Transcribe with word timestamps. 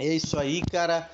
É 0.00 0.06
isso 0.06 0.38
aí, 0.38 0.62
cara. 0.62 1.10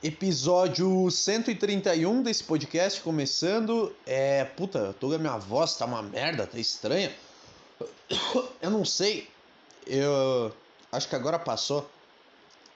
Episódio 0.00 1.10
131 1.10 2.22
desse 2.22 2.44
podcast 2.44 3.00
começando. 3.00 3.92
É. 4.06 4.44
Puta, 4.44 4.94
toda 5.00 5.16
a 5.16 5.18
minha 5.18 5.36
voz 5.36 5.74
tá 5.74 5.84
uma 5.84 6.00
merda, 6.00 6.46
tá 6.46 6.56
estranha. 6.56 7.10
Eu 8.62 8.70
não 8.70 8.84
sei. 8.84 9.28
Eu. 9.84 10.54
Acho 10.92 11.08
que 11.08 11.16
agora 11.16 11.40
passou. 11.40 11.90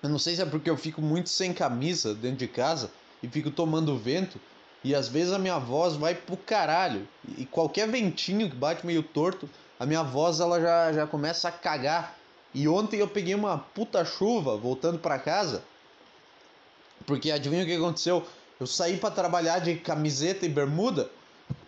Eu 0.02 0.08
não 0.08 0.18
sei 0.18 0.34
se 0.34 0.42
é 0.42 0.44
porque 0.44 0.68
eu 0.68 0.76
fico 0.76 1.00
muito 1.00 1.30
sem 1.30 1.52
camisa 1.52 2.16
dentro 2.16 2.38
de 2.38 2.48
casa 2.48 2.90
e 3.22 3.28
fico 3.28 3.48
tomando 3.48 3.96
vento. 3.96 4.40
E 4.82 4.92
às 4.92 5.06
vezes 5.06 5.32
a 5.32 5.38
minha 5.38 5.60
voz 5.60 5.94
vai 5.94 6.16
pro 6.16 6.36
caralho. 6.36 7.06
E 7.38 7.46
qualquer 7.46 7.88
ventinho 7.88 8.50
que 8.50 8.56
bate 8.56 8.84
meio 8.84 9.04
torto, 9.04 9.48
a 9.78 9.86
minha 9.86 10.02
voz 10.02 10.40
ela 10.40 10.60
já, 10.60 10.92
já 10.92 11.06
começa 11.06 11.46
a 11.46 11.52
cagar. 11.52 12.18
E 12.54 12.68
ontem 12.68 13.00
eu 13.00 13.08
peguei 13.08 13.34
uma 13.34 13.58
puta 13.58 14.04
chuva 14.04 14.56
voltando 14.56 14.98
para 14.98 15.18
casa. 15.18 15.62
Porque 17.04 17.30
adivinha 17.30 17.64
o 17.64 17.66
que 17.66 17.74
aconteceu? 17.74 18.24
Eu 18.58 18.66
saí 18.66 18.96
para 18.96 19.10
trabalhar 19.10 19.58
de 19.58 19.74
camiseta 19.74 20.46
e 20.46 20.48
bermuda 20.48 21.10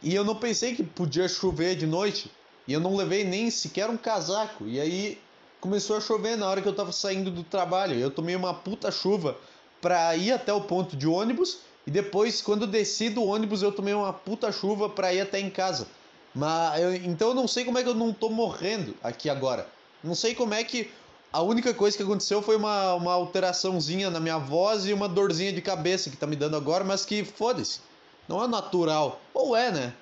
e 0.03 0.15
eu 0.15 0.25
não 0.25 0.37
pensei 0.37 0.75
que 0.75 0.83
podia 0.83 1.29
chover 1.29 1.77
de 1.77 1.87
noite. 1.87 2.31
E 2.67 2.73
eu 2.73 2.81
não 2.81 2.97
levei 2.97 3.25
nem 3.25 3.51
sequer 3.51 3.89
um 3.89 3.97
casaco. 3.97 4.67
E 4.67 4.81
aí 4.81 5.19
começou 5.61 5.97
a 5.97 6.01
chover 6.01 6.37
na 6.37 6.49
hora 6.49 6.63
que 6.63 6.69
eu 6.69 6.75
tava 6.75 6.93
saindo 6.93 7.31
do 7.31 7.43
trabalho. 7.43 7.99
Eu 7.99 8.11
tomei 8.11 8.35
uma 8.37 8.55
puta 8.55 8.91
chuva 8.91 9.37
pra 9.81 10.17
ir 10.17 10.33
até 10.33 10.53
o 10.53 10.61
ponto 10.61 10.97
de 10.97 11.07
ônibus. 11.07 11.59
E 11.87 11.91
depois, 11.91 12.43
quando 12.43 12.67
desci 12.67 13.09
do 13.09 13.25
ônibus, 13.25 13.63
eu 13.63 13.71
tomei 13.71 13.95
uma 13.95 14.13
puta 14.13 14.51
chuva 14.51 14.89
pra 14.89 15.15
ir 15.15 15.21
até 15.21 15.39
em 15.39 15.51
casa. 15.51 15.87
Mas 16.35 16.81
eu, 16.81 16.95
então 16.95 17.29
eu 17.29 17.35
não 17.35 17.47
sei 17.47 17.65
como 17.65 17.79
é 17.79 17.83
que 17.83 17.89
eu 17.89 17.95
não 17.95 18.13
tô 18.13 18.29
morrendo 18.29 18.95
aqui 19.03 19.31
agora. 19.31 19.69
Não 20.07 20.15
sei 20.15 20.35
como 20.35 20.55
é 20.55 20.63
que. 20.63 20.91
A 21.33 21.43
única 21.43 21.75
coisa 21.75 21.97
que 21.97 22.03
aconteceu 22.03 22.41
foi 22.41 22.57
uma, 22.57 22.95
uma 22.95 23.13
alteraçãozinha 23.13 24.09
na 24.09 24.21
minha 24.21 24.39
voz 24.39 24.87
e 24.87 24.93
uma 24.93 25.09
dorzinha 25.09 25.53
de 25.53 25.61
cabeça 25.61 26.09
que 26.09 26.17
tá 26.17 26.27
me 26.27 26.37
dando 26.37 26.57
agora, 26.57 26.85
mas 26.85 27.05
que 27.05 27.25
foda-se. 27.25 27.81
Não 28.29 28.43
é 28.43 28.47
natural. 28.47 29.21
Ou 29.35 29.55
é, 29.55 29.71
né? 29.71 29.93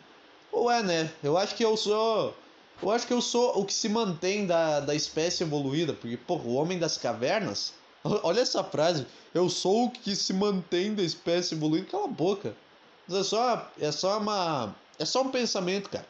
Ou 0.53 0.71
é, 0.71 0.83
né? 0.83 1.11
Eu 1.23 1.37
acho 1.37 1.55
que 1.55 1.65
eu 1.65 1.77
sou. 1.77 2.35
Eu 2.83 2.91
acho 2.91 3.07
que 3.07 3.13
eu 3.13 3.23
sou 3.23 3.59
o 3.59 3.65
que 3.65 3.73
se 3.73 3.89
mantém 3.89 4.47
da, 4.47 4.81
da 4.81 4.95
espécie 4.95 5.43
evoluída. 5.43 5.93
Porque, 5.95 6.17
pô, 6.17 6.37
o 6.37 6.55
homem 6.55 6.79
das 6.79 6.97
cavernas. 6.97 7.73
Olha 8.23 8.41
essa 8.41 8.63
frase. 8.63 9.07
Eu 9.33 9.49
sou 9.49 9.87
o 9.87 9.91
que 9.91 10.15
se 10.15 10.33
mantém 10.33 10.95
da 10.95 11.03
espécie 11.03 11.55
evoluída. 11.55 11.89
Cala 11.91 12.05
a 12.05 12.09
boca. 12.09 12.55
É 13.11 13.23
só, 13.23 13.71
é 13.81 13.91
só 13.91 14.19
uma. 14.19 14.75
É 14.99 15.05
só 15.05 15.23
um 15.23 15.31
pensamento, 15.31 15.91
cara. 15.91 16.07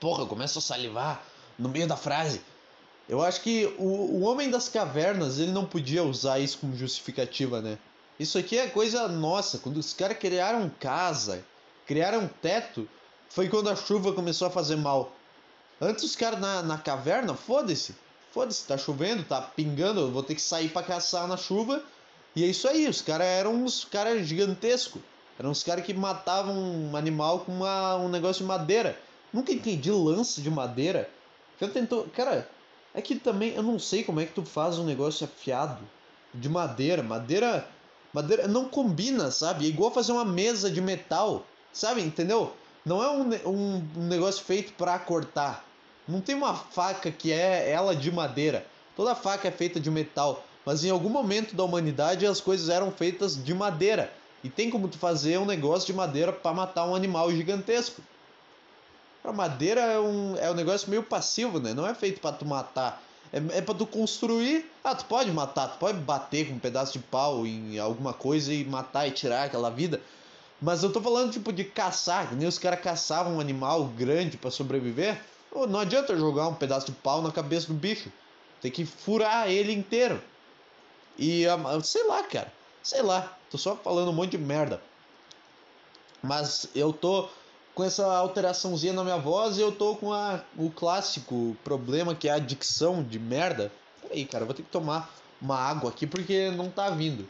Porra, 0.00 0.22
eu 0.22 0.26
começo 0.26 0.58
a 0.58 0.62
salivar 0.62 1.22
no 1.58 1.68
meio 1.68 1.86
da 1.86 1.96
frase. 1.96 2.40
Eu 3.08 3.22
acho 3.22 3.40
que 3.40 3.64
o, 3.78 3.84
o 3.84 4.20
homem 4.20 4.50
das 4.50 4.68
cavernas 4.68 5.38
ele 5.38 5.50
não 5.50 5.64
podia 5.64 6.04
usar 6.04 6.38
isso 6.38 6.58
como 6.58 6.76
justificativa, 6.76 7.62
né? 7.62 7.78
Isso 8.20 8.36
aqui 8.36 8.58
é 8.58 8.66
coisa 8.66 9.08
nossa. 9.08 9.58
Quando 9.58 9.78
os 9.78 9.94
caras 9.94 10.18
criaram 10.18 10.70
casa, 10.78 11.42
criaram 11.86 12.28
teto, 12.42 12.86
foi 13.30 13.48
quando 13.48 13.70
a 13.70 13.76
chuva 13.76 14.12
começou 14.12 14.48
a 14.48 14.50
fazer 14.50 14.76
mal. 14.76 15.12
Antes 15.80 16.04
os 16.04 16.16
caras 16.16 16.40
na, 16.40 16.62
na 16.62 16.76
caverna, 16.76 17.34
foda-se. 17.34 17.94
Foda-se, 18.32 18.66
tá 18.66 18.76
chovendo, 18.76 19.22
tá 19.22 19.40
pingando, 19.40 20.00
eu 20.00 20.10
vou 20.10 20.22
ter 20.22 20.34
que 20.34 20.42
sair 20.42 20.68
para 20.68 20.86
caçar 20.86 21.26
na 21.26 21.36
chuva. 21.36 21.82
E 22.36 22.44
é 22.44 22.46
isso 22.46 22.68
aí, 22.68 22.86
os 22.88 23.00
caras 23.00 23.26
eram 23.26 23.54
uns 23.54 23.84
caras 23.84 24.26
gigantescos. 24.26 25.00
Eram 25.38 25.50
uns 25.50 25.62
caras 25.62 25.84
que 25.84 25.94
matavam 25.94 26.54
um 26.54 26.96
animal 26.96 27.40
com 27.40 27.52
uma, 27.52 27.96
um 27.96 28.08
negócio 28.08 28.42
de 28.42 28.48
madeira. 28.48 28.98
Nunca 29.32 29.52
entendi 29.52 29.90
lança 29.90 30.42
de 30.42 30.50
madeira. 30.50 31.08
Já 31.60 31.68
tentou. 31.68 32.06
Cara, 32.14 32.48
é 32.94 33.02
que 33.02 33.16
também 33.16 33.54
eu 33.54 33.62
não 33.62 33.78
sei 33.78 34.02
como 34.02 34.20
é 34.20 34.26
que 34.26 34.32
tu 34.32 34.44
faz 34.44 34.78
um 34.78 34.84
negócio 34.84 35.24
afiado 35.24 35.82
de 36.34 36.48
madeira. 36.48 37.02
Madeira. 37.02 37.68
Madeira 38.12 38.48
não 38.48 38.68
combina, 38.68 39.30
sabe? 39.30 39.66
É 39.66 39.68
igual 39.68 39.90
fazer 39.90 40.12
uma 40.12 40.24
mesa 40.24 40.70
de 40.70 40.80
metal, 40.80 41.44
sabe? 41.72 42.00
Entendeu? 42.00 42.52
Não 42.84 43.02
é 43.02 43.10
um, 43.10 43.28
um, 43.46 43.88
um 43.96 44.06
negócio 44.06 44.42
feito 44.44 44.72
para 44.72 44.98
cortar. 44.98 45.64
Não 46.06 46.20
tem 46.22 46.34
uma 46.34 46.54
faca 46.54 47.10
que 47.10 47.30
é 47.30 47.70
ela 47.70 47.94
de 47.94 48.10
madeira. 48.10 48.66
Toda 48.96 49.14
faca 49.14 49.48
é 49.48 49.50
feita 49.50 49.78
de 49.78 49.90
metal. 49.90 50.42
Mas 50.64 50.82
em 50.82 50.90
algum 50.90 51.10
momento 51.10 51.54
da 51.54 51.64
humanidade 51.64 52.26
as 52.26 52.40
coisas 52.40 52.68
eram 52.68 52.90
feitas 52.90 53.42
de 53.42 53.52
madeira. 53.52 54.12
E 54.42 54.48
tem 54.48 54.70
como 54.70 54.88
tu 54.88 54.98
fazer 54.98 55.38
um 55.38 55.44
negócio 55.44 55.86
de 55.86 55.92
madeira 55.92 56.32
para 56.32 56.54
matar 56.54 56.86
um 56.86 56.94
animal 56.94 57.30
gigantesco. 57.30 58.00
A 59.28 59.32
madeira 59.32 59.82
é 59.82 60.00
um, 60.00 60.36
é 60.38 60.50
um 60.50 60.54
negócio 60.54 60.88
meio 60.88 61.02
passivo, 61.02 61.60
né? 61.60 61.74
Não 61.74 61.86
é 61.86 61.94
feito 61.94 62.18
para 62.18 62.34
tu 62.34 62.46
matar. 62.46 63.02
É, 63.30 63.58
é 63.58 63.60
para 63.60 63.74
tu 63.74 63.86
construir. 63.86 64.70
Ah, 64.82 64.94
tu 64.94 65.04
pode 65.04 65.30
matar, 65.30 65.68
tu 65.68 65.78
pode 65.78 65.98
bater 65.98 66.48
com 66.48 66.54
um 66.54 66.58
pedaço 66.58 66.94
de 66.94 66.98
pau 67.00 67.46
em 67.46 67.78
alguma 67.78 68.14
coisa 68.14 68.52
e 68.52 68.64
matar 68.64 69.06
e 69.06 69.10
tirar 69.10 69.44
aquela 69.44 69.70
vida. 69.70 70.00
Mas 70.62 70.82
eu 70.82 70.90
tô 70.90 71.00
falando 71.00 71.30
tipo 71.30 71.52
de 71.52 71.62
caçar, 71.62 72.30
que 72.30 72.34
nem 72.34 72.48
os 72.48 72.58
caras 72.58 72.80
caçavam 72.80 73.36
um 73.36 73.40
animal 73.40 73.84
grande 73.84 74.38
para 74.38 74.50
sobreviver. 74.50 75.20
Não 75.68 75.78
adianta 75.78 76.16
jogar 76.16 76.48
um 76.48 76.54
pedaço 76.54 76.86
de 76.86 76.92
pau 76.92 77.20
na 77.20 77.30
cabeça 77.30 77.66
do 77.66 77.74
bicho. 77.74 78.10
Tem 78.62 78.70
que 78.70 78.86
furar 78.86 79.50
ele 79.50 79.72
inteiro. 79.72 80.22
E 81.18 81.44
sei 81.84 82.06
lá, 82.06 82.22
cara. 82.22 82.50
Sei 82.82 83.02
lá. 83.02 83.36
Tô 83.50 83.58
só 83.58 83.76
falando 83.76 84.08
um 84.08 84.14
monte 84.14 84.30
de 84.30 84.38
merda. 84.38 84.80
Mas 86.22 86.68
eu 86.74 86.92
tô 86.92 87.28
com 87.78 87.84
essa 87.84 88.04
alteraçãozinha 88.04 88.92
na 88.92 89.04
minha 89.04 89.18
voz 89.18 89.56
e 89.56 89.60
eu 89.60 89.70
tô 89.70 89.94
com 89.94 90.12
a, 90.12 90.42
o 90.56 90.68
clássico 90.68 91.56
problema 91.62 92.12
que 92.12 92.28
é 92.28 92.32
a 92.32 92.38
dicção 92.40 93.04
de 93.04 93.20
merda. 93.20 93.70
Peraí, 94.02 94.24
cara, 94.24 94.42
eu 94.42 94.46
vou 94.46 94.54
ter 94.54 94.64
que 94.64 94.68
tomar 94.68 95.08
uma 95.40 95.56
água 95.56 95.88
aqui 95.88 96.04
porque 96.04 96.50
não 96.50 96.68
tá 96.72 96.90
vindo. 96.90 97.28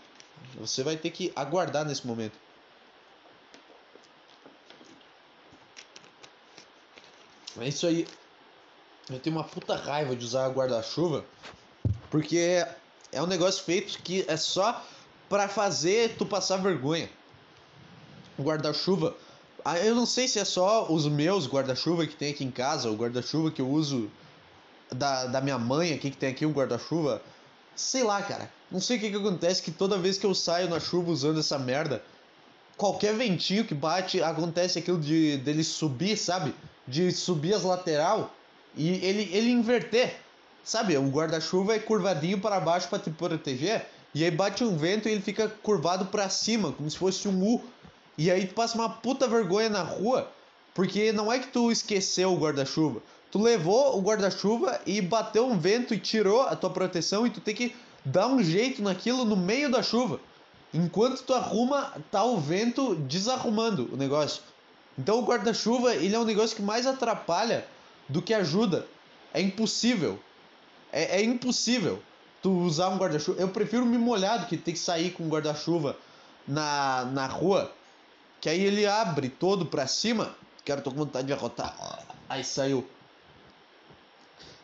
Você 0.59 0.83
vai 0.83 0.97
ter 0.97 1.11
que 1.11 1.31
aguardar 1.37 1.85
nesse 1.85 2.07
momento. 2.07 2.33
É 7.61 7.69
isso 7.69 7.87
aí. 7.87 8.09
Eu 9.11 9.21
tenho 9.21 9.37
uma 9.37 9.45
puta 9.45 9.77
raiva 9.77 10.17
de 10.17 10.25
usar 10.25 10.49
guarda-chuva 10.49 11.27
porque 12.09 12.65
é 13.13 13.23
um 13.23 13.27
negócio 13.27 13.63
feito 13.63 14.03
que 14.03 14.25
é 14.27 14.39
só 14.39 14.83
para 15.29 15.47
fazer 15.47 16.17
tu 16.17 16.25
passar 16.25 16.57
vergonha. 16.57 17.11
O 18.39 18.43
guarda-chuva 18.43 19.15
ah, 19.65 19.79
eu 19.79 19.95
não 19.95 20.07
sei 20.07 20.29
se 20.29 20.39
é 20.39 20.45
só 20.45 20.91
os 20.91 21.07
meus 21.07 21.47
guarda-chuva 21.47 22.07
que 22.07 22.15
tem 22.15 22.31
aqui 22.31 22.45
em 22.45 22.51
casa, 22.51 22.91
o 22.91 22.97
guarda-chuva 22.97 23.51
que 23.51 23.61
eu 23.61 23.69
uso 23.69 24.11
da, 24.91 25.27
da 25.27 25.41
minha 25.41 25.59
mãe 25.59 25.93
aqui, 25.93 26.11
que 26.11 26.17
tem 26.17 26.31
aqui 26.31 26.47
um 26.47 26.53
guarda-chuva. 26.53 27.21
Sei 27.75 28.03
lá, 28.03 28.23
cara. 28.23 28.51
Não 28.71 28.81
sei 28.81 28.97
o 28.97 29.01
que, 29.01 29.11
que 29.11 29.17
acontece, 29.17 29.63
que 29.63 29.71
toda 29.71 29.99
vez 29.99 30.19
que 30.19 30.27
eu 30.27 30.35
saio 30.35 30.69
na 30.69 30.79
chuva 30.79 31.11
usando 31.11 31.41
essa 31.41 31.59
merda, 31.59 32.03
qualquer 32.77 33.15
ventinho 33.15 33.65
que 33.65 33.75
bate, 33.75 34.23
acontece 34.23 34.79
aquilo 34.79 35.01
de 35.01 35.39
dele 35.39 35.65
subir, 35.65 36.17
sabe? 36.17 36.55
De 36.87 37.11
subir 37.13 37.55
as 37.55 37.63
lateral 37.63 38.35
e 38.77 38.89
ele, 39.05 39.31
ele 39.33 39.51
inverter. 39.51 40.17
Sabe? 40.63 40.97
O 40.97 41.09
guarda-chuva 41.09 41.75
é 41.75 41.79
curvadinho 41.79 42.41
para 42.41 42.61
baixo 42.61 42.89
para 42.89 42.99
te 42.99 43.11
proteger. 43.11 43.87
E 44.15 44.25
aí 44.25 44.31
bate 44.31 44.65
um 44.65 44.77
vento 44.77 45.09
e 45.09 45.13
ele 45.13 45.23
fica 45.23 45.49
curvado 45.49 46.07
para 46.07 46.29
cima, 46.29 46.73
como 46.73 46.91
se 46.91 46.97
fosse 46.97 47.27
um 47.27 47.43
U. 47.43 47.63
E 48.19 48.33
aí 48.33 48.49
tu 48.49 48.55
passa 48.55 48.77
uma 48.77 48.91
puta 48.91 49.29
vergonha 49.29 49.69
na 49.69 49.83
rua, 49.83 50.29
porque 50.75 51.13
não 51.13 51.33
é 51.33 51.39
que 51.39 51.47
tu 51.47 51.71
esqueceu 51.71 52.33
o 52.33 52.37
guarda-chuva. 52.37 53.01
Tu 53.31 53.41
levou 53.41 53.97
o 53.97 54.03
guarda-chuva 54.03 54.81
e 54.85 55.01
bateu 55.01 55.47
um 55.47 55.57
vento 55.57 55.95
e 55.95 56.01
tirou 56.01 56.43
a 56.43 56.57
tua 56.57 56.71
proteção 56.71 57.25
e 57.25 57.31
tu 57.31 57.41
tem 57.41 57.55
que 57.55 57.77
dar 58.05 58.27
um 58.27 58.43
jeito 58.43 58.83
naquilo 58.83 59.25
no 59.25 59.37
meio 59.37 59.71
da 59.71 59.85
chuva. 59.85 60.19
Enquanto 60.75 61.23
tu 61.23 61.33
arruma, 61.33 61.95
tá 62.11 62.25
o 62.25 62.39
vento 62.39 62.97
desarrumando 62.97 63.89
o 63.93 63.97
negócio. 63.97 64.43
Então 64.99 65.21
o 65.21 65.25
guarda-chuva, 65.25 65.95
ele 65.95 66.17
é 66.17 66.19
um 66.19 66.25
negócio 66.25 66.57
que 66.57 66.63
mais 66.63 66.89
atrapalha 66.89 67.65
do 68.09 68.21
que 68.21 68.35
ajuda. 68.35 68.85
É 69.33 69.41
impossível. 69.41 70.19
É, 70.91 71.21
é 71.21 71.23
impossível 71.23 72.03
tu 72.43 72.51
usar 72.51 72.89
um 72.89 72.99
guarda-chuva. 72.99 73.41
Eu 73.41 73.49
prefiro 73.49 73.87
me 73.87 73.97
molhar 73.97 74.41
do 74.41 74.47
que 74.47 74.57
ter 74.57 74.73
que 74.73 74.79
sair 74.79 75.13
com 75.13 75.23
um 75.23 75.29
guarda-chuva 75.29 75.97
na, 76.47 77.05
na 77.05 77.27
rua 77.27 77.78
que 78.41 78.49
aí 78.49 78.63
ele 78.63 78.87
abre 78.87 79.29
todo 79.29 79.67
pra 79.67 79.87
cima. 79.87 80.35
Quero, 80.65 80.83
tô 80.83 80.91
com 80.91 80.99
vontade 80.99 81.27
de 81.27 81.33
arrotar. 81.33 82.05
Aí 82.29 82.45
saiu. 82.45 82.87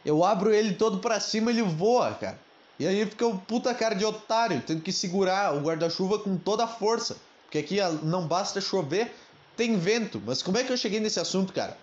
Eu 0.05 0.23
abro 0.23 0.53
ele 0.53 0.75
todo 0.75 0.99
pra 0.99 1.19
cima 1.19 1.51
ele 1.51 1.63
voa, 1.63 2.13
cara. 2.15 2.39
E 2.79 2.87
aí 2.87 3.07
fica 3.07 3.27
o 3.27 3.39
puta 3.39 3.73
cara 3.75 3.95
de 3.95 4.05
otário, 4.05 4.63
tendo 4.67 4.83
que 4.83 4.93
segurar 4.93 5.55
o 5.55 5.61
guarda-chuva 5.61 6.19
com 6.19 6.37
toda 6.37 6.65
a 6.65 6.69
força. 6.69 7.17
Porque 7.45 7.59
aqui 7.59 7.79
não 8.03 8.27
basta 8.27 8.61
chover, 8.61 9.15
tem 9.57 9.79
vento. 9.79 10.21
Mas 10.25 10.43
como 10.43 10.59
é 10.59 10.65
que 10.65 10.73
eu 10.73 10.77
cheguei 10.77 11.01
nesse 11.01 11.21
assunto, 11.21 11.53
cara? 11.53 11.79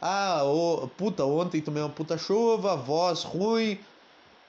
Ah, 0.00 0.42
oh, 0.44 0.88
puta, 0.96 1.24
ontem 1.24 1.60
tomei 1.60 1.82
uma 1.82 1.88
puta 1.88 2.16
chuva, 2.16 2.76
voz 2.76 3.22
ruim. 3.22 3.78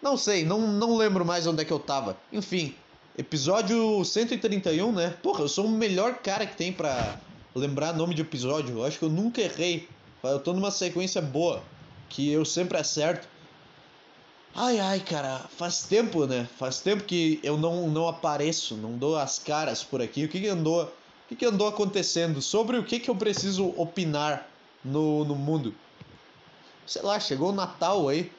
Não 0.02 0.16
sei, 0.16 0.46
não, 0.46 0.60
não 0.60 0.96
lembro 0.96 1.26
mais 1.26 1.48
onde 1.48 1.62
é 1.62 1.66
que 1.66 1.74
eu 1.74 1.80
tava. 1.80 2.18
Enfim, 2.32 2.76
Episódio 3.18 4.04
131, 4.04 4.92
né? 4.92 5.16
Porra, 5.24 5.42
eu 5.42 5.48
sou 5.48 5.68
o 5.68 5.72
melhor 5.72 6.16
cara 6.16 6.46
que 6.46 6.58
tem 6.58 6.74
pra 6.74 7.18
lembrar 7.56 7.94
nome 7.94 8.14
de 8.14 8.22
episódio. 8.22 8.80
Eu 8.80 8.84
acho 8.84 9.00
que 9.00 9.06
eu 9.06 9.10
nunca 9.10 9.40
errei. 9.40 9.88
Eu 10.22 10.38
tô 10.38 10.52
numa 10.52 10.70
sequência 10.70 11.22
boa, 11.22 11.64
que 12.10 12.30
eu 12.30 12.44
sempre 12.44 12.78
acerto. 12.78 13.26
Ai, 14.54 14.80
ai, 14.82 15.00
cara, 15.00 15.46
faz 15.56 15.84
tempo, 15.84 16.26
né? 16.26 16.46
Faz 16.58 16.82
tempo 16.82 17.06
que 17.06 17.40
eu 17.42 17.58
não, 17.58 17.88
não 17.88 18.06
apareço, 18.10 18.76
não 18.76 18.98
dou 18.98 19.18
as 19.18 19.40
caras 19.40 19.82
por 19.82 20.02
aqui. 20.02 20.26
O 20.26 20.28
que, 20.28 20.42
que 20.42 20.50
andou, 20.50 20.84
o 20.84 20.90
que, 21.30 21.38
que 21.38 21.46
andou 21.46 21.70
acontecendo? 21.70 22.42
Sobre 22.42 22.78
o 22.78 22.84
que, 22.84 23.00
que 23.00 23.10
eu 23.10 23.16
preciso 23.16 23.74
opinar 23.78 24.46
no, 24.84 25.24
no 25.24 25.36
mundo? 25.36 25.74
Sei 26.86 27.02
lá, 27.02 27.18
chegou 27.18 27.52
o 27.52 27.56
Natal 27.56 28.10
aí. 28.10 28.30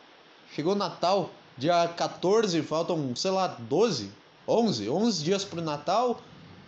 Chegou 0.54 0.74
o 0.74 0.76
Natal, 0.76 1.30
dia 1.56 1.88
14, 1.88 2.60
faltam, 2.60 3.16
sei 3.16 3.30
lá, 3.30 3.46
12, 3.46 4.10
11, 4.48 4.88
11 4.88 5.24
dias 5.24 5.44
pro 5.44 5.60
Natal. 5.60 6.20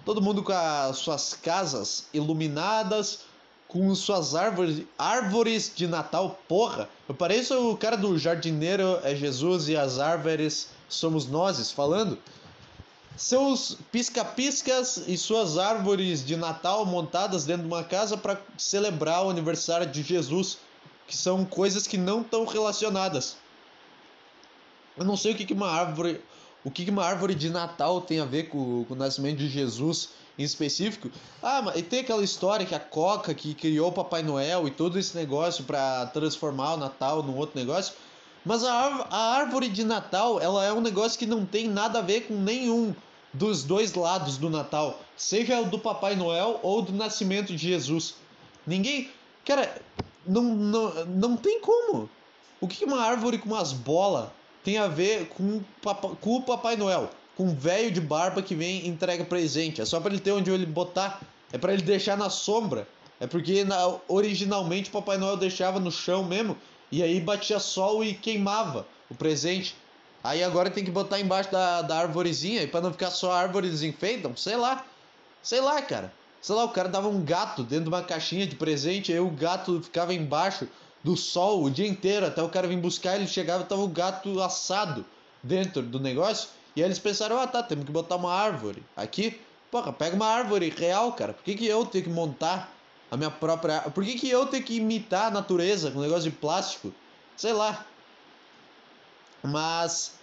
Todo 0.05 0.23
mundo 0.23 0.43
com 0.43 0.53
as 0.53 0.97
suas 0.99 1.35
casas 1.35 2.07
iluminadas, 2.13 3.21
com 3.69 3.95
suas 3.95 4.35
árvores, 4.35 4.83
árvores 4.99 5.71
de 5.75 5.87
Natal, 5.87 6.41
porra. 6.49 6.89
Eu 7.07 7.15
pareço 7.15 7.71
o 7.71 7.77
cara 7.77 7.97
do 7.97 8.19
jardineiro 8.19 8.99
é 9.03 9.15
Jesus 9.15 9.69
e 9.69 9.77
as 9.77 9.99
árvores 9.99 10.69
somos 10.89 11.27
nós 11.27 11.71
falando. 11.71 12.19
Seus 13.17 13.77
pisca-piscas 13.93 15.03
e 15.07 15.19
suas 15.19 15.59
árvores 15.59 16.25
de 16.25 16.37
Natal 16.37 16.87
montadas 16.87 17.45
dentro 17.45 17.63
de 17.63 17.69
uma 17.69 17.85
casa 17.85 18.17
para 18.17 18.41
celebrar 18.57 19.27
o 19.27 19.31
aniversário 19.31 19.87
de 19.87 20.03
Jesus, 20.03 20.59
que 21.07 21.17
são 21.17 21.45
coisas 21.45 21.87
que 21.87 21.99
não 21.99 22.23
estão 22.23 22.47
relacionadas. 22.47 23.37
Eu 24.97 25.05
não 25.05 25.17
sei 25.17 25.33
o 25.33 25.37
que, 25.37 25.45
que 25.45 25.53
uma 25.53 25.69
árvore, 25.69 26.21
o 26.65 26.71
que, 26.71 26.89
uma 26.91 27.05
árvore 27.05 27.35
de 27.35 27.49
Natal 27.51 28.01
tem 28.01 28.21
a 28.21 28.25
ver 28.25 28.49
com, 28.49 28.85
com 28.85 28.95
o 28.95 28.97
nascimento 28.97 29.39
de 29.39 29.49
Jesus 29.49 30.11
em 30.39 30.43
específico. 30.43 31.11
Ah, 31.43 31.63
mas 31.63 31.83
tem 31.83 32.01
aquela 32.01 32.23
história 32.23 32.67
que 32.67 32.75
a 32.75 32.81
Coca 32.81 33.35
que 33.35 33.55
criou 33.55 33.89
o 33.89 33.93
Papai 33.93 34.23
Noel 34.23 34.67
e 34.69 34.71
todo 34.71 34.99
esse 34.99 35.17
negócio 35.17 35.65
para 35.65 36.07
transformar 36.07 36.75
o 36.75 36.77
Natal 36.77 37.23
num 37.23 37.37
outro 37.37 37.59
negócio. 37.59 37.95
Mas 38.45 38.65
a, 38.65 39.07
a 39.11 39.37
árvore 39.37 39.69
de 39.69 39.85
Natal, 39.85 40.41
ela 40.41 40.65
é 40.65 40.73
um 40.73 40.81
negócio 40.81 41.19
que 41.19 41.27
não 41.27 41.45
tem 41.45 41.69
nada 41.69 41.99
a 41.99 42.03
ver 42.03 42.23
com 42.23 42.35
nenhum 42.35 42.95
dos 43.33 43.63
dois 43.63 43.95
lados 43.95 44.39
do 44.39 44.49
Natal, 44.49 45.01
seja 45.17 45.61
o 45.61 45.67
do 45.67 45.79
Papai 45.79 46.17
Noel 46.17 46.59
ou 46.63 46.81
do 46.81 46.93
nascimento 46.93 47.49
de 47.49 47.59
Jesus. 47.59 48.15
Ninguém, 48.67 49.11
cara, 49.45 49.81
não, 50.27 50.43
não, 50.43 51.05
não 51.07 51.37
tem 51.37 51.61
como. 51.61 52.09
O 52.61 52.67
que 52.67 52.85
uma 52.85 53.03
árvore 53.03 53.39
com 53.39 53.51
umas 53.51 53.73
bolas 53.73 54.31
tem 54.65 54.79
a 54.79 54.89
ver 54.89 55.29
com, 55.29 55.63
com 56.21 56.37
o 56.37 56.43
Papai 56.43 56.77
Noel? 56.77 57.11
com 57.39 57.45
um 57.45 57.55
velho 57.55 57.93
de 57.93 58.01
barba 58.01 58.43
que 58.43 58.53
vem 58.53 58.85
e 58.85 58.89
entrega 58.89 59.25
presente. 59.25 59.81
É 59.81 59.85
só 59.85 60.01
para 60.01 60.13
ele 60.13 60.21
ter 60.21 60.33
onde 60.33 60.51
ele 60.51 60.67
botar. 60.67 61.23
É 61.53 61.57
para 61.57 61.73
ele 61.73 61.83
deixar 61.83 62.17
na 62.17 62.29
sombra. 62.29 62.87
É 63.21 63.29
porque 63.29 63.63
na, 63.63 63.97
originalmente 64.09 64.91
o 64.91 64.93
Papai 64.93 65.17
Noel 65.19 65.37
deixava 65.37 65.79
no 65.79 65.93
chão 65.93 66.25
mesmo. 66.25 66.59
E 66.91 67.01
aí 67.01 67.21
batia 67.21 67.61
sol 67.61 68.03
e 68.03 68.13
queimava 68.13 68.85
o 69.09 69.15
presente. 69.15 69.77
Aí 70.23 70.43
agora 70.43 70.69
tem 70.69 70.85
que 70.85 70.91
botar 70.91 71.21
embaixo 71.21 71.53
da, 71.53 71.81
da 71.81 72.01
arvorezinha. 72.01 72.61
E 72.61 72.67
para 72.67 72.81
não 72.81 72.91
ficar 72.91 73.13
só 73.13 73.31
a 73.31 73.39
árvore 73.39 73.71
desenfeitam. 73.71 74.37
Sei 74.37 74.57
lá. 74.57 74.85
Sei 75.41 75.61
lá, 75.61 75.81
cara. 75.81 76.13
Sei 76.41 76.57
lá, 76.57 76.65
o 76.65 76.71
cara 76.71 76.89
dava 76.89 77.07
um 77.07 77.25
gato 77.25 77.63
dentro 77.63 77.85
de 77.85 77.91
uma 77.91 78.03
caixinha 78.03 78.49
de 78.49 78.57
presente. 78.57 79.13
Aí 79.13 79.21
o 79.21 79.31
gato 79.31 79.81
ficava 79.81 80.13
embaixo 80.13 80.67
do 81.03 81.17
sol 81.17 81.65
o 81.65 81.71
dia 81.71 81.87
inteiro. 81.87 82.27
Até 82.27 82.43
o 82.43 82.49
cara 82.49 82.67
vir 82.69 82.79
buscar. 82.79 83.17
Ele 83.17 83.27
chegava 83.27 83.65
e 83.65 83.67
tava 83.67 83.83
o 83.83 83.89
gato 83.89 84.41
assado 84.43 85.05
dentro 85.43 85.83
do 85.83 85.99
negócio. 86.01 86.49
E 86.75 86.83
aí 86.83 86.89
eles 86.89 86.99
pensaram, 86.99 87.39
ah 87.39 87.47
tá, 87.47 87.63
temos 87.63 87.85
que 87.85 87.93
botar 87.93 88.17
uma 88.17 88.33
árvore 88.33 88.83
aqui. 88.97 89.41
Porra, 89.71 89.93
pega 89.93 90.17
uma 90.17 90.27
árvore 90.27 90.71
real, 90.71 91.13
cara. 91.13 91.33
Por 91.33 91.43
que, 91.45 91.55
que 91.55 91.67
eu 91.67 91.85
tenho 91.85 92.05
que 92.05 92.11
montar 92.11 92.73
a 93.11 93.17
minha 93.17 93.31
própria. 93.31 93.81
Por 93.83 94.05
que, 94.05 94.15
que 94.19 94.29
eu 94.31 94.47
tenho 94.47 94.63
que 94.63 94.77
imitar 94.77 95.27
a 95.27 95.31
natureza 95.31 95.91
com 95.91 95.99
um 95.99 96.03
negócio 96.03 96.31
de 96.31 96.37
plástico? 96.37 96.93
Sei 97.37 97.53
lá. 97.53 97.85
Mas. 99.43 100.17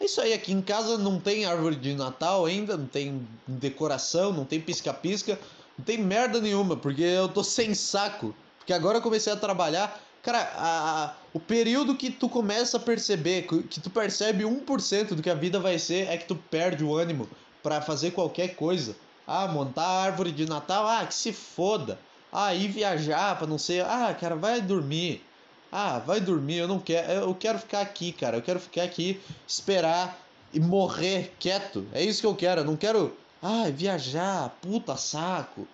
É 0.00 0.04
isso 0.04 0.20
aí, 0.20 0.32
aqui 0.32 0.52
em 0.52 0.62
casa 0.62 0.96
não 0.96 1.18
tem 1.18 1.44
árvore 1.44 1.74
de 1.74 1.92
Natal 1.92 2.46
ainda, 2.46 2.76
não 2.76 2.86
tem 2.86 3.26
decoração, 3.48 4.32
não 4.32 4.44
tem 4.44 4.60
pisca-pisca, 4.60 5.36
não 5.76 5.84
tem 5.84 5.98
merda 5.98 6.40
nenhuma, 6.40 6.76
porque 6.76 7.02
eu 7.02 7.28
tô 7.28 7.42
sem 7.42 7.74
saco. 7.74 8.32
Porque 8.58 8.72
agora 8.72 8.98
eu 8.98 9.02
comecei 9.02 9.32
a 9.32 9.36
trabalhar 9.36 10.00
Cara, 10.22 10.40
a, 10.56 11.04
a, 11.04 11.14
o 11.32 11.40
período 11.40 11.94
que 11.94 12.10
tu 12.10 12.28
começa 12.28 12.76
a 12.76 12.80
perceber, 12.80 13.42
que 13.42 13.80
tu 13.80 13.88
percebe 13.88 14.44
1% 14.44 15.14
do 15.14 15.22
que 15.22 15.30
a 15.30 15.34
vida 15.34 15.60
vai 15.60 15.78
ser, 15.78 16.08
é 16.08 16.16
que 16.16 16.26
tu 16.26 16.34
perde 16.34 16.84
o 16.84 16.96
ânimo 16.96 17.28
para 17.62 17.80
fazer 17.80 18.10
qualquer 18.10 18.54
coisa. 18.54 18.96
Ah, 19.26 19.46
montar 19.46 19.86
árvore 19.86 20.32
de 20.32 20.46
Natal, 20.46 20.86
ah, 20.86 21.06
que 21.06 21.14
se 21.14 21.32
foda. 21.32 21.98
Ah, 22.32 22.54
ir 22.54 22.68
viajar 22.68 23.36
para 23.38 23.46
não 23.46 23.58
ser, 23.58 23.84
ah, 23.84 24.14
cara, 24.18 24.36
vai 24.36 24.60
dormir. 24.60 25.22
Ah, 25.70 25.98
vai 25.98 26.20
dormir, 26.20 26.56
eu 26.56 26.68
não 26.68 26.80
quero, 26.80 27.12
eu 27.12 27.34
quero 27.34 27.58
ficar 27.58 27.80
aqui, 27.80 28.12
cara. 28.12 28.38
Eu 28.38 28.42
quero 28.42 28.58
ficar 28.58 28.82
aqui, 28.82 29.20
esperar 29.46 30.18
e 30.52 30.58
morrer 30.58 31.34
quieto. 31.38 31.86
É 31.92 32.02
isso 32.02 32.20
que 32.20 32.26
eu 32.26 32.34
quero. 32.34 32.62
Eu 32.62 32.64
não 32.64 32.76
quero, 32.76 33.14
ah, 33.42 33.64
viajar, 33.70 34.56
puta 34.62 34.96
saco. 34.96 35.66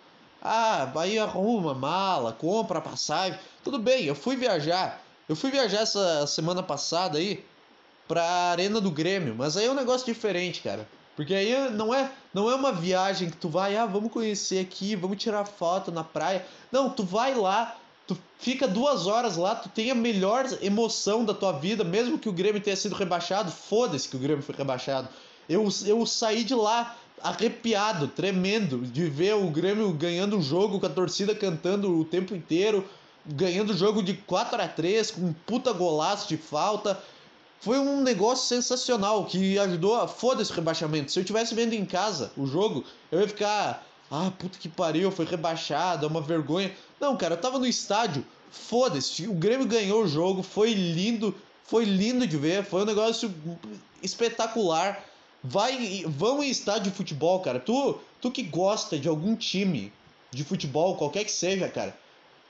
Ah, 0.47 0.93
aí 0.97 1.19
arruma 1.19 1.73
mala, 1.73 2.33
compra 2.33 2.79
passagem. 2.79 3.39
Tudo 3.65 3.79
bem, 3.79 4.05
eu 4.05 4.15
fui 4.15 4.37
viajar. 4.37 5.03
Eu 5.27 5.35
fui 5.35 5.51
viajar 5.51 5.81
essa 5.81 6.27
semana 6.27 6.63
passada 6.63 7.17
aí 7.17 7.43
pra 8.07 8.23
Arena 8.51 8.79
do 8.79 8.91
Grêmio, 8.91 9.35
mas 9.35 9.57
aí 9.57 9.65
é 9.65 9.71
um 9.71 9.75
negócio 9.75 10.05
diferente, 10.05 10.61
cara. 10.61 10.87
Porque 11.17 11.33
aí 11.33 11.71
não 11.71 11.95
é, 11.95 12.11
não 12.35 12.51
é 12.51 12.55
uma 12.55 12.73
viagem 12.73 13.31
que 13.31 13.37
tu 13.39 13.49
vai, 13.49 13.75
ah, 13.77 13.87
vamos 13.87 14.13
conhecer 14.13 14.61
aqui, 14.61 14.95
vamos 14.95 15.17
tirar 15.17 15.47
foto 15.47 15.91
na 15.91 16.05
praia. 16.05 16.45
Não, 16.71 16.91
tu 16.91 17.05
vai 17.05 17.35
lá, 17.35 17.77
tu 18.07 18.19
fica 18.39 18.69
duas 18.69 19.07
horas 19.07 19.39
lá, 19.39 19.55
tu 19.55 19.71
tem 19.71 19.91
a 19.91 19.95
melhor 19.95 20.47
emoção 20.61 21.25
da 21.25 21.33
tua 21.33 21.53
vida, 21.53 21.85
mesmo 21.85 22.19
que 22.19 22.29
o 22.29 22.33
Grêmio 22.33 22.61
tenha 22.61 22.77
sido 22.77 22.95
rebaixado, 22.95 23.51
foda-se 23.51 24.09
que 24.09 24.17
o 24.17 24.19
Grêmio 24.19 24.43
foi 24.43 24.55
rebaixado. 24.55 25.09
Eu, 25.49 25.69
eu 25.87 26.05
saí 26.05 26.43
de 26.45 26.55
lá 26.55 26.97
arrepiado, 27.23 28.09
tremendo, 28.09 28.79
de 28.79 29.09
ver 29.09 29.35
o 29.35 29.49
Grêmio 29.49 29.93
ganhando 29.93 30.39
o 30.39 30.43
jogo 30.43 30.79
com 30.79 30.87
a 30.87 30.91
torcida 30.91 31.35
cantando 31.35 31.99
o 31.99 32.05
tempo 32.05 32.35
inteiro, 32.35 32.89
ganhando 33.27 33.71
o 33.71 33.77
jogo 33.77 34.03
de 34.03 34.15
4 34.15 34.61
a 34.61 34.69
3 34.69 35.13
com 35.13 35.21
um 35.23 35.33
puta 35.33 35.73
golaço 35.73 36.29
de 36.29 36.37
falta. 36.37 37.01
Foi 37.61 37.79
um 37.79 38.03
negócio 38.03 38.47
sensacional 38.47 39.25
que 39.25 39.59
ajudou 39.59 39.95
a 39.99 40.07
foda-se 40.07 40.53
rebaixamento. 40.53 41.11
Se 41.11 41.19
eu 41.19 41.25
tivesse 41.25 41.55
vendo 41.55 41.73
em 41.73 41.87
casa 41.87 42.31
o 42.37 42.47
jogo, 42.47 42.85
eu 43.11 43.21
ia 43.21 43.29
ficar, 43.29 43.87
ah, 44.11 44.31
puta 44.39 44.59
que 44.59 44.69
pariu, 44.69 45.11
foi 45.11 45.25
rebaixado, 45.25 46.05
é 46.05 46.09
uma 46.09 46.21
vergonha. 46.21 46.71
Não, 47.01 47.17
cara, 47.17 47.35
eu 47.35 47.41
tava 47.41 47.59
no 47.59 47.67
estádio, 47.67 48.25
foda-se, 48.51 49.27
o 49.27 49.33
Grêmio 49.33 49.67
ganhou 49.67 50.05
o 50.05 50.09
jogo, 50.09 50.43
foi 50.43 50.75
lindo, 50.75 51.35
foi 51.65 51.85
lindo 51.85 52.27
de 52.27 52.37
ver, 52.37 52.65
foi 52.65 52.83
um 52.83 52.87
negócio 52.87 53.35
espetacular. 54.03 55.03
Vai, 55.47 56.03
vão 56.07 56.43
em 56.43 56.49
estádio 56.49 56.91
de 56.91 56.97
futebol, 56.97 57.39
cara. 57.41 57.61
Tu, 57.61 58.01
tu 58.19 58.31
que 58.31 58.43
gosta 58.43 58.99
de 58.99 59.07
algum 59.07 59.37
time 59.37 59.93
de 60.31 60.43
futebol, 60.43 60.97
qualquer 60.97 61.23
que 61.23 61.31
seja, 61.31 61.69
cara. 61.69 61.95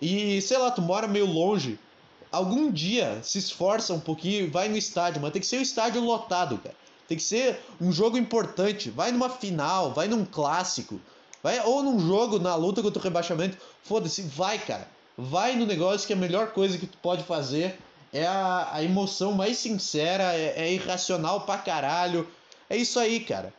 E 0.01 0.41
sei 0.41 0.57
lá, 0.59 0.71
tu 0.71 0.81
mora 0.81 1.09
meio 1.09 1.27
longe. 1.27 1.77
Algum 2.31 2.71
dia 2.71 3.19
se 3.21 3.39
esforça 3.39 3.93
um 3.93 3.99
pouquinho, 3.99 4.49
vai 4.49 4.69
no 4.69 4.77
estádio, 4.77 5.21
mas 5.21 5.33
tem 5.33 5.41
que 5.41 5.47
ser 5.47 5.59
um 5.59 5.63
estádio 5.63 6.01
lotado, 6.03 6.57
cara. 6.59 6.77
Tem 7.09 7.17
que 7.17 7.23
ser 7.23 7.61
um 7.81 7.91
jogo 7.91 8.17
importante. 8.17 8.91
Vai 8.91 9.11
numa 9.11 9.29
final, 9.29 9.93
vai 9.93 10.07
num 10.07 10.25
clássico, 10.25 11.01
vai 11.43 11.61
ou 11.67 11.83
num 11.83 11.99
jogo 11.99 12.39
na 12.39 12.55
luta 12.55 12.81
contra 12.81 13.01
o 13.01 13.03
rebaixamento. 13.03 13.59
Foda-se, 13.83 14.23
vai, 14.23 14.57
cara. 14.57 14.89
Vai 15.19 15.57
no 15.57 15.67
negócio 15.67 16.07
que 16.07 16.13
a 16.13 16.17
melhor 16.17 16.53
coisa 16.53 16.79
que 16.79 16.87
tu 16.87 16.99
pode 16.99 17.25
fazer 17.25 17.77
é 18.13 18.25
a, 18.25 18.69
a 18.73 18.85
emoção 18.85 19.33
mais 19.33 19.59
sincera, 19.59 20.33
é, 20.33 20.55
é 20.57 20.73
irracional 20.73 21.41
pra 21.41 21.59
caralho 21.59 22.27
é 22.75 22.77
isso 22.77 22.99
aí, 22.99 23.21
cara. 23.21 23.53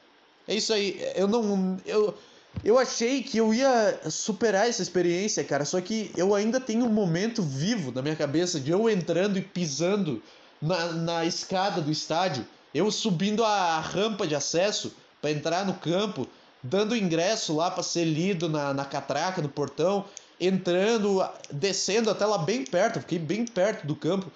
É 0.47 0.53
isso 0.53 0.73
aí. 0.73 1.01
Eu 1.15 1.27
não. 1.27 1.77
Eu, 1.85 2.15
eu 2.63 2.77
achei 2.77 3.23
que 3.23 3.37
eu 3.37 3.53
ia 3.53 3.99
superar 4.09 4.67
essa 4.67 4.81
experiência, 4.81 5.43
cara. 5.43 5.65
Só 5.65 5.79
que 5.81 6.11
eu 6.15 6.35
ainda 6.35 6.59
tenho 6.59 6.85
um 6.85 6.89
momento 6.89 7.41
vivo 7.41 7.91
na 7.91 8.01
minha 8.01 8.15
cabeça 8.15 8.59
de 8.59 8.71
eu 8.71 8.89
entrando 8.89 9.37
e 9.37 9.41
pisando 9.41 10.21
na, 10.61 10.91
na 10.91 11.25
escada 11.25 11.81
do 11.81 11.91
estádio. 11.91 12.45
Eu 12.73 12.91
subindo 12.91 13.43
a 13.43 13.79
rampa 13.79 14.27
de 14.27 14.35
acesso 14.35 14.93
para 15.21 15.31
entrar 15.31 15.65
no 15.65 15.75
campo, 15.75 16.27
dando 16.61 16.95
ingresso 16.95 17.55
lá 17.55 17.71
para 17.71 17.83
ser 17.83 18.03
lido 18.03 18.49
na, 18.49 18.73
na 18.73 18.85
catraca, 18.85 19.41
no 19.41 19.49
portão, 19.49 20.05
entrando, 20.39 21.25
descendo 21.49 22.09
até 22.09 22.25
lá 22.25 22.37
bem 22.37 22.65
perto, 22.65 22.99
fiquei 22.99 23.17
bem 23.17 23.45
perto 23.45 23.87
do 23.87 23.95
campo 23.95 24.29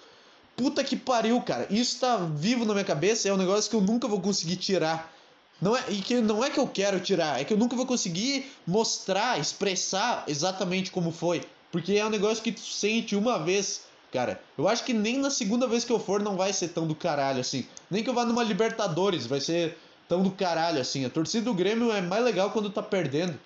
Puta 0.60 0.84
que 0.84 0.94
pariu, 0.94 1.40
cara. 1.40 1.66
Isso 1.70 1.98
tá 2.00 2.18
vivo 2.18 2.66
na 2.66 2.74
minha 2.74 2.84
cabeça 2.84 3.26
é 3.26 3.32
um 3.32 3.38
negócio 3.38 3.70
que 3.70 3.74
eu 3.74 3.80
nunca 3.80 4.06
vou 4.06 4.20
conseguir 4.20 4.56
tirar. 4.56 5.10
Não 5.58 5.74
é, 5.74 5.82
e 5.88 6.02
que 6.02 6.20
não 6.20 6.44
é 6.44 6.50
que 6.50 6.60
eu 6.60 6.68
quero 6.68 7.00
tirar, 7.00 7.40
é 7.40 7.44
que 7.44 7.54
eu 7.54 7.56
nunca 7.56 7.74
vou 7.74 7.86
conseguir 7.86 8.52
mostrar, 8.66 9.40
expressar 9.40 10.22
exatamente 10.28 10.90
como 10.90 11.12
foi. 11.12 11.40
Porque 11.72 11.94
é 11.94 12.04
um 12.04 12.10
negócio 12.10 12.44
que 12.44 12.52
tu 12.52 12.60
sente 12.60 13.16
uma 13.16 13.38
vez, 13.38 13.84
cara. 14.12 14.38
Eu 14.58 14.68
acho 14.68 14.84
que 14.84 14.92
nem 14.92 15.16
na 15.16 15.30
segunda 15.30 15.66
vez 15.66 15.82
que 15.82 15.92
eu 15.92 15.98
for 15.98 16.20
não 16.20 16.36
vai 16.36 16.52
ser 16.52 16.68
tão 16.68 16.86
do 16.86 16.94
caralho 16.94 17.40
assim. 17.40 17.66
Nem 17.90 18.04
que 18.04 18.10
eu 18.10 18.14
vá 18.14 18.26
numa 18.26 18.42
Libertadores 18.42 19.24
vai 19.24 19.40
ser 19.40 19.78
tão 20.06 20.22
do 20.22 20.30
caralho 20.30 20.78
assim. 20.78 21.06
A 21.06 21.10
torcida 21.10 21.46
do 21.46 21.54
Grêmio 21.54 21.90
é 21.90 22.02
mais 22.02 22.22
legal 22.22 22.50
quando 22.50 22.68
tá 22.68 22.82
perdendo. 22.82 23.40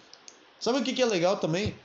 Sabe 0.59 0.81
o 0.81 0.83
que, 0.83 0.93
que 0.93 1.03
é 1.03 1.07
legal 1.07 1.37
também? 1.37 1.77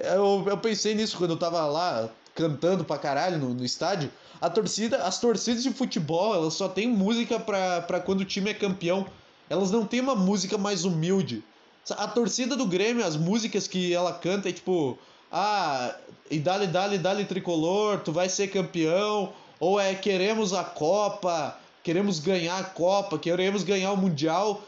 Eu, 0.00 0.44
eu 0.44 0.58
pensei 0.58 0.92
nisso 0.92 1.16
quando 1.16 1.30
eu 1.30 1.38
tava 1.38 1.64
lá 1.66 2.10
cantando 2.34 2.84
pra 2.84 2.98
caralho 2.98 3.38
no, 3.38 3.54
no 3.54 3.64
estádio. 3.64 4.10
A 4.42 4.50
torcida, 4.50 5.04
as 5.04 5.20
torcidas 5.20 5.62
de 5.62 5.70
futebol, 5.70 6.34
elas 6.34 6.54
só 6.54 6.68
tem 6.68 6.88
música 6.88 7.38
pra 7.38 8.00
quando 8.04 8.22
o 8.22 8.24
time 8.24 8.50
é 8.50 8.54
campeão. 8.54 9.06
Elas 9.48 9.70
não 9.70 9.86
têm 9.86 10.00
uma 10.00 10.16
música 10.16 10.58
mais 10.58 10.84
humilde. 10.84 11.44
A 11.90 12.08
torcida 12.08 12.56
do 12.56 12.66
Grêmio, 12.66 13.06
as 13.06 13.16
músicas 13.16 13.68
que 13.68 13.94
ela 13.94 14.12
canta 14.12 14.48
é 14.48 14.52
tipo, 14.52 14.98
ah, 15.30 15.94
e 16.28 16.40
dale, 16.40 16.66
dale, 16.66 16.98
dale 16.98 17.24
tricolor, 17.24 18.00
tu 18.00 18.10
vai 18.10 18.28
ser 18.28 18.48
campeão, 18.48 19.32
ou 19.60 19.78
é 19.78 19.94
queremos 19.94 20.52
a 20.52 20.64
Copa, 20.64 21.56
queremos 21.84 22.18
ganhar 22.18 22.58
a 22.58 22.64
Copa, 22.64 23.20
queremos 23.20 23.62
ganhar 23.62 23.92
o 23.92 23.96
Mundial. 23.96 24.60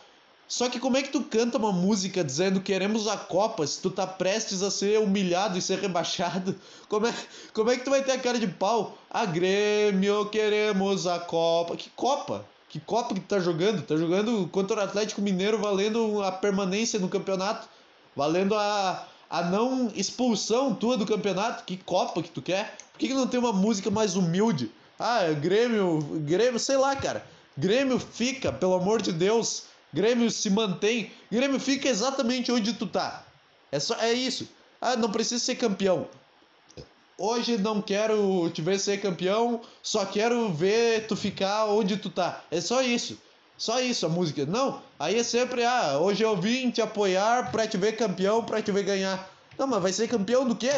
Só 0.46 0.68
que 0.68 0.78
como 0.78 0.96
é 0.96 1.02
que 1.02 1.08
tu 1.08 1.22
canta 1.22 1.56
uma 1.56 1.72
música 1.72 2.22
dizendo 2.22 2.60
queremos 2.60 3.08
a 3.08 3.16
Copa 3.16 3.66
se 3.66 3.80
tu 3.80 3.90
tá 3.90 4.06
prestes 4.06 4.62
a 4.62 4.70
ser 4.70 5.00
humilhado 5.00 5.56
e 5.56 5.62
ser 5.62 5.78
rebaixado? 5.78 6.54
Como 6.88 7.06
é, 7.06 7.14
como 7.52 7.70
é 7.70 7.76
que 7.76 7.84
tu 7.84 7.90
vai 7.90 8.02
ter 8.02 8.12
a 8.12 8.18
cara 8.18 8.38
de 8.38 8.46
pau? 8.46 8.96
A 9.10 9.24
Grêmio, 9.24 10.26
queremos 10.26 11.06
a 11.06 11.18
Copa. 11.18 11.76
Que 11.76 11.88
Copa? 11.90 12.44
Que 12.68 12.78
Copa 12.78 13.14
que 13.14 13.20
tu 13.20 13.26
tá 13.26 13.40
jogando? 13.40 13.82
Tá 13.82 13.96
jogando 13.96 14.46
contra 14.48 14.76
o 14.76 14.80
Atlético 14.80 15.22
Mineiro 15.22 15.58
valendo 15.58 16.22
a 16.22 16.30
permanência 16.30 16.98
no 16.98 17.08
campeonato. 17.08 17.66
Valendo 18.14 18.54
a, 18.54 19.08
a 19.30 19.42
não 19.42 19.90
expulsão 19.94 20.74
tua 20.74 20.98
do 20.98 21.06
campeonato. 21.06 21.64
Que 21.64 21.78
Copa 21.78 22.22
que 22.22 22.30
tu 22.30 22.42
quer? 22.42 22.76
Por 22.92 22.98
que, 22.98 23.08
que 23.08 23.14
não 23.14 23.26
tem 23.26 23.40
uma 23.40 23.52
música 23.52 23.90
mais 23.90 24.14
humilde? 24.14 24.70
Ah, 24.98 25.22
Grêmio, 25.32 25.98
Grêmio, 26.20 26.60
sei 26.60 26.76
lá, 26.76 26.94
cara. 26.94 27.26
Grêmio 27.56 27.98
fica, 27.98 28.52
pelo 28.52 28.74
amor 28.74 29.00
de 29.00 29.12
Deus 29.12 29.73
Grêmio 29.94 30.28
se 30.28 30.50
mantém. 30.50 31.12
Grêmio 31.30 31.60
fica 31.60 31.88
exatamente 31.88 32.50
onde 32.50 32.72
tu 32.72 32.84
tá. 32.84 33.24
É 33.70 33.78
só 33.78 33.94
é 34.00 34.12
isso. 34.12 34.48
Ah, 34.80 34.96
não 34.96 35.08
precisa 35.10 35.42
ser 35.42 35.54
campeão. 35.54 36.08
Hoje 37.16 37.56
não 37.56 37.80
quero 37.80 38.50
te 38.50 38.60
ver 38.60 38.80
ser 38.80 39.00
campeão, 39.00 39.60
só 39.80 40.04
quero 40.04 40.52
ver 40.52 41.06
tu 41.06 41.14
ficar 41.14 41.66
onde 41.66 41.96
tu 41.96 42.10
tá. 42.10 42.42
É 42.50 42.60
só 42.60 42.82
isso. 42.82 43.16
Só 43.56 43.80
isso 43.80 44.04
a 44.04 44.08
música. 44.08 44.44
Não, 44.44 44.82
aí 44.98 45.16
é 45.16 45.22
sempre, 45.22 45.64
ah, 45.64 45.96
hoje 46.00 46.24
eu 46.24 46.36
vim 46.36 46.72
te 46.72 46.82
apoiar 46.82 47.52
pra 47.52 47.68
te 47.68 47.76
ver 47.76 47.92
campeão, 47.92 48.42
pra 48.42 48.60
te 48.60 48.72
ver 48.72 48.82
ganhar. 48.82 49.30
Não, 49.56 49.68
mas 49.68 49.80
vai 49.80 49.92
ser 49.92 50.08
campeão 50.08 50.44
do 50.44 50.56
quê? 50.56 50.72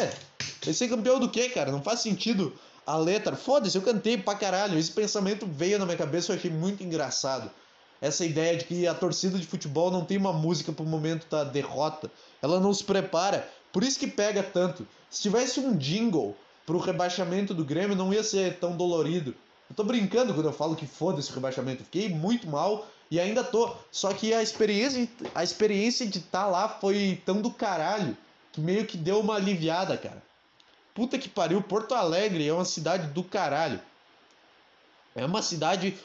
Vai 0.63 0.73
ser 0.75 0.87
campeão 0.87 1.19
do 1.19 1.27
quê, 1.27 1.49
cara? 1.49 1.71
Não 1.71 1.81
faz 1.81 2.01
sentido 2.01 2.53
a 2.85 2.95
letra. 2.95 3.35
Foda-se, 3.35 3.75
eu 3.75 3.81
cantei 3.81 4.15
pra 4.15 4.35
caralho. 4.35 4.77
Esse 4.77 4.91
pensamento 4.91 5.47
veio 5.47 5.79
na 5.79 5.85
minha 5.85 5.97
cabeça, 5.97 6.31
eu 6.31 6.37
achei 6.37 6.51
muito 6.51 6.83
engraçado 6.83 7.49
essa 8.01 8.25
ideia 8.25 8.55
de 8.55 8.65
que 8.65 8.87
a 8.87 8.93
torcida 8.93 9.37
de 9.37 9.45
futebol 9.45 9.91
não 9.91 10.05
tem 10.05 10.17
uma 10.17 10.33
música 10.33 10.71
pro 10.71 10.85
momento 10.85 11.27
da 11.29 11.43
derrota. 11.43 12.11
Ela 12.41 12.59
não 12.59 12.73
se 12.73 12.83
prepara. 12.83 13.49
Por 13.71 13.83
isso 13.83 13.99
que 13.99 14.07
pega 14.07 14.43
tanto. 14.43 14.87
Se 15.09 15.21
tivesse 15.21 15.59
um 15.59 15.75
jingle 15.75 16.35
pro 16.65 16.77
rebaixamento 16.77 17.53
do 17.53 17.65
Grêmio, 17.65 17.95
não 17.95 18.13
ia 18.13 18.23
ser 18.23 18.59
tão 18.59 18.75
dolorido. 18.75 19.35
Eu 19.69 19.75
tô 19.75 19.83
brincando 19.83 20.33
quando 20.33 20.45
eu 20.45 20.53
falo 20.53 20.75
que 20.75 20.85
foda-se 20.85 21.31
o 21.31 21.33
rebaixamento. 21.33 21.83
Fiquei 21.83 22.09
muito 22.09 22.47
mal 22.47 22.87
e 23.09 23.19
ainda 23.19 23.43
tô. 23.43 23.75
Só 23.91 24.13
que 24.13 24.33
a 24.33 24.41
experiência, 24.41 25.07
a 25.33 25.43
experiência 25.43 26.05
de 26.05 26.19
estar 26.19 26.43
tá 26.43 26.47
lá 26.47 26.69
foi 26.69 27.21
tão 27.25 27.41
do 27.41 27.51
caralho 27.51 28.15
que 28.51 28.61
meio 28.61 28.85
que 28.85 28.97
deu 28.97 29.19
uma 29.19 29.35
aliviada, 29.35 29.97
cara. 29.97 30.21
Puta 30.93 31.17
que 31.17 31.29
pariu, 31.29 31.61
Porto 31.61 31.93
Alegre 31.93 32.47
é 32.47 32.53
uma 32.53 32.65
cidade 32.65 33.07
do 33.07 33.23
caralho. 33.23 33.79
É 35.15 35.25
uma 35.25 35.41
cidade 35.41 35.95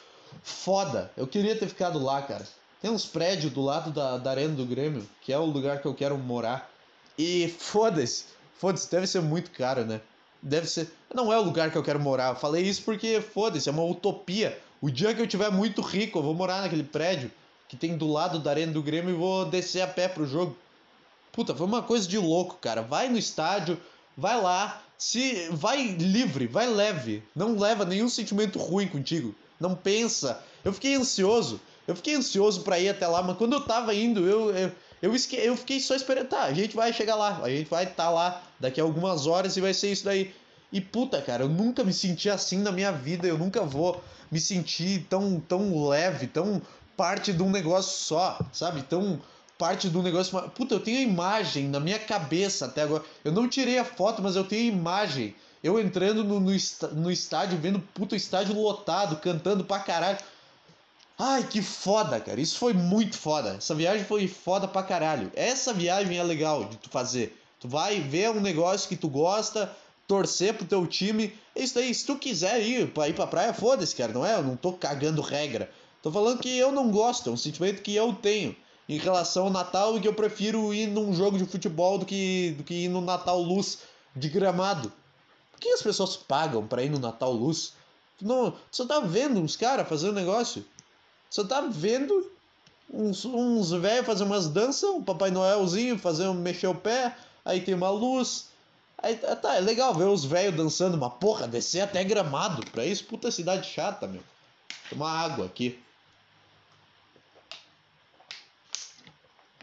foda. 0.41 1.11
Eu 1.15 1.27
queria 1.27 1.55
ter 1.55 1.67
ficado 1.67 1.99
lá, 1.99 2.21
cara. 2.21 2.45
Tem 2.81 2.91
uns 2.91 3.05
prédios 3.05 3.53
do 3.53 3.61
lado 3.61 3.91
da, 3.91 4.17
da 4.17 4.31
Arena 4.31 4.55
do 4.55 4.65
Grêmio, 4.65 5.07
que 5.21 5.31
é 5.31 5.37
o 5.37 5.45
lugar 5.45 5.81
que 5.81 5.85
eu 5.85 5.93
quero 5.93 6.17
morar. 6.17 6.69
E 7.17 7.53
foda-se. 7.57 8.25
Foda-se, 8.57 8.89
deve 8.91 9.07
ser 9.07 9.21
muito 9.21 9.51
caro, 9.51 9.85
né? 9.85 10.01
Deve 10.41 10.67
ser. 10.67 10.91
Não 11.13 11.31
é 11.31 11.37
o 11.37 11.43
lugar 11.43 11.71
que 11.71 11.77
eu 11.77 11.83
quero 11.83 11.99
morar. 11.99 12.31
Eu 12.31 12.35
falei 12.35 12.63
isso 12.63 12.81
porque, 12.83 13.21
foda-se, 13.21 13.69
é 13.69 13.71
uma 13.71 13.83
utopia. 13.83 14.59
O 14.81 14.89
dia 14.89 15.13
que 15.13 15.21
eu 15.21 15.27
tiver 15.27 15.49
muito 15.49 15.81
rico, 15.81 16.19
eu 16.19 16.23
vou 16.23 16.33
morar 16.33 16.61
naquele 16.61 16.83
prédio 16.83 17.31
que 17.69 17.77
tem 17.77 17.95
do 17.95 18.11
lado 18.11 18.39
da 18.39 18.49
Arena 18.51 18.73
do 18.73 18.83
Grêmio 18.83 19.11
e 19.11 19.17
vou 19.17 19.45
descer 19.45 19.81
a 19.81 19.87
pé 19.87 20.07
pro 20.07 20.27
jogo. 20.27 20.57
Puta, 21.31 21.55
foi 21.55 21.65
uma 21.65 21.81
coisa 21.81 22.07
de 22.07 22.17
louco, 22.17 22.57
cara. 22.59 22.81
Vai 22.81 23.07
no 23.07 23.17
estádio, 23.17 23.79
vai 24.17 24.39
lá, 24.41 24.83
se 24.97 25.47
vai 25.51 25.87
livre, 25.87 26.47
vai 26.47 26.67
leve. 26.67 27.23
Não 27.33 27.57
leva 27.57 27.85
nenhum 27.85 28.09
sentimento 28.09 28.59
ruim 28.59 28.87
contigo 28.87 29.33
não 29.59 29.75
pensa. 29.75 30.41
Eu 30.63 30.73
fiquei 30.73 30.95
ansioso. 30.95 31.59
Eu 31.87 31.95
fiquei 31.95 32.15
ansioso 32.15 32.61
para 32.61 32.79
ir 32.79 32.89
até 32.89 33.05
lá, 33.07 33.21
mas 33.21 33.37
quando 33.37 33.53
eu 33.53 33.61
tava 33.61 33.93
indo, 33.93 34.21
eu, 34.21 34.55
eu, 34.55 34.71
eu, 35.01 35.15
esque... 35.15 35.35
eu 35.35 35.55
fiquei 35.57 35.79
só 35.79 35.95
esperando. 35.95 36.29
Tá, 36.29 36.43
a 36.43 36.53
gente 36.53 36.75
vai 36.75 36.93
chegar 36.93 37.15
lá, 37.15 37.41
a 37.43 37.49
gente 37.49 37.69
vai 37.69 37.83
estar 37.83 38.05
tá 38.05 38.09
lá 38.09 38.41
daqui 38.59 38.79
a 38.79 38.83
algumas 38.83 39.27
horas 39.27 39.57
e 39.57 39.61
vai 39.61 39.73
ser 39.73 39.91
isso 39.91 40.05
daí. 40.05 40.33
E 40.71 40.79
puta, 40.79 41.21
cara, 41.21 41.43
eu 41.43 41.49
nunca 41.49 41.83
me 41.83 41.93
senti 41.93 42.29
assim 42.29 42.57
na 42.59 42.71
minha 42.71 42.91
vida, 42.91 43.27
eu 43.27 43.37
nunca 43.37 43.61
vou 43.61 44.01
me 44.31 44.39
sentir 44.39 45.05
tão, 45.09 45.39
tão 45.39 45.87
leve, 45.87 46.25
tão 46.27 46.61
parte 46.95 47.33
de 47.33 47.43
um 47.43 47.51
negócio 47.51 47.91
só, 48.05 48.39
sabe? 48.51 48.81
Tão 48.83 49.21
parte 49.57 49.87
um 49.87 50.01
negócio. 50.01 50.39
Puta, 50.49 50.75
eu 50.75 50.79
tenho 50.79 50.99
imagem 50.99 51.67
na 51.67 51.79
minha 51.79 51.99
cabeça 51.99 52.65
até 52.65 52.81
agora. 52.81 53.03
Eu 53.23 53.31
não 53.31 53.47
tirei 53.47 53.77
a 53.77 53.85
foto, 53.85 54.21
mas 54.21 54.35
eu 54.35 54.43
tenho 54.43 54.73
imagem 54.73 55.35
eu 55.63 55.79
entrando 55.79 56.25
no, 56.25 56.41
no, 56.41 57.11
estádio, 57.11 57.57
vendo 57.57 57.79
puto 57.79 58.15
estádio 58.15 58.53
lotado, 58.53 59.15
cantando 59.15 59.63
pra 59.63 59.79
caralho. 59.79 60.17
Ai, 61.17 61.47
que 61.47 61.61
foda, 61.61 62.19
cara. 62.19 62.41
Isso 62.41 62.57
foi 62.57 62.73
muito 62.73 63.17
foda. 63.17 63.55
Essa 63.55 63.73
viagem 63.73 64.03
foi 64.03 64.27
foda 64.27 64.67
pra 64.67 64.83
caralho. 64.83 65.31
Essa 65.33 65.73
viagem 65.73 66.17
é 66.17 66.23
legal 66.23 66.65
de 66.65 66.75
tu 66.75 66.89
fazer. 66.89 67.39
Tu 67.61 67.69
vai 67.69 68.01
ver 68.01 68.31
um 68.31 68.41
negócio 68.41 68.89
que 68.89 68.97
tu 68.97 69.07
gosta, 69.07 69.73
torcer 70.05 70.53
pro 70.53 70.65
teu 70.65 70.85
time. 70.85 71.33
É 71.55 71.63
isso 71.63 71.79
aí. 71.79 71.93
Se 71.93 72.05
tu 72.05 72.17
quiser 72.17 72.61
ir 72.61 72.91
pra 72.91 73.07
ir 73.07 73.13
pra 73.13 73.25
praia, 73.25 73.53
foda-se, 73.53 73.95
cara. 73.95 74.11
Não 74.11 74.25
é? 74.25 74.33
Eu 74.33 74.43
não 74.43 74.57
tô 74.57 74.73
cagando 74.73 75.21
regra. 75.21 75.71
Tô 76.01 76.11
falando 76.11 76.39
que 76.39 76.57
eu 76.57 76.73
não 76.73 76.91
gosto. 76.91 77.29
É 77.29 77.31
um 77.31 77.37
sentimento 77.37 77.81
que 77.81 77.95
eu 77.95 78.11
tenho 78.11 78.53
em 78.89 78.97
relação 78.97 79.45
ao 79.45 79.49
Natal 79.49 79.95
e 79.95 80.01
que 80.01 80.07
eu 80.09 80.13
prefiro 80.13 80.73
ir 80.73 80.87
num 80.87 81.13
jogo 81.13 81.37
de 81.37 81.45
futebol 81.45 81.97
do 81.97 82.05
que, 82.05 82.53
do 82.57 82.65
que 82.65 82.73
ir 82.73 82.89
no 82.89 82.99
Natal 82.99 83.41
Luz 83.41 83.79
de 84.13 84.27
gramado 84.27 84.91
que 85.59 85.69
as 85.69 85.81
pessoas 85.81 86.15
pagam 86.15 86.67
para 86.67 86.83
ir 86.83 86.89
no 86.89 86.99
Natal 86.99 87.31
Luz? 87.31 87.73
Não, 88.21 88.55
você 88.71 88.85
tá 88.85 88.99
vendo 88.99 89.39
uns 89.39 89.55
caras 89.55 89.87
fazendo 89.87 90.13
negócio. 90.13 90.65
Você 91.29 91.43
tá 91.45 91.61
vendo 91.61 92.31
uns, 92.89 93.25
uns 93.25 93.71
velhos 93.71 94.05
fazer 94.05 94.23
umas 94.23 94.47
danças, 94.47 94.89
um 94.89 95.03
Papai 95.03 95.31
Noelzinho 95.31 95.97
fazer 95.97 96.31
mexer 96.33 96.67
o 96.67 96.75
pé, 96.75 97.15
aí 97.43 97.61
tem 97.61 97.73
uma 97.73 97.89
luz. 97.89 98.49
Aí 98.97 99.17
tá, 99.17 99.35
tá 99.35 99.55
é 99.55 99.59
legal 99.59 99.93
ver 99.93 100.05
os 100.05 100.23
velhos 100.23 100.55
dançando, 100.55 100.97
mas 100.97 101.13
porra, 101.13 101.47
descer 101.47 101.81
até 101.81 102.03
gramado. 102.03 102.63
Pra 102.71 102.85
isso, 102.85 103.03
puta 103.05 103.31
cidade 103.31 103.67
chata, 103.67 104.07
meu. 104.07 104.23
Tomar 104.89 105.11
água 105.11 105.45
aqui. 105.45 105.81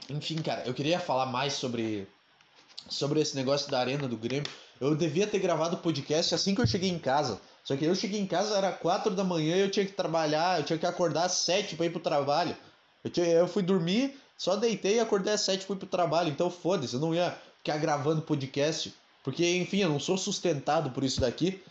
Enfim, 0.09 0.43
cara, 0.43 0.65
eu 0.67 0.75
queria 0.75 0.99
falar 0.99 1.27
mais 1.27 1.53
sobre 1.55 2.07
sobre 2.89 3.21
esse 3.21 3.37
negócio 3.37 3.71
da 3.71 3.79
arena 3.79 4.09
do 4.09 4.17
Grêmio. 4.17 4.51
Eu 4.81 4.95
devia 4.95 5.27
ter 5.27 5.39
gravado 5.39 5.77
o 5.77 5.79
podcast 5.79 6.35
assim 6.35 6.55
que 6.55 6.61
eu 6.61 6.67
cheguei 6.67 6.89
em 6.89 6.99
casa. 6.99 7.39
Só 7.63 7.77
que 7.77 7.85
eu 7.85 7.95
cheguei 7.95 8.19
em 8.19 8.27
casa, 8.27 8.57
era 8.57 8.73
4 8.73 9.15
da 9.15 9.23
manhã 9.23 9.57
e 9.57 9.61
eu 9.61 9.71
tinha 9.71 9.85
que 9.85 9.93
trabalhar, 9.93 10.59
eu 10.59 10.65
tinha 10.65 10.79
que 10.79 10.87
acordar 10.87 11.25
às 11.25 11.33
7 11.33 11.77
para 11.77 11.87
ir 11.87 11.91
pro 11.91 12.01
trabalho. 12.01 12.57
Eu, 13.05 13.11
tinha, 13.11 13.27
eu 13.27 13.47
fui 13.47 13.63
dormir, 13.63 14.19
só 14.39 14.57
deitei 14.57 14.97
e 14.97 15.01
acordei 15.01 15.35
às 15.35 15.43
7 15.43 15.63
e 15.63 15.67
fui 15.67 15.77
pro 15.77 15.87
trabalho. 15.87 16.31
Então 16.31 16.51
foda-se, 16.51 16.95
eu 16.95 17.01
não 17.01 17.15
ia 17.15 17.37
ficar 17.59 17.77
gravando 17.77 18.23
podcast. 18.23 18.95
Porque, 19.23 19.47
enfim, 19.57 19.81
eu 19.81 19.91
não 19.91 20.01
sou 20.01 20.17
sustentado 20.17 20.91
por 20.91 21.05
isso 21.05 21.21
daqui. 21.21 21.63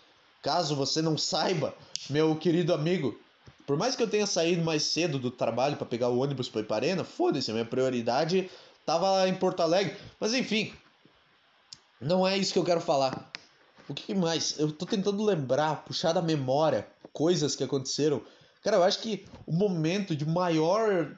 Caso 0.44 0.76
você 0.76 1.02
não 1.02 1.18
saiba, 1.18 1.74
meu 2.10 2.36
querido 2.36 2.74
amigo, 2.74 3.20
por 3.66 3.76
mais 3.76 3.96
que 3.96 4.04
eu 4.04 4.10
tenha 4.10 4.26
saído 4.26 4.64
mais 4.64 4.84
cedo 4.84 5.20
do 5.20 5.30
trabalho 5.30 5.76
para 5.76 5.86
pegar 5.86 6.10
o 6.10 6.20
ônibus 6.20 6.48
para 6.48 6.62
ir 6.62 6.64
para 6.64 6.76
arena, 6.78 7.04
foda-se, 7.04 7.52
a 7.52 7.54
minha 7.54 7.66
prioridade 7.66 8.50
tava 8.86 9.28
em 9.28 9.36
Porto 9.36 9.62
Alegre. 9.62 9.98
Mas 10.20 10.34
enfim, 10.34 10.74
não 12.02 12.26
é 12.26 12.38
isso 12.38 12.54
que 12.54 12.60
eu 12.60 12.64
quero 12.64 12.80
falar. 12.82 13.32
O 13.88 13.94
que 13.94 14.14
mais? 14.14 14.58
Eu 14.60 14.72
tô 14.72 14.86
tentando 14.86 15.24
lembrar, 15.24 15.84
puxar 15.84 16.14
da 16.14 16.22
memória 16.22 16.88
coisas 17.12 17.56
que 17.56 17.64
aconteceram. 17.64 18.22
Cara, 18.64 18.78
eu 18.78 18.84
acho 18.84 19.00
que 19.00 19.26
o 19.46 19.52
momento 19.52 20.16
de 20.16 20.26
maior. 20.26 21.18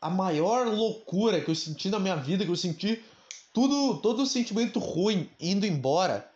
A 0.00 0.08
maior 0.08 0.66
loucura 0.66 1.42
que 1.42 1.50
eu 1.50 1.54
senti 1.54 1.90
na 1.90 1.98
minha 1.98 2.16
vida, 2.16 2.42
que 2.42 2.50
eu 2.50 2.56
senti 2.56 3.04
tudo, 3.52 3.98
todo 3.98 4.22
o 4.22 4.26
sentimento 4.26 4.78
ruim 4.78 5.28
indo 5.38 5.66
embora. 5.66 6.26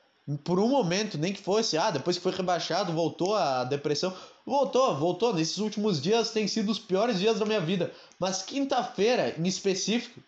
Por 0.44 0.58
um 0.60 0.68
momento, 0.68 1.16
nem 1.16 1.32
que 1.32 1.42
fosse, 1.42 1.76
ah, 1.78 1.90
depois 1.90 2.16
que 2.16 2.22
foi 2.22 2.32
rebaixado, 2.32 2.92
voltou 2.92 3.34
a 3.34 3.64
depressão. 3.64 4.14
Voltou, 4.44 4.94
voltou. 4.96 5.32
Nesses 5.32 5.58
últimos 5.58 6.00
dias 6.00 6.30
tem 6.30 6.46
sido 6.46 6.70
os 6.70 6.78
piores 6.78 7.18
dias 7.18 7.38
da 7.38 7.46
minha 7.46 7.60
vida. 7.60 7.90
Mas 8.18 8.42
quinta-feira, 8.42 9.34
em 9.38 9.46
específico, 9.46 10.22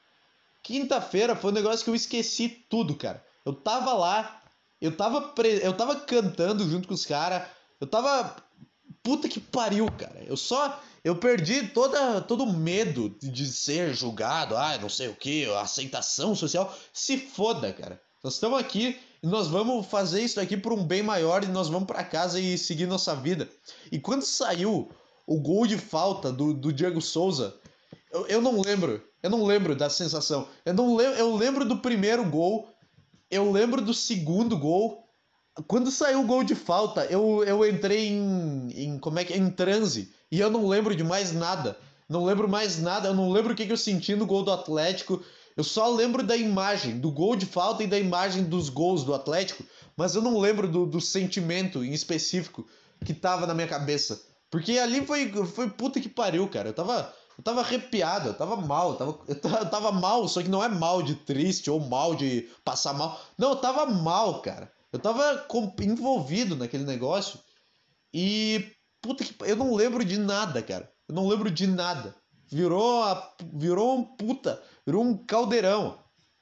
quinta-feira 0.62 1.36
foi 1.36 1.50
um 1.50 1.54
negócio 1.54 1.84
que 1.84 1.90
eu 1.90 1.94
esqueci 1.94 2.48
tudo, 2.70 2.94
cara. 2.94 3.22
Eu 3.46 3.52
tava 3.54 3.94
lá, 3.94 4.42
eu 4.80 4.96
tava, 4.96 5.28
pre... 5.28 5.60
eu 5.62 5.72
tava 5.72 5.94
cantando 6.00 6.68
junto 6.68 6.88
com 6.88 6.94
os 6.94 7.06
caras, 7.06 7.48
eu 7.80 7.86
tava. 7.86 8.34
Puta 9.04 9.28
que 9.28 9.38
pariu, 9.38 9.86
cara. 9.92 10.24
Eu 10.26 10.36
só. 10.36 10.82
Eu 11.04 11.14
perdi 11.14 11.68
toda, 11.68 12.20
todo 12.20 12.42
o 12.42 12.52
medo 12.52 13.16
de 13.22 13.46
ser 13.46 13.94
julgado, 13.94 14.56
ah, 14.56 14.76
não 14.78 14.88
sei 14.88 15.06
o 15.06 15.14
que, 15.14 15.44
aceitação 15.54 16.34
social. 16.34 16.76
Se 16.92 17.16
foda, 17.16 17.72
cara. 17.72 18.00
Nós 18.24 18.34
estamos 18.34 18.58
aqui 18.58 18.98
e 19.22 19.26
nós 19.28 19.46
vamos 19.46 19.86
fazer 19.86 20.22
isso 20.22 20.40
aqui 20.40 20.56
por 20.56 20.72
um 20.72 20.84
bem 20.84 21.04
maior 21.04 21.44
e 21.44 21.46
nós 21.46 21.68
vamos 21.68 21.86
para 21.86 22.02
casa 22.02 22.40
e 22.40 22.58
seguir 22.58 22.86
nossa 22.86 23.14
vida. 23.14 23.48
E 23.92 24.00
quando 24.00 24.22
saiu 24.22 24.90
o 25.24 25.40
gol 25.40 25.64
de 25.64 25.78
falta 25.78 26.32
do, 26.32 26.52
do 26.52 26.72
Diego 26.72 27.00
Souza, 27.00 27.54
eu, 28.10 28.26
eu 28.26 28.42
não 28.42 28.60
lembro. 28.60 29.00
Eu 29.22 29.30
não 29.30 29.44
lembro 29.44 29.76
da 29.76 29.88
sensação. 29.88 30.48
Eu 30.64 30.74
não 30.74 30.96
lembro, 30.96 31.18
eu 31.18 31.36
lembro 31.36 31.64
do 31.64 31.78
primeiro 31.78 32.24
gol, 32.24 32.68
eu 33.30 33.50
lembro 33.50 33.80
do 33.80 33.94
segundo 33.94 34.56
gol. 34.56 35.04
Quando 35.66 35.90
saiu 35.90 36.20
o 36.20 36.26
gol 36.26 36.44
de 36.44 36.54
falta, 36.54 37.06
eu, 37.06 37.42
eu 37.44 37.66
entrei 37.66 38.08
em, 38.08 38.68
em 38.74 38.98
como 38.98 39.18
é 39.18 39.24
que 39.24 39.32
em 39.32 39.50
transe 39.50 40.12
e 40.30 40.38
eu 40.40 40.50
não 40.50 40.66
lembro 40.66 40.94
de 40.94 41.04
mais 41.04 41.32
nada. 41.32 41.78
Não 42.08 42.24
lembro 42.24 42.48
mais 42.48 42.78
nada, 42.80 43.08
eu 43.08 43.14
não 43.14 43.30
lembro 43.30 43.52
o 43.52 43.56
que, 43.56 43.66
que 43.66 43.72
eu 43.72 43.76
senti 43.76 44.14
no 44.14 44.26
gol 44.26 44.42
do 44.42 44.52
Atlético. 44.52 45.22
Eu 45.56 45.64
só 45.64 45.88
lembro 45.88 46.22
da 46.22 46.36
imagem, 46.36 46.98
do 46.98 47.10
gol 47.10 47.34
de 47.34 47.46
falta 47.46 47.82
e 47.82 47.86
da 47.86 47.98
imagem 47.98 48.44
dos 48.44 48.68
gols 48.68 49.02
do 49.02 49.14
Atlético, 49.14 49.64
mas 49.96 50.14
eu 50.14 50.22
não 50.22 50.38
lembro 50.38 50.68
do, 50.68 50.84
do 50.84 51.00
sentimento 51.00 51.82
em 51.82 51.92
específico 51.92 52.66
que 53.04 53.14
tava 53.14 53.46
na 53.46 53.54
minha 53.54 53.66
cabeça. 53.66 54.22
Porque 54.50 54.78
ali 54.78 55.04
foi, 55.04 55.32
foi 55.46 55.70
puta 55.70 56.00
que 56.00 56.08
pariu, 56.08 56.46
cara. 56.48 56.68
Eu 56.68 56.74
tava, 56.74 57.12
eu 57.38 57.44
tava 57.44 57.60
arrepiado, 57.60 58.28
eu 58.28 58.34
tava 58.34 58.56
mal, 58.56 58.92
eu 58.92 58.96
tava, 58.96 59.18
eu 59.28 59.70
tava, 59.70 59.92
mal, 59.92 60.26
só 60.26 60.42
que 60.42 60.48
não 60.48 60.64
é 60.64 60.68
mal 60.68 61.02
de 61.02 61.14
triste 61.14 61.70
ou 61.70 61.78
mal 61.78 62.14
de 62.14 62.48
passar 62.64 62.94
mal. 62.94 63.20
Não, 63.36 63.50
eu 63.50 63.56
tava 63.56 63.84
mal, 63.86 64.40
cara. 64.40 64.72
Eu 64.92 64.98
tava 64.98 65.46
envolvido 65.80 66.56
naquele 66.56 66.84
negócio 66.84 67.38
e. 68.12 68.72
Puta 69.02 69.22
que. 69.22 69.34
Eu 69.40 69.56
não 69.56 69.74
lembro 69.74 70.04
de 70.04 70.18
nada, 70.18 70.62
cara. 70.62 70.90
Eu 71.06 71.14
não 71.14 71.28
lembro 71.28 71.50
de 71.50 71.66
nada. 71.66 72.14
Virou, 72.50 73.02
a, 73.02 73.34
virou 73.52 73.98
um 73.98 74.04
puta, 74.04 74.62
virou 74.86 75.04
um 75.04 75.16
caldeirão. 75.16 75.98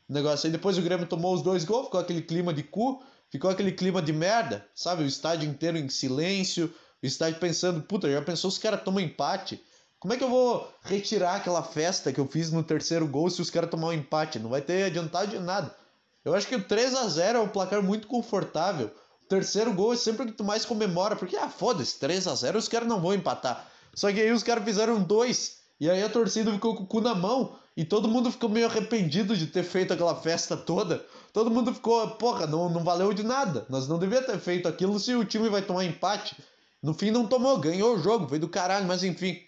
O 0.09 0.13
negócio 0.13 0.47
aí 0.47 0.53
depois 0.53 0.79
o 0.79 0.83
Grêmio 0.83 1.07
tomou 1.07 1.35
os 1.35 1.43
dois 1.43 1.65
gols, 1.65 1.87
ficou 1.87 1.99
aquele 1.99 2.23
clima 2.23 2.53
de 2.53 2.63
cu, 2.63 3.03
ficou 3.31 3.51
aquele 3.51 3.73
clima 3.73 4.01
de 4.01 4.13
merda, 4.13 4.65
sabe? 4.75 5.03
O 5.03 5.07
estádio 5.07 5.49
inteiro 5.49 5.79
em 5.79 5.89
silêncio, 5.89 6.73
o 7.03 7.07
estádio 7.07 7.41
pensando, 7.41 7.83
puta, 7.83 8.11
já 8.11 8.23
pensou 8.23 8.51
se 8.51 8.59
os 8.59 8.63
caras 8.63 8.83
tomam 8.83 9.01
empate? 9.01 9.61
Como 10.05 10.13
é 10.13 10.19
que 10.19 10.23
eu 10.23 10.29
vou 10.29 10.71
retirar 10.83 11.37
aquela 11.37 11.63
festa 11.63 12.13
que 12.13 12.21
eu 12.21 12.27
fiz 12.27 12.53
no 12.53 12.63
terceiro 12.63 13.07
gol 13.07 13.31
se 13.31 13.41
os 13.41 13.49
caras 13.49 13.71
tomar 13.71 13.87
um 13.87 13.93
empate? 13.95 14.39
Não 14.39 14.51
vai 14.51 14.61
ter 14.61 14.83
adiantado 14.83 15.31
de 15.31 15.39
nada. 15.39 15.75
Eu 16.23 16.35
acho 16.35 16.47
que 16.47 16.55
o 16.55 16.63
3 16.63 16.95
a 16.95 17.09
0 17.09 17.39
é 17.39 17.41
um 17.41 17.49
placar 17.49 17.83
muito 17.83 18.07
confortável. 18.07 18.89
O 19.25 19.29
terceiro 19.31 19.73
gol 19.73 19.95
é 19.95 19.97
sempre 19.97 20.25
o 20.25 20.27
que 20.27 20.33
tu 20.33 20.45
mais 20.45 20.67
comemora, 20.67 21.17
porque, 21.17 21.39
ah, 21.39 21.49
foda-se, 21.49 21.99
3 21.99 22.29
a 22.29 22.35
0 22.35 22.59
os 22.59 22.69
caras 22.69 22.87
não 22.87 23.01
vão 23.01 23.15
empatar. 23.15 23.67
Só 23.95 24.13
que 24.13 24.21
aí 24.21 24.31
os 24.31 24.43
caras 24.43 24.63
fizeram 24.63 25.03
dois. 25.03 25.61
E 25.81 25.89
aí 25.89 26.03
a 26.03 26.11
torcida 26.11 26.53
ficou 26.53 26.77
com 26.77 26.83
o 26.83 26.87
cu 26.87 27.01
na 27.01 27.15
mão. 27.15 27.57
E 27.75 27.83
todo 27.83 28.07
mundo 28.07 28.31
ficou 28.31 28.51
meio 28.51 28.67
arrependido 28.67 29.35
de 29.35 29.47
ter 29.47 29.63
feito 29.63 29.95
aquela 29.95 30.17
festa 30.17 30.55
toda. 30.55 31.03
Todo 31.33 31.51
mundo 31.51 31.73
ficou, 31.73 32.07
porra, 32.17 32.47
não, 32.47 32.69
não 32.69 32.85
valeu 32.85 33.15
de 33.15 33.23
nada. 33.23 33.65
Nós 33.71 33.89
não 33.89 33.99
devíamos 33.99 34.27
ter 34.27 34.39
feito 34.39 34.69
aquilo 34.69 35.01
se 35.01 35.15
o 35.15 35.25
time 35.25 35.49
vai 35.49 35.63
tomar 35.63 35.87
empate. 35.87 36.37
No 36.83 36.93
fim 36.93 37.11
não 37.11 37.27
tomou, 37.27 37.57
ganhou 37.57 37.95
o 37.95 37.99
jogo, 37.99 38.29
foi 38.29 38.39
do 38.39 38.51
caralho, 38.51 38.87
mas 38.87 39.03
enfim. 39.03 39.41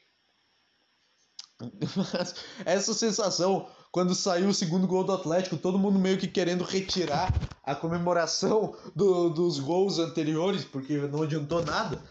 Essa 2.65 2.93
sensação, 2.93 3.69
quando 3.91 4.15
saiu 4.15 4.49
o 4.49 4.55
segundo 4.55 4.87
gol 4.87 5.05
do 5.05 5.13
Atlético, 5.13 5.57
todo 5.57 5.79
mundo 5.79 5.99
meio 5.99 6.19
que 6.19 6.29
querendo 6.29 6.65
retirar 6.65 7.33
a 7.63 7.75
comemoração 7.75 8.77
do, 8.95 9.31
dos 9.31 9.59
gols 9.59 9.99
anteriores, 9.99 10.65
porque 10.65 10.97
não 10.99 11.23
adiantou 11.23 11.65
nada. 11.65 12.03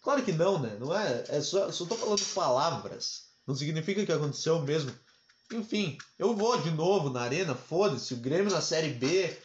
Claro 0.00 0.22
que 0.22 0.32
não, 0.32 0.58
né? 0.58 0.76
Não 0.80 0.96
é. 0.96 1.24
É 1.28 1.40
só, 1.40 1.70
só 1.70 1.84
tô 1.84 1.96
falando 1.96 2.24
palavras. 2.34 3.26
Não 3.46 3.54
significa 3.54 4.04
que 4.04 4.12
aconteceu 4.12 4.60
mesmo. 4.62 4.92
Enfim, 5.52 5.96
eu 6.18 6.34
vou 6.34 6.60
de 6.60 6.70
novo 6.70 7.10
na 7.10 7.22
arena, 7.22 7.54
foda-se, 7.54 8.14
o 8.14 8.18
Grêmio 8.18 8.50
na 8.50 8.60
Série 8.60 8.90
B. 8.90 9.36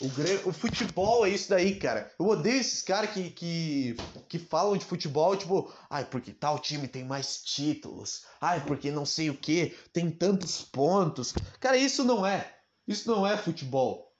O, 0.00 0.48
o 0.48 0.52
futebol 0.52 1.26
é 1.26 1.30
isso 1.30 1.50
daí, 1.50 1.76
cara. 1.76 2.10
Eu 2.18 2.26
odeio 2.26 2.60
esses 2.60 2.80
caras 2.80 3.10
que, 3.10 3.30
que, 3.30 3.96
que 4.28 4.38
falam 4.38 4.76
de 4.76 4.84
futebol, 4.84 5.36
tipo, 5.36 5.70
ai, 5.90 6.04
porque 6.06 6.32
tal 6.32 6.58
time 6.58 6.88
tem 6.88 7.04
mais 7.04 7.42
títulos. 7.42 8.22
Ai, 8.40 8.64
porque 8.64 8.90
não 8.90 9.04
sei 9.04 9.28
o 9.28 9.36
que, 9.36 9.76
tem 9.92 10.10
tantos 10.10 10.62
pontos. 10.62 11.34
Cara, 11.60 11.76
isso 11.76 12.02
não 12.02 12.26
é. 12.26 12.50
Isso 12.88 13.10
não 13.10 13.26
é 13.26 13.36
futebol. 13.36 14.10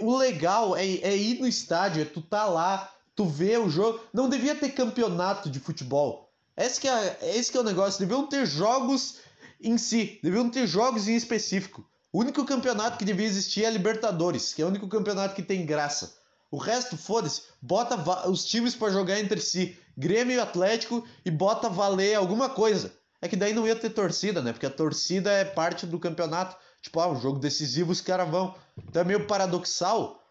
O 0.00 0.16
legal 0.16 0.74
é, 0.74 0.84
é 0.84 1.14
ir 1.14 1.40
no 1.40 1.46
estádio, 1.46 2.00
é 2.00 2.06
tu 2.06 2.22
tá 2.22 2.46
lá, 2.46 2.90
tu 3.14 3.26
vê 3.26 3.58
o 3.58 3.68
jogo. 3.68 4.00
Não 4.14 4.28
devia 4.30 4.54
ter 4.54 4.70
campeonato 4.70 5.50
de 5.50 5.60
futebol. 5.60 6.32
Esse 6.56 6.80
que 6.80 6.88
é, 6.88 7.18
esse 7.36 7.52
que 7.52 7.58
é 7.58 7.60
o 7.60 7.64
negócio. 7.64 8.00
Deviam 8.00 8.26
ter 8.26 8.46
jogos 8.46 9.18
em 9.60 9.76
si. 9.76 10.18
Deviam 10.22 10.48
ter 10.48 10.66
jogos 10.66 11.06
em 11.06 11.14
específico. 11.14 11.86
O 12.12 12.20
único 12.20 12.44
campeonato 12.44 12.98
que 12.98 13.04
devia 13.04 13.26
existir 13.26 13.64
é 13.64 13.66
a 13.66 13.70
Libertadores, 13.70 14.54
que 14.54 14.62
é 14.62 14.64
o 14.64 14.68
único 14.68 14.88
campeonato 14.88 15.34
que 15.34 15.42
tem 15.42 15.66
graça. 15.66 16.16
O 16.50 16.56
resto, 16.56 16.96
foda-se, 16.96 17.42
bota 17.60 18.28
os 18.28 18.44
times 18.44 18.74
para 18.74 18.92
jogar 18.92 19.20
entre 19.20 19.40
si, 19.40 19.78
Grêmio 19.96 20.36
e 20.36 20.40
Atlético, 20.40 21.06
e 21.24 21.30
bota 21.30 21.68
valer 21.68 22.14
alguma 22.14 22.48
coisa. 22.48 22.92
É 23.20 23.28
que 23.28 23.36
daí 23.36 23.52
não 23.52 23.66
ia 23.66 23.76
ter 23.76 23.90
torcida, 23.90 24.40
né? 24.40 24.52
Porque 24.52 24.66
a 24.66 24.70
torcida 24.70 25.30
é 25.30 25.44
parte 25.44 25.84
do 25.86 25.98
campeonato. 25.98 26.56
Tipo, 26.80 27.00
ah, 27.00 27.08
um 27.08 27.20
jogo 27.20 27.38
decisivo 27.38 27.92
os 27.92 28.00
caras 28.00 28.30
vão. 28.30 28.54
Então 28.88 29.02
é 29.02 29.04
meio 29.04 29.26
paradoxal. 29.26 30.22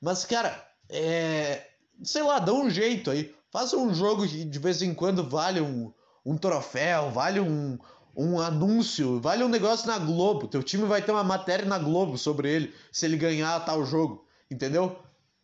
Mas, 0.00 0.24
cara, 0.24 0.66
é 0.90 1.68
sei 2.02 2.22
lá, 2.22 2.38
dá 2.38 2.52
um 2.52 2.70
jeito 2.70 3.10
aí. 3.10 3.34
Faça 3.50 3.76
um 3.76 3.94
jogo 3.94 4.26
que 4.26 4.44
de 4.44 4.58
vez 4.58 4.82
em 4.82 4.94
quando 4.94 5.28
vale 5.28 5.60
um, 5.60 5.92
um 6.24 6.36
troféu, 6.36 7.10
vale 7.10 7.40
um, 7.40 7.78
um 8.16 8.40
anúncio, 8.40 9.20
vale 9.20 9.42
um 9.42 9.48
negócio 9.48 9.86
na 9.86 9.98
Globo. 9.98 10.46
Teu 10.46 10.62
time 10.62 10.84
vai 10.84 11.02
ter 11.02 11.12
uma 11.12 11.24
matéria 11.24 11.64
na 11.64 11.78
Globo 11.78 12.18
sobre 12.18 12.50
ele, 12.50 12.74
se 12.90 13.06
ele 13.06 13.16
ganhar 13.16 13.58
tal 13.64 13.84
jogo, 13.84 14.26
entendeu? 14.50 14.96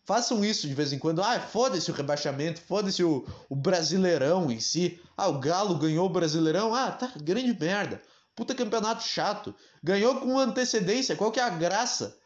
Façam 0.04 0.42
isso 0.42 0.66
de 0.66 0.72
vez 0.72 0.92
em 0.92 0.98
quando. 0.98 1.22
Ah, 1.22 1.38
foda-se 1.38 1.90
o 1.90 1.94
rebaixamento, 1.94 2.60
foda-se 2.62 3.04
o, 3.04 3.26
o 3.48 3.54
Brasileirão 3.54 4.50
em 4.50 4.58
si. 4.58 4.98
Ah, 5.14 5.28
o 5.28 5.38
Galo 5.38 5.78
ganhou 5.78 6.06
o 6.06 6.10
Brasileirão. 6.10 6.74
Ah, 6.74 6.90
tá, 6.90 7.12
grande 7.16 7.54
merda. 7.60 8.00
Puta 8.34 8.54
campeonato 8.54 9.02
chato. 9.02 9.54
Ganhou 9.82 10.16
com 10.16 10.38
antecedência. 10.38 11.14
Qual 11.14 11.30
que 11.30 11.38
é 11.38 11.42
a 11.42 11.50
graça? 11.50 12.16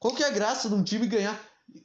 Qual 0.00 0.12
que 0.12 0.24
é 0.24 0.26
a 0.26 0.30
graça 0.30 0.68
de 0.68 0.74
um 0.74 0.82
time 0.82 1.06
ganhar? 1.06 1.40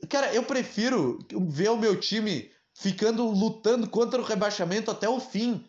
Cara, 0.09 0.33
eu 0.33 0.43
prefiro 0.43 1.19
ver 1.47 1.69
o 1.69 1.77
meu 1.77 1.99
time 1.99 2.49
ficando 2.73 3.27
lutando 3.27 3.87
contra 3.87 4.19
o 4.19 4.25
rebaixamento 4.25 4.89
até 4.89 5.07
o 5.07 5.19
fim. 5.19 5.63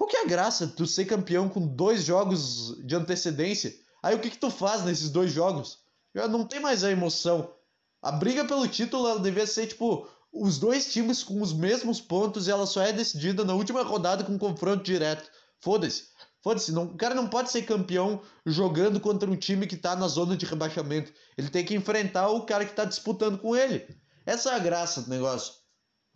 Qual 0.00 0.08
que 0.08 0.16
é 0.16 0.22
a 0.22 0.26
graça 0.26 0.66
de 0.66 0.72
tu 0.72 0.86
ser 0.86 1.04
campeão 1.04 1.46
com 1.46 1.66
dois 1.66 2.04
jogos 2.04 2.74
de 2.86 2.96
antecedência? 2.96 3.70
Aí 4.02 4.14
o 4.14 4.18
que 4.18 4.30
que 4.30 4.38
tu 4.38 4.50
faz 4.50 4.82
nesses 4.82 5.10
dois 5.10 5.30
jogos? 5.30 5.80
Já 6.14 6.26
não 6.26 6.46
tem 6.46 6.58
mais 6.58 6.82
a 6.82 6.90
emoção. 6.90 7.52
A 8.00 8.10
briga 8.10 8.46
pelo 8.46 8.66
título 8.66 9.06
ela 9.06 9.20
devia 9.20 9.46
ser 9.46 9.66
tipo 9.66 10.08
os 10.32 10.58
dois 10.58 10.90
times 10.90 11.22
com 11.22 11.42
os 11.42 11.52
mesmos 11.52 12.00
pontos 12.00 12.48
e 12.48 12.50
ela 12.50 12.66
só 12.66 12.80
é 12.80 12.94
decidida 12.94 13.44
na 13.44 13.52
última 13.52 13.82
rodada 13.82 14.24
com 14.24 14.32
um 14.32 14.38
confronto 14.38 14.82
direto. 14.82 15.30
Foda-se. 15.60 16.04
Foda-se, 16.42 16.72
o 16.72 16.96
cara 16.96 17.14
não 17.14 17.28
pode 17.28 17.50
ser 17.50 17.66
campeão 17.66 18.22
jogando 18.46 19.00
contra 19.00 19.30
um 19.30 19.36
time 19.36 19.66
que 19.66 19.76
tá 19.76 19.94
na 19.94 20.08
zona 20.08 20.34
de 20.34 20.46
rebaixamento. 20.46 21.12
Ele 21.36 21.50
tem 21.50 21.62
que 21.62 21.74
enfrentar 21.74 22.28
o 22.28 22.46
cara 22.46 22.64
que 22.64 22.72
tá 22.72 22.86
disputando 22.86 23.36
com 23.36 23.54
ele. 23.54 23.86
Essa 24.24 24.52
é 24.52 24.54
a 24.54 24.60
graça 24.60 25.02
do 25.02 25.10
negócio. 25.10 25.52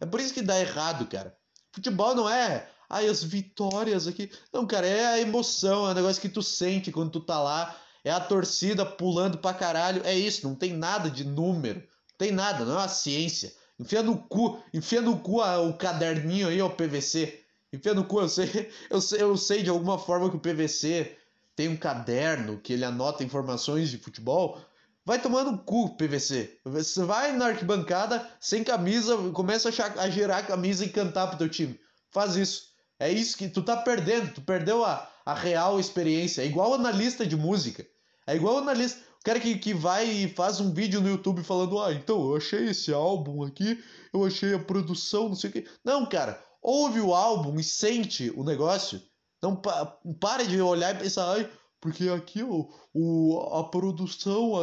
É 0.01 0.07
por 0.07 0.20
isso 0.20 0.33
que 0.33 0.40
dá 0.40 0.59
errado, 0.59 1.07
cara. 1.07 1.37
Futebol 1.70 2.14
não 2.14 2.31
é, 2.31 2.66
ai, 2.94 3.09
as 3.09 3.22
vitórias 3.24 4.07
aqui. 4.07 4.30
Não, 4.52 4.66
cara, 4.66 4.87
é 4.87 5.07
a 5.07 5.20
emoção, 5.20 5.88
é 5.88 5.90
o 5.90 5.94
negócio 5.94 6.22
que 6.22 6.28
tu 6.28 6.42
sente 6.42 6.92
quando 6.92 7.11
tu 7.11 7.20
tá 7.20 7.42
lá. 7.42 7.76
É 8.04 8.11
a 8.11 8.20
torcida 8.20 8.87
pulando 8.87 9.38
pra 9.38 9.52
caralho. 9.52 10.02
É 10.04 10.14
isso, 10.14 10.46
não 10.46 10.54
tem 10.54 10.72
nada 10.72 11.11
de 11.11 11.24
número. 11.24 11.80
Não 11.80 12.18
tem 12.18 12.30
nada, 12.30 12.64
não 12.64 12.74
é 12.74 12.78
uma 12.78 12.88
ciência. 12.88 13.52
Enfia 13.80 14.02
no 14.02 14.16
cu, 14.16 14.62
enfia 14.72 15.02
no 15.02 15.18
cu 15.18 15.42
o 15.42 15.74
caderninho 15.74 16.48
aí, 16.48 16.62
o 16.62 16.70
PVC. 16.70 17.40
Enfia 17.72 17.92
no 17.92 18.04
cu, 18.04 18.20
eu 18.20 18.28
sei, 18.28 18.70
eu 18.88 19.00
sei, 19.00 19.22
eu 19.22 19.37
sei 19.37 19.62
de 19.64 19.70
alguma 19.70 19.98
forma 19.98 20.30
que 20.30 20.37
o 20.37 20.40
PVC 20.40 21.16
tem 21.57 21.68
um 21.68 21.76
caderno 21.76 22.61
que 22.61 22.72
ele 22.72 22.85
anota 22.85 23.24
informações 23.24 23.90
de 23.90 23.98
futebol. 23.98 24.61
Vai 25.04 25.20
tomando 25.20 25.50
no 25.50 25.59
cu, 25.59 25.96
PVC. 25.96 26.59
Você 26.64 27.04
vai 27.04 27.33
na 27.33 27.46
arquibancada 27.46 28.30
sem 28.40 28.62
camisa, 28.62 29.16
começa 29.33 29.68
a, 29.68 30.02
a 30.02 30.11
girar 30.11 30.38
a 30.38 30.46
camisa 30.46 30.85
e 30.85 30.88
cantar 30.88 31.26
pro 31.26 31.38
teu 31.38 31.48
time. 31.48 31.78
Faz 32.12 32.37
isso. 32.37 32.73
É 32.98 33.11
isso 33.11 33.37
que 33.37 33.48
tu 33.48 33.62
tá 33.62 33.76
perdendo. 33.76 34.33
Tu 34.35 34.40
perdeu 34.40 34.85
a, 34.85 35.11
a 35.24 35.35
real 35.35 35.78
experiência. 35.80 36.42
É 36.42 36.46
igual 36.46 36.74
analista 36.74 37.26
de 37.26 37.37
música. 37.37 37.87
É 38.26 38.35
igual 38.35 38.59
analista. 38.59 39.00
O 39.20 39.24
cara 39.24 39.40
que, 39.40 39.57
que 39.59 39.72
vai 39.72 40.07
e 40.07 40.28
faz 40.28 40.61
um 40.61 40.72
vídeo 40.72 41.00
no 41.00 41.09
YouTube 41.09 41.42
falando: 41.42 41.80
Ah, 41.80 41.92
então 41.92 42.20
eu 42.30 42.37
achei 42.37 42.66
esse 42.66 42.92
álbum 42.92 43.42
aqui, 43.42 43.83
eu 44.12 44.24
achei 44.24 44.54
a 44.54 44.59
produção, 44.59 45.28
não 45.28 45.37
sei 45.37 45.50
o 45.50 45.52
que. 45.52 45.66
Não, 45.85 46.07
cara 46.07 46.42
ouve 46.64 46.98
o 46.98 47.14
álbum 47.14 47.61
e 47.61 47.62
sente 47.62 48.33
o 48.35 48.42
negócio. 48.42 49.00
Não 49.42 49.54
pa 49.54 49.98
pare 50.18 50.46
de 50.46 50.59
olhar 50.62 50.94
e 50.94 50.98
pensar, 50.98 51.30
ai, 51.30 51.50
porque 51.78 52.09
aqui 52.09 52.42
o, 52.42 52.70
o, 52.94 53.38
a 53.52 53.68
produção, 53.68 54.54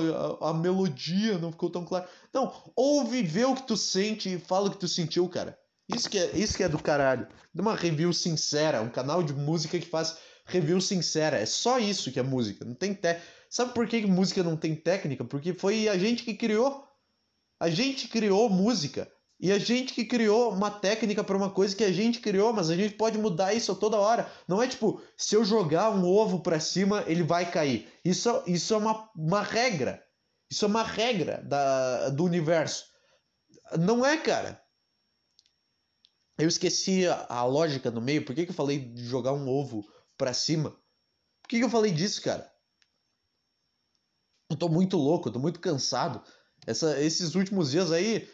a, 0.41 0.49
a, 0.49 0.53
melodia 0.55 1.37
não 1.37 1.51
ficou 1.51 1.69
tão 1.69 1.85
clara. 1.85 2.09
Não, 2.33 2.51
ouve, 2.75 3.21
vê 3.21 3.45
o 3.45 3.53
que 3.53 3.67
tu 3.67 3.77
sente 3.77 4.33
e 4.33 4.39
fala 4.39 4.67
o 4.67 4.71
que 4.71 4.79
tu 4.79 4.87
sentiu, 4.87 5.29
cara. 5.29 5.55
Isso 5.95 6.09
que 6.09 6.17
é, 6.17 6.31
isso 6.37 6.55
que 6.55 6.63
é 6.63 6.69
do 6.69 6.81
caralho. 6.81 7.27
Dá 7.53 7.61
uma 7.61 7.75
review 7.75 8.13
sincera, 8.13 8.81
um 8.81 8.89
canal 8.89 9.21
de 9.23 9.33
música 9.33 9.79
que 9.79 9.87
faz 9.87 10.17
review 10.45 10.79
sincera. 10.79 11.37
É 11.37 11.45
só 11.45 11.79
isso 11.79 12.11
que 12.11 12.19
é 12.19 12.23
música. 12.23 12.65
Não 12.65 12.73
tem 12.73 12.93
te... 12.93 13.17
Sabe 13.49 13.73
por 13.73 13.87
que 13.87 14.05
música 14.05 14.43
não 14.43 14.55
tem 14.55 14.75
técnica? 14.75 15.25
Porque 15.25 15.53
foi 15.53 15.89
a 15.89 15.97
gente 15.97 16.23
que 16.23 16.33
criou. 16.33 16.87
A 17.59 17.69
gente 17.69 18.07
criou 18.07 18.49
música. 18.49 19.11
E 19.39 19.51
a 19.51 19.57
gente 19.57 19.93
que 19.93 20.05
criou 20.05 20.53
uma 20.53 20.69
técnica 20.69 21.23
para 21.23 21.35
uma 21.35 21.49
coisa 21.49 21.75
que 21.75 21.83
a 21.83 21.91
gente 21.91 22.19
criou, 22.19 22.53
mas 22.53 22.69
a 22.69 22.75
gente 22.75 22.93
pode 22.93 23.17
mudar 23.17 23.55
isso 23.55 23.73
toda 23.75 23.97
hora. 23.97 24.31
Não 24.47 24.61
é 24.61 24.67
tipo, 24.67 25.01
se 25.17 25.35
eu 25.35 25.43
jogar 25.43 25.89
um 25.89 26.05
ovo 26.05 26.41
para 26.41 26.59
cima, 26.59 27.03
ele 27.07 27.23
vai 27.23 27.49
cair. 27.49 27.89
Isso, 28.05 28.43
isso 28.45 28.73
é 28.75 28.77
uma, 28.77 29.09
uma 29.15 29.41
regra. 29.41 30.01
Isso 30.49 30.63
é 30.63 30.67
uma 30.67 30.83
regra 30.83 31.41
da, 31.43 32.09
do 32.09 32.23
universo. 32.23 32.85
Não 33.79 34.05
é, 34.05 34.15
cara. 34.15 34.60
Eu 36.37 36.47
esqueci 36.47 37.07
a, 37.07 37.25
a 37.29 37.45
lógica 37.45 37.91
no 37.91 38.01
meio. 38.01 38.25
Por 38.25 38.35
que, 38.35 38.45
que 38.45 38.51
eu 38.51 38.55
falei 38.55 38.79
de 38.79 39.05
jogar 39.05 39.33
um 39.33 39.47
ovo 39.47 39.87
para 40.17 40.33
cima? 40.33 40.71
Por 41.41 41.49
que, 41.49 41.59
que 41.59 41.63
eu 41.63 41.69
falei 41.69 41.91
disso, 41.91 42.21
cara? 42.21 42.51
Eu 44.49 44.57
tô 44.57 44.67
muito 44.67 44.97
louco, 44.97 45.29
eu 45.29 45.33
tô 45.33 45.39
muito 45.39 45.59
cansado. 45.59 46.21
Essa, 46.67 46.99
esses 47.01 47.35
últimos 47.35 47.71
dias 47.71 47.91
aí, 47.91 48.29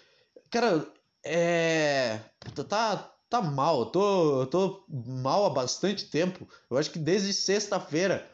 cara, 0.50 0.92
é. 1.24 2.20
Tá, 2.68 3.14
tá 3.30 3.42
mal. 3.42 3.82
Eu 3.82 3.86
tô, 3.88 4.42
eu 4.42 4.48
tô 4.48 4.86
mal 4.90 5.46
há 5.46 5.50
bastante 5.50 6.10
tempo. 6.10 6.48
Eu 6.70 6.78
acho 6.78 6.92
que 6.92 7.00
desde 7.00 7.34
sexta-feira 7.34 8.30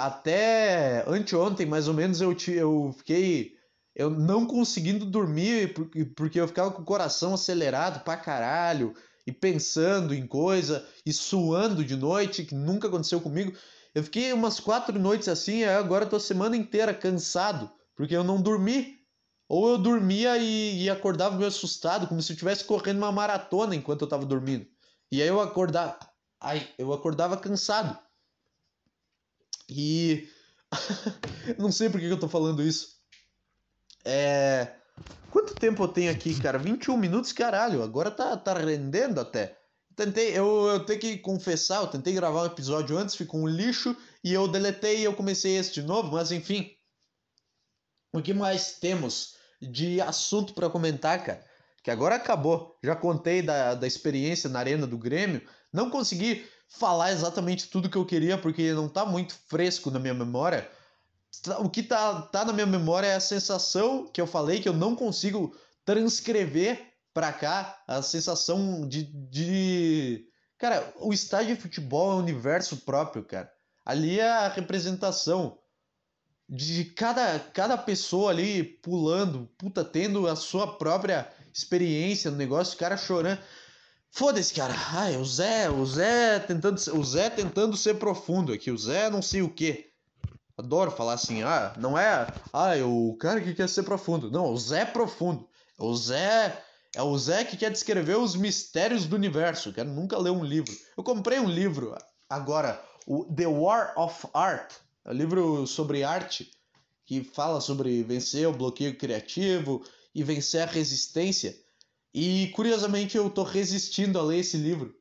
até 0.00 1.04
anteontem, 1.06 1.66
mais 1.66 1.88
ou 1.88 1.94
menos, 1.94 2.20
eu, 2.20 2.36
eu 2.48 2.94
fiquei. 2.96 3.58
Eu 4.00 4.08
não 4.08 4.46
conseguindo 4.46 5.04
dormir 5.04 5.74
porque, 6.16 6.40
eu 6.40 6.48
ficava 6.48 6.70
com 6.70 6.80
o 6.80 6.86
coração 6.86 7.34
acelerado 7.34 8.02
pra 8.02 8.16
caralho 8.16 8.94
e 9.26 9.30
pensando 9.30 10.14
em 10.14 10.26
coisa 10.26 10.88
e 11.04 11.12
suando 11.12 11.84
de 11.84 11.94
noite, 11.96 12.46
que 12.46 12.54
nunca 12.54 12.88
aconteceu 12.88 13.20
comigo. 13.20 13.54
Eu 13.94 14.02
fiquei 14.02 14.32
umas 14.32 14.58
quatro 14.58 14.98
noites 14.98 15.28
assim, 15.28 15.64
agora 15.64 16.06
tô 16.06 16.16
a 16.16 16.20
semana 16.20 16.56
inteira 16.56 16.94
cansado, 16.94 17.70
porque 17.94 18.16
eu 18.16 18.24
não 18.24 18.40
dormi. 18.40 18.98
Ou 19.46 19.68
eu 19.68 19.76
dormia 19.76 20.38
e, 20.38 20.84
e 20.84 20.88
acordava 20.88 21.36
meio 21.36 21.48
assustado, 21.48 22.08
como 22.08 22.22
se 22.22 22.32
eu 22.32 22.34
estivesse 22.34 22.64
correndo 22.64 22.96
uma 22.96 23.12
maratona 23.12 23.76
enquanto 23.76 24.00
eu 24.00 24.08
tava 24.08 24.24
dormindo. 24.24 24.66
E 25.12 25.20
aí 25.20 25.28
eu 25.28 25.42
acordava. 25.42 25.98
Ai, 26.40 26.66
eu 26.78 26.90
acordava 26.94 27.36
cansado. 27.36 27.98
E. 29.68 30.26
não 31.58 31.70
sei 31.70 31.90
por 31.90 32.00
que 32.00 32.06
eu 32.06 32.18
tô 32.18 32.30
falando 32.30 32.62
isso. 32.62 32.99
É. 34.04 34.68
Quanto 35.30 35.54
tempo 35.54 35.82
eu 35.84 35.88
tenho 35.88 36.10
aqui, 36.10 36.38
cara? 36.40 36.58
21 36.58 36.96
minutos, 36.96 37.32
caralho. 37.32 37.82
Agora 37.82 38.10
tá, 38.10 38.36
tá 38.36 38.54
rendendo 38.54 39.20
até. 39.20 39.56
Tentei, 39.94 40.36
eu, 40.36 40.66
eu 40.66 40.80
tenho 40.84 40.98
que 40.98 41.18
confessar, 41.18 41.82
eu 41.82 41.86
tentei 41.86 42.12
gravar 42.14 42.42
um 42.42 42.46
episódio 42.46 42.96
antes, 42.96 43.14
ficou 43.14 43.40
um 43.40 43.46
lixo, 43.46 43.94
e 44.24 44.32
eu 44.32 44.48
deletei 44.48 45.00
e 45.00 45.04
eu 45.04 45.14
comecei 45.14 45.56
esse 45.56 45.72
de 45.72 45.82
novo, 45.82 46.12
mas 46.12 46.32
enfim. 46.32 46.70
O 48.12 48.22
que 48.22 48.32
mais 48.32 48.72
temos? 48.72 49.38
de 49.60 50.00
assunto 50.00 50.54
para 50.54 50.70
comentar, 50.70 51.22
cara. 51.22 51.44
Que 51.82 51.90
agora 51.90 52.14
acabou. 52.14 52.78
Já 52.82 52.96
contei 52.96 53.42
da, 53.42 53.74
da 53.74 53.86
experiência 53.86 54.48
na 54.48 54.58
Arena 54.58 54.86
do 54.86 54.98
Grêmio. 54.98 55.42
Não 55.72 55.90
consegui 55.90 56.46
falar 56.68 57.12
exatamente 57.12 57.68
tudo 57.68 57.90
que 57.90 57.96
eu 57.96 58.06
queria 58.06 58.38
porque 58.38 58.72
não 58.72 58.88
tá 58.88 59.04
muito 59.04 59.34
fresco 59.48 59.90
na 59.90 59.98
minha 59.98 60.14
memória. 60.14 60.70
O 61.60 61.70
que 61.70 61.82
tá, 61.82 62.22
tá 62.22 62.44
na 62.44 62.52
minha 62.52 62.66
memória 62.66 63.06
é 63.06 63.14
a 63.14 63.20
sensação 63.20 64.06
que 64.06 64.20
eu 64.20 64.26
falei 64.26 64.60
que 64.60 64.68
eu 64.68 64.72
não 64.72 64.96
consigo 64.96 65.54
transcrever 65.84 66.92
para 67.14 67.32
cá. 67.32 67.82
A 67.86 68.02
sensação 68.02 68.86
de, 68.86 69.04
de. 69.04 70.26
Cara, 70.58 70.92
o 70.96 71.12
estádio 71.12 71.54
de 71.54 71.62
futebol 71.62 72.12
é 72.12 72.14
um 72.16 72.18
universo 72.18 72.78
próprio, 72.78 73.24
cara. 73.24 73.50
Ali 73.84 74.20
é 74.20 74.28
a 74.28 74.48
representação 74.48 75.58
de 76.48 76.84
cada, 76.84 77.38
cada 77.38 77.78
pessoa 77.78 78.30
ali 78.30 78.64
pulando, 78.64 79.48
puta, 79.56 79.84
tendo 79.84 80.26
a 80.26 80.34
sua 80.34 80.76
própria 80.76 81.30
experiência 81.54 82.30
no 82.30 82.36
negócio, 82.36 82.74
o 82.74 82.78
cara 82.78 82.96
chorando. 82.96 83.40
Foda-se, 84.10 84.52
cara. 84.52 84.74
Ai, 84.92 85.16
o 85.16 85.24
Zé, 85.24 85.70
o 85.70 85.86
Zé 85.86 86.40
tentando, 86.40 86.76
o 86.76 87.04
Zé 87.04 87.30
tentando 87.30 87.76
ser 87.76 87.94
profundo 87.94 88.52
aqui, 88.52 88.70
o 88.70 88.76
Zé 88.76 89.08
não 89.08 89.22
sei 89.22 89.42
o 89.42 89.48
que. 89.48 89.89
Adoro 90.60 90.90
falar 90.90 91.14
assim, 91.14 91.42
ah, 91.42 91.72
não 91.78 91.98
é, 91.98 92.26
ah, 92.52 92.72
o 92.84 93.16
cara 93.16 93.40
que 93.40 93.54
quer 93.54 93.68
ser 93.68 93.82
profundo. 93.82 94.30
Não, 94.30 94.52
o 94.52 94.58
Zé 94.58 94.82
é 94.82 94.84
profundo. 94.84 95.48
O 95.78 95.96
Zé 95.96 96.62
é 96.94 97.02
o 97.02 97.16
Zé 97.16 97.44
que 97.44 97.56
quer 97.56 97.70
descrever 97.70 98.18
os 98.18 98.36
mistérios 98.36 99.06
do 99.06 99.16
universo. 99.16 99.72
Quero 99.72 99.88
nunca 99.88 100.18
ler 100.18 100.30
um 100.30 100.44
livro. 100.44 100.72
Eu 100.96 101.02
comprei 101.02 101.38
um 101.38 101.48
livro 101.48 101.96
agora, 102.28 102.82
o 103.06 103.24
The 103.24 103.46
War 103.46 103.94
of 103.96 104.26
Art, 104.34 104.74
é 105.04 105.10
um 105.10 105.14
livro 105.14 105.66
sobre 105.66 106.04
arte 106.04 106.50
que 107.06 107.24
fala 107.24 107.60
sobre 107.60 108.02
vencer 108.02 108.46
o 108.46 108.52
bloqueio 108.52 108.96
criativo 108.96 109.82
e 110.14 110.22
vencer 110.22 110.62
a 110.62 110.70
resistência. 110.70 111.58
E 112.12 112.48
curiosamente 112.54 113.16
eu 113.16 113.30
tô 113.30 113.42
resistindo 113.42 114.18
a 114.18 114.22
ler 114.22 114.40
esse 114.40 114.56
livro. 114.56 114.94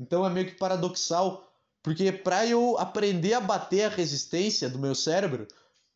Então 0.00 0.24
é 0.24 0.30
meio 0.30 0.46
que 0.46 0.54
paradoxal, 0.54 1.51
porque 1.82 2.12
para 2.12 2.46
eu 2.46 2.78
aprender 2.78 3.34
a 3.34 3.40
bater 3.40 3.84
a 3.84 3.88
resistência 3.88 4.68
do 4.68 4.78
meu 4.78 4.94
cérebro 4.94 5.48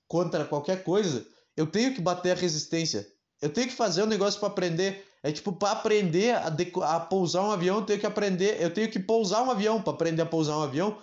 contra 0.09 0.45
qualquer 0.45 0.83
coisa, 0.83 1.27
eu 1.57 1.67
tenho 1.67 1.95
que 1.95 2.01
bater 2.01 2.33
a 2.33 2.41
resistência. 2.41 3.07
Eu 3.41 3.51
tenho 3.51 3.69
que 3.69 3.75
fazer 3.75 4.03
um 4.03 4.07
negócio 4.07 4.41
para 4.41 4.49
aprender. 4.49 5.07
É 5.23 5.31
tipo, 5.31 5.53
para 5.53 5.73
aprender 5.73 6.35
a, 6.35 6.49
a, 6.97 7.01
pousar 7.01 7.43
um 7.43 7.51
avião, 7.51 7.77
eu 7.77 7.87
tenho 7.87 8.01
que 8.01 8.07
aprender. 8.07 8.61
Eu 8.61 8.73
tenho 8.73 8.91
que 8.91 8.99
pousar 8.99 9.43
um 9.43 9.51
avião 9.51 9.81
para 9.81 9.93
aprender 9.93 10.23
a 10.23 10.27
pousar 10.27 10.59
um 10.59 10.63
avião. 10.63 10.99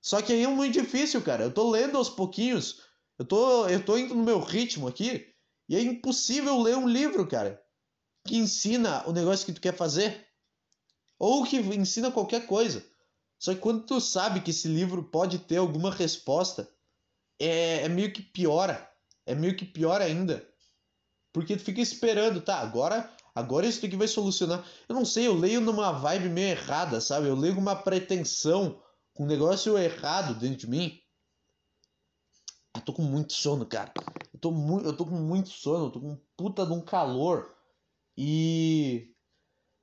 Só 0.00 0.22
que 0.22 0.32
aí 0.32 0.44
é 0.44 0.48
muito 0.48 0.80
difícil, 0.80 1.20
cara. 1.22 1.44
Eu 1.44 1.52
tô 1.52 1.70
lendo 1.70 1.98
aos 1.98 2.08
pouquinhos. 2.08 2.82
Eu 3.18 3.24
tô, 3.24 3.68
eu 3.68 3.84
tô 3.84 3.98
indo 3.98 4.14
no 4.14 4.22
meu 4.22 4.40
ritmo 4.40 4.86
aqui. 4.86 5.26
E 5.68 5.76
é 5.76 5.82
impossível 5.82 6.60
ler 6.60 6.76
um 6.76 6.88
livro, 6.88 7.26
cara, 7.26 7.60
que 8.26 8.36
ensina 8.36 9.06
o 9.06 9.12
negócio 9.12 9.46
que 9.46 9.52
tu 9.52 9.60
quer 9.60 9.74
fazer. 9.74 10.26
Ou 11.18 11.44
que 11.44 11.58
ensina 11.58 12.10
qualquer 12.10 12.46
coisa. 12.46 12.84
Só 13.40 13.54
que 13.54 13.60
quando 13.60 13.86
tu 13.86 13.98
sabe 14.00 14.42
que 14.42 14.50
esse 14.50 14.68
livro 14.68 15.02
pode 15.02 15.38
ter 15.38 15.56
alguma 15.56 15.90
resposta, 15.90 16.70
é, 17.38 17.84
é 17.84 17.88
meio 17.88 18.12
que 18.12 18.20
piora. 18.20 18.86
É 19.24 19.34
meio 19.34 19.56
que 19.56 19.64
pior 19.64 20.02
ainda. 20.02 20.46
Porque 21.32 21.56
tu 21.56 21.64
fica 21.64 21.80
esperando, 21.80 22.42
tá, 22.42 22.60
agora 22.60 23.10
agora 23.34 23.66
isso 23.66 23.84
aqui 23.86 23.96
vai 23.96 24.08
solucionar. 24.08 24.62
Eu 24.86 24.94
não 24.94 25.06
sei, 25.06 25.26
eu 25.26 25.34
leio 25.34 25.60
numa 25.60 25.90
vibe 25.90 26.28
meio 26.28 26.48
errada, 26.48 27.00
sabe? 27.00 27.28
Eu 27.28 27.34
leio 27.34 27.54
com 27.54 27.60
uma 27.60 27.76
pretensão 27.76 28.82
com 29.14 29.24
um 29.24 29.28
negócio 29.28 29.78
errado 29.78 30.34
dentro 30.38 30.58
de 30.58 30.68
mim. 30.68 31.00
Eu 32.76 32.82
tô 32.82 32.92
com 32.92 33.02
muito 33.02 33.32
sono, 33.32 33.64
cara. 33.64 33.92
Eu 34.34 34.38
tô, 34.38 34.50
muito, 34.50 34.86
eu 34.86 34.94
tô 34.94 35.06
com 35.06 35.16
muito 35.16 35.48
sono, 35.48 35.86
eu 35.86 35.90
tô 35.90 36.00
com 36.00 36.20
puta 36.36 36.66
de 36.66 36.72
um 36.72 36.80
calor. 36.80 37.54
E. 38.18 39.09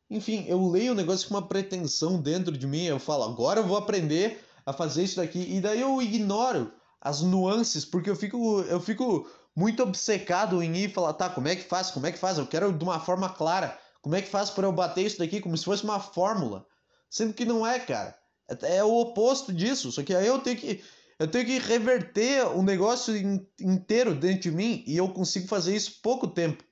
Enfim, 0.09 0.45
eu 0.47 0.65
leio 0.69 0.93
o 0.93 0.95
negócio 0.95 1.27
com 1.27 1.35
uma 1.35 1.47
pretensão 1.47 2.21
dentro 2.21 2.57
de 2.57 2.65
mim. 2.65 2.83
Eu 2.83 2.99
falo, 2.99 3.23
agora 3.23 3.59
eu 3.59 3.67
vou 3.67 3.77
aprender 3.77 4.43
a 4.65 4.71
fazer 4.71 5.03
isso 5.03 5.17
daqui. 5.17 5.39
E 5.39 5.59
daí 5.59 5.81
eu 5.81 6.01
ignoro 6.01 6.71
as 7.01 7.21
nuances, 7.21 7.85
porque 7.85 8.09
eu 8.09 8.15
fico, 8.15 8.61
eu 8.61 8.79
fico 8.79 9.29
muito 9.55 9.83
obcecado 9.83 10.61
em 10.61 10.75
ir 10.77 10.93
falar, 10.93 11.13
tá, 11.13 11.29
como 11.29 11.47
é 11.47 11.55
que 11.55 11.63
faz? 11.63 11.91
Como 11.91 12.05
é 12.05 12.11
que 12.11 12.17
faz? 12.19 12.37
Eu 12.37 12.47
quero 12.47 12.71
de 12.71 12.83
uma 12.83 12.99
forma 12.99 13.29
clara. 13.29 13.77
Como 14.01 14.15
é 14.15 14.21
que 14.21 14.29
faz 14.29 14.49
para 14.49 14.67
eu 14.67 14.71
bater 14.71 15.05
isso 15.05 15.19
daqui 15.19 15.41
como 15.41 15.57
se 15.57 15.65
fosse 15.65 15.83
uma 15.83 15.99
fórmula? 15.99 16.65
Sendo 17.09 17.33
que 17.33 17.45
não 17.45 17.65
é, 17.65 17.79
cara. 17.79 18.17
É, 18.49 18.77
é 18.77 18.83
o 18.83 18.93
oposto 18.95 19.53
disso. 19.53 19.91
Só 19.91 20.03
que 20.03 20.15
aí 20.15 20.27
eu 20.27 20.39
tenho 20.39 20.57
que 20.57 20.81
eu 21.19 21.27
tenho 21.27 21.47
que 21.47 21.57
reverter 21.57 22.45
o 22.55 22.61
negócio 22.61 23.15
inteiro 23.59 24.13
dentro 24.13 24.41
de 24.41 24.51
mim 24.51 24.83
e 24.85 24.95
eu 24.95 25.09
consigo 25.09 25.47
fazer 25.47 25.75
isso 25.75 25.99
pouco 26.03 26.27
tempo. 26.27 26.63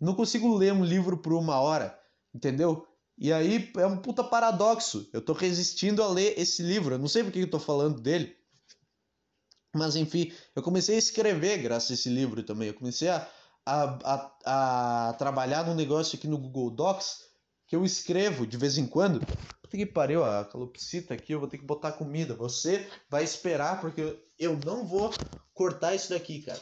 Não 0.00 0.14
consigo 0.14 0.56
ler 0.56 0.72
um 0.72 0.82
livro 0.82 1.18
por 1.18 1.34
uma 1.34 1.60
hora, 1.60 1.98
entendeu? 2.34 2.86
E 3.18 3.32
aí 3.32 3.70
é 3.76 3.86
um 3.86 3.98
puta 3.98 4.24
paradoxo. 4.24 5.08
Eu 5.12 5.20
tô 5.20 5.32
resistindo 5.32 6.02
a 6.02 6.08
ler 6.08 6.38
esse 6.38 6.62
livro. 6.62 6.94
Eu 6.94 6.98
não 6.98 7.08
sei 7.08 7.22
por 7.22 7.32
que 7.32 7.40
eu 7.40 7.50
tô 7.50 7.58
falando 7.58 8.00
dele. 8.00 8.36
Mas 9.74 9.94
enfim, 9.94 10.32
eu 10.56 10.62
comecei 10.62 10.96
a 10.96 10.98
escrever 10.98 11.58
graças 11.58 11.90
a 11.90 11.94
esse 11.94 12.08
livro 12.08 12.42
também. 12.42 12.68
Eu 12.68 12.74
comecei 12.74 13.08
a, 13.08 13.28
a, 13.66 14.32
a, 14.44 15.08
a 15.08 15.12
trabalhar 15.14 15.66
num 15.66 15.74
negócio 15.74 16.16
aqui 16.16 16.26
no 16.26 16.38
Google 16.38 16.70
Docs 16.70 17.30
que 17.66 17.76
eu 17.76 17.84
escrevo 17.84 18.46
de 18.46 18.56
vez 18.56 18.78
em 18.78 18.86
quando 18.86 19.20
Puta 19.70 19.76
que 19.76 19.86
pariu, 19.86 20.24
a 20.24 20.44
calopsita 20.44 21.14
aqui, 21.14 21.32
eu 21.32 21.38
vou 21.38 21.48
ter 21.48 21.56
que 21.56 21.64
botar 21.64 21.92
comida. 21.92 22.34
Você 22.34 22.90
vai 23.08 23.22
esperar, 23.22 23.80
porque 23.80 24.20
eu 24.36 24.58
não 24.66 24.84
vou 24.84 25.12
cortar 25.54 25.94
isso 25.94 26.10
daqui, 26.10 26.42
cara. 26.42 26.60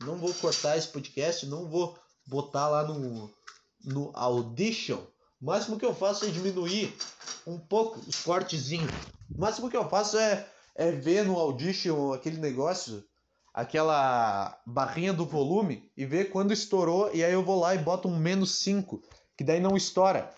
Não 0.00 0.16
vou 0.16 0.32
cortar 0.32 0.78
esse 0.78 0.88
podcast, 0.88 1.44
não 1.44 1.68
vou 1.68 1.98
botar 2.26 2.66
lá 2.68 2.82
no, 2.82 3.30
no 3.86 4.10
Audition. 4.14 4.98
O 5.40 5.46
máximo 5.46 5.78
que 5.78 5.86
eu 5.86 5.94
faço 5.94 6.24
é 6.24 6.28
diminuir 6.28 6.94
um 7.46 7.58
pouco 7.58 8.00
os 8.00 8.22
cortezinhos. 8.22 8.90
O 9.34 9.40
máximo 9.40 9.70
que 9.70 9.76
eu 9.76 9.88
faço 9.88 10.18
é, 10.18 10.46
é 10.74 10.90
ver 10.90 11.24
no 11.24 11.38
Audition 11.38 12.12
aquele 12.12 12.38
negócio, 12.38 13.04
aquela 13.54 14.60
barrinha 14.66 15.12
do 15.12 15.24
volume 15.24 15.90
e 15.96 16.04
ver 16.04 16.30
quando 16.30 16.52
estourou. 16.52 17.10
E 17.14 17.24
aí 17.24 17.32
eu 17.32 17.44
vou 17.44 17.60
lá 17.60 17.74
e 17.74 17.78
boto 17.78 18.08
um 18.08 18.18
menos 18.18 18.56
5, 18.56 19.00
que 19.36 19.44
daí 19.44 19.60
não 19.60 19.76
estoura. 19.76 20.34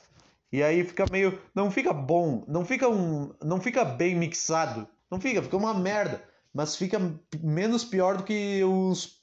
E 0.53 0.63
aí 0.63 0.85
fica 0.85 1.05
meio. 1.11 1.41
Não 1.55 1.71
fica 1.71 1.93
bom, 1.93 2.45
não 2.47 2.65
fica 2.65 2.89
um. 2.89 3.33
Não 3.43 3.61
fica 3.61 3.85
bem 3.85 4.15
mixado. 4.15 4.87
Não 5.11 5.21
fica, 5.21 5.43
fica 5.43 5.57
uma 5.57 5.75
merda. 5.75 6.23
Mas 6.53 6.77
fica 6.77 6.99
menos 7.41 7.85
pior 7.85 8.17
do 8.17 8.25
que 8.25 8.63
uns 8.65 9.23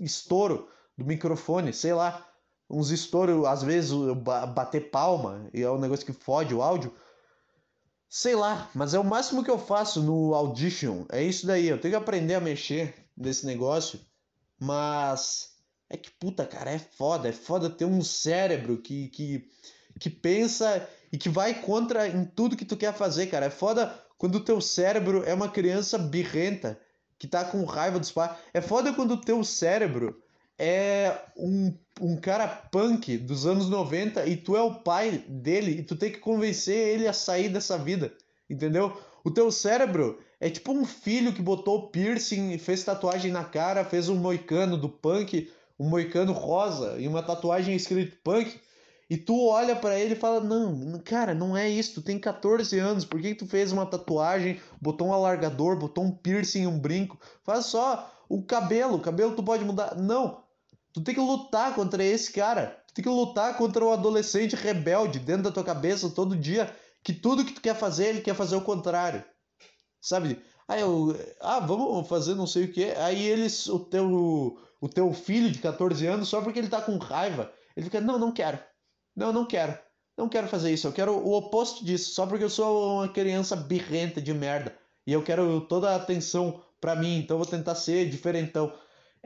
estouro 0.00 0.68
do 0.96 1.04
microfone, 1.04 1.72
sei 1.72 1.92
lá, 1.92 2.24
uns 2.68 2.90
estouros, 2.90 3.44
às 3.46 3.62
vezes 3.62 3.92
bater 4.54 4.90
palma, 4.90 5.48
e 5.52 5.62
é 5.62 5.70
um 5.70 5.78
negócio 5.78 6.06
que 6.06 6.12
fode 6.12 6.54
o 6.54 6.62
áudio. 6.62 6.92
Sei 8.08 8.34
lá, 8.34 8.70
mas 8.74 8.94
é 8.94 8.98
o 8.98 9.04
máximo 9.04 9.42
que 9.42 9.50
eu 9.50 9.58
faço 9.58 10.02
no 10.02 10.34
Audition. 10.34 11.04
É 11.10 11.22
isso 11.22 11.46
daí, 11.46 11.68
eu 11.68 11.80
tenho 11.80 11.92
que 11.92 11.98
aprender 11.98 12.34
a 12.34 12.40
mexer 12.40 12.94
nesse 13.16 13.44
negócio. 13.44 14.00
Mas 14.58 15.54
é 15.90 15.96
que 15.96 16.10
puta, 16.10 16.46
cara, 16.46 16.70
é 16.70 16.78
foda, 16.78 17.28
é 17.28 17.32
foda 17.32 17.68
ter 17.68 17.84
um 17.84 18.02
cérebro 18.02 18.78
que, 18.78 19.08
que, 19.08 19.48
que 20.00 20.08
pensa 20.08 20.88
e 21.12 21.18
que 21.18 21.28
vai 21.28 21.60
contra 21.60 22.08
em 22.08 22.24
tudo 22.24 22.56
que 22.56 22.64
tu 22.64 22.76
quer 22.76 22.94
fazer, 22.94 23.26
cara. 23.26 23.46
É 23.46 23.50
foda 23.50 23.94
quando 24.16 24.36
o 24.36 24.44
teu 24.44 24.60
cérebro 24.60 25.22
é 25.24 25.34
uma 25.34 25.48
criança 25.48 25.98
birrenta 25.98 26.80
que 27.18 27.28
tá 27.28 27.44
com 27.44 27.64
raiva 27.64 27.98
dos 27.98 28.10
pais. 28.10 28.36
É 28.52 28.60
foda 28.60 28.92
quando 28.92 29.12
o 29.12 29.20
teu 29.20 29.42
cérebro 29.44 30.22
é 30.58 31.16
um, 31.36 31.72
um 32.00 32.16
cara 32.16 32.46
punk 32.46 33.16
dos 33.18 33.46
anos 33.46 33.68
90 33.68 34.26
e 34.26 34.36
tu 34.36 34.56
é 34.56 34.62
o 34.62 34.74
pai 34.74 35.24
dele 35.28 35.72
e 35.72 35.82
tu 35.82 35.96
tem 35.96 36.10
que 36.10 36.18
convencer 36.18 36.76
ele 36.76 37.06
a 37.06 37.12
sair 37.12 37.48
dessa 37.48 37.76
vida, 37.76 38.12
entendeu? 38.48 38.96
O 39.24 39.30
teu 39.30 39.50
cérebro 39.50 40.18
é 40.40 40.50
tipo 40.50 40.72
um 40.72 40.84
filho 40.84 41.32
que 41.32 41.40
botou 41.40 41.88
piercing, 41.88 42.58
fez 42.58 42.84
tatuagem 42.84 43.32
na 43.32 43.44
cara, 43.44 43.84
fez 43.84 44.08
um 44.08 44.16
moicano 44.16 44.76
do 44.76 44.88
punk, 44.88 45.50
um 45.78 45.88
moicano 45.88 46.32
rosa 46.32 46.96
e 46.98 47.08
uma 47.08 47.22
tatuagem 47.22 47.74
escrito 47.74 48.18
punk. 48.22 48.60
E 49.08 49.16
tu 49.16 49.48
olha 49.48 49.76
para 49.76 49.98
ele 49.98 50.14
e 50.14 50.18
fala: 50.18 50.40
Não, 50.40 50.98
cara, 50.98 51.34
não 51.34 51.56
é 51.56 51.68
isso. 51.68 51.94
Tu 51.94 52.02
tem 52.02 52.18
14 52.18 52.78
anos, 52.78 53.04
por 53.04 53.20
que, 53.20 53.30
que 53.30 53.44
tu 53.44 53.46
fez 53.46 53.70
uma 53.70 53.86
tatuagem, 53.86 54.60
botou 54.80 55.08
um 55.08 55.12
alargador, 55.12 55.78
botou 55.78 56.04
um 56.04 56.10
piercing, 56.10 56.66
um 56.66 56.78
brinco? 56.78 57.18
Faz 57.42 57.66
só 57.66 58.10
o 58.28 58.42
cabelo, 58.42 58.96
o 58.96 59.00
cabelo 59.00 59.34
tu 59.34 59.42
pode 59.42 59.64
mudar. 59.64 59.94
Não, 59.96 60.43
Tu 60.94 61.02
tem 61.02 61.14
que 61.14 61.20
lutar 61.20 61.74
contra 61.74 62.04
esse 62.04 62.32
cara. 62.32 62.80
Tu 62.86 62.94
tem 62.94 63.02
que 63.02 63.10
lutar 63.10 63.58
contra 63.58 63.84
o 63.84 63.92
adolescente 63.92 64.54
rebelde 64.54 65.18
dentro 65.18 65.42
da 65.42 65.50
tua 65.50 65.64
cabeça 65.64 66.08
todo 66.08 66.36
dia. 66.36 66.74
Que 67.02 67.12
tudo 67.12 67.44
que 67.44 67.52
tu 67.52 67.60
quer 67.60 67.74
fazer, 67.74 68.06
ele 68.06 68.20
quer 68.20 68.34
fazer 68.34 68.54
o 68.54 68.60
contrário. 68.60 69.24
Sabe? 70.00 70.40
Aí 70.68 70.80
eu. 70.80 71.14
Ah, 71.40 71.58
vamos 71.58 72.08
fazer 72.08 72.36
não 72.36 72.46
sei 72.46 72.66
o 72.66 72.72
que. 72.72 72.84
Aí 72.92 73.26
eles. 73.26 73.66
O 73.66 73.80
teu, 73.80 74.56
o 74.80 74.88
teu 74.88 75.12
filho 75.12 75.50
de 75.50 75.58
14 75.58 76.06
anos, 76.06 76.28
só 76.28 76.40
porque 76.40 76.60
ele 76.60 76.68
tá 76.68 76.80
com 76.80 76.96
raiva, 76.96 77.52
ele 77.76 77.84
fica: 77.84 78.00
Não, 78.00 78.16
não 78.16 78.30
quero. 78.30 78.60
Não, 79.16 79.32
não 79.32 79.44
quero. 79.44 79.76
Não 80.16 80.28
quero 80.28 80.46
fazer 80.46 80.72
isso. 80.72 80.86
Eu 80.86 80.92
quero 80.92 81.12
o 81.12 81.34
oposto 81.34 81.84
disso. 81.84 82.14
Só 82.14 82.24
porque 82.24 82.44
eu 82.44 82.50
sou 82.50 82.98
uma 82.98 83.08
criança 83.08 83.56
birrenta 83.56 84.22
de 84.22 84.32
merda. 84.32 84.72
E 85.04 85.12
eu 85.12 85.24
quero 85.24 85.60
toda 85.62 85.90
a 85.90 85.96
atenção 85.96 86.62
para 86.80 86.94
mim. 86.94 87.18
Então 87.18 87.34
eu 87.34 87.42
vou 87.42 87.50
tentar 87.50 87.74
ser 87.74 88.08
diferentão. 88.08 88.72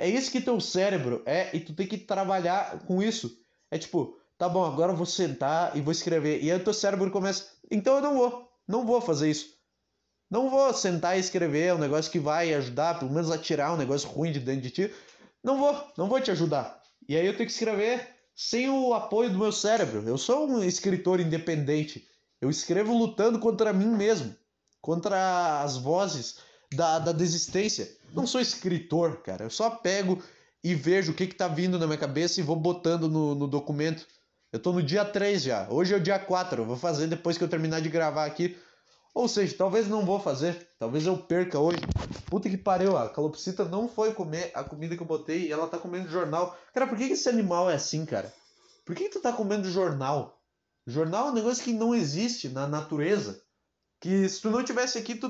É 0.00 0.08
isso 0.08 0.30
que 0.30 0.40
teu 0.40 0.60
cérebro 0.60 1.24
é 1.26 1.50
e 1.52 1.58
tu 1.58 1.74
tem 1.74 1.84
que 1.84 1.98
trabalhar 1.98 2.78
com 2.86 3.02
isso. 3.02 3.36
É 3.68 3.76
tipo, 3.76 4.16
tá 4.38 4.48
bom, 4.48 4.64
agora 4.64 4.92
eu 4.92 4.96
vou 4.96 5.04
sentar 5.04 5.76
e 5.76 5.80
vou 5.80 5.90
escrever. 5.90 6.40
E 6.40 6.52
aí 6.52 6.58
teu 6.60 6.72
cérebro 6.72 7.10
começa, 7.10 7.48
então 7.68 7.96
eu 7.96 8.00
não 8.00 8.16
vou, 8.16 8.48
não 8.66 8.86
vou 8.86 9.00
fazer 9.00 9.28
isso. 9.28 9.58
Não 10.30 10.48
vou 10.48 10.72
sentar 10.72 11.16
e 11.16 11.20
escrever 11.20 11.74
um 11.74 11.78
negócio 11.78 12.12
que 12.12 12.20
vai 12.20 12.54
ajudar, 12.54 13.00
pelo 13.00 13.10
menos 13.10 13.28
a 13.28 13.38
tirar 13.38 13.72
um 13.72 13.76
negócio 13.76 14.08
ruim 14.08 14.30
de 14.30 14.38
dentro 14.38 14.62
de 14.62 14.70
ti. 14.70 14.94
Não 15.42 15.58
vou, 15.58 15.92
não 15.96 16.08
vou 16.08 16.20
te 16.20 16.30
ajudar. 16.30 16.80
E 17.08 17.16
aí 17.16 17.26
eu 17.26 17.36
tenho 17.36 17.46
que 17.46 17.52
escrever 17.52 18.08
sem 18.36 18.70
o 18.70 18.94
apoio 18.94 19.30
do 19.30 19.38
meu 19.38 19.50
cérebro. 19.50 20.06
Eu 20.06 20.16
sou 20.16 20.48
um 20.48 20.62
escritor 20.62 21.18
independente. 21.18 22.06
Eu 22.40 22.48
escrevo 22.48 22.96
lutando 22.96 23.40
contra 23.40 23.72
mim 23.72 23.88
mesmo, 23.88 24.32
contra 24.80 25.60
as 25.60 25.76
vozes 25.76 26.38
da, 26.72 26.98
da 26.98 27.12
desistência. 27.12 27.90
Não 28.14 28.26
sou 28.26 28.40
escritor, 28.40 29.22
cara. 29.22 29.44
Eu 29.44 29.50
só 29.50 29.70
pego 29.70 30.22
e 30.62 30.74
vejo 30.74 31.12
o 31.12 31.14
que, 31.14 31.26
que 31.26 31.34
tá 31.34 31.48
vindo 31.48 31.78
na 31.78 31.86
minha 31.86 31.98
cabeça 31.98 32.40
e 32.40 32.42
vou 32.42 32.56
botando 32.56 33.08
no, 33.08 33.34
no 33.34 33.46
documento. 33.46 34.06
Eu 34.52 34.58
tô 34.58 34.72
no 34.72 34.82
dia 34.82 35.04
3 35.04 35.42
já. 35.42 35.68
Hoje 35.70 35.94
é 35.94 35.96
o 35.96 36.02
dia 36.02 36.18
4. 36.18 36.62
Eu 36.62 36.66
vou 36.66 36.76
fazer 36.76 37.06
depois 37.06 37.36
que 37.36 37.44
eu 37.44 37.48
terminar 37.48 37.80
de 37.80 37.88
gravar 37.88 38.24
aqui. 38.24 38.56
Ou 39.14 39.26
seja, 39.26 39.56
talvez 39.56 39.88
não 39.88 40.04
vou 40.04 40.20
fazer. 40.20 40.68
Talvez 40.78 41.06
eu 41.06 41.16
perca 41.16 41.58
hoje. 41.58 41.80
Puta 42.26 42.48
que 42.48 42.56
pariu, 42.56 42.96
a 42.96 43.08
calopsita 43.08 43.64
não 43.64 43.88
foi 43.88 44.12
comer 44.12 44.50
a 44.54 44.62
comida 44.62 44.96
que 44.96 45.02
eu 45.02 45.06
botei 45.06 45.46
e 45.46 45.52
ela 45.52 45.66
tá 45.66 45.78
comendo 45.78 46.08
jornal. 46.08 46.56
Cara, 46.72 46.86
por 46.86 46.96
que, 46.96 47.06
que 47.08 47.14
esse 47.14 47.28
animal 47.28 47.70
é 47.70 47.74
assim, 47.74 48.04
cara? 48.04 48.32
Por 48.84 48.94
que, 48.94 49.04
que 49.04 49.10
tu 49.10 49.20
tá 49.20 49.32
comendo 49.32 49.70
jornal? 49.70 50.40
Jornal 50.86 51.28
é 51.28 51.30
um 51.30 51.34
negócio 51.34 51.64
que 51.64 51.72
não 51.72 51.94
existe 51.94 52.48
na 52.48 52.66
natureza. 52.66 53.42
Que 54.00 54.28
se 54.28 54.40
tu 54.40 54.50
não 54.50 54.64
tivesse 54.64 54.96
aqui, 54.96 55.14
tu. 55.14 55.28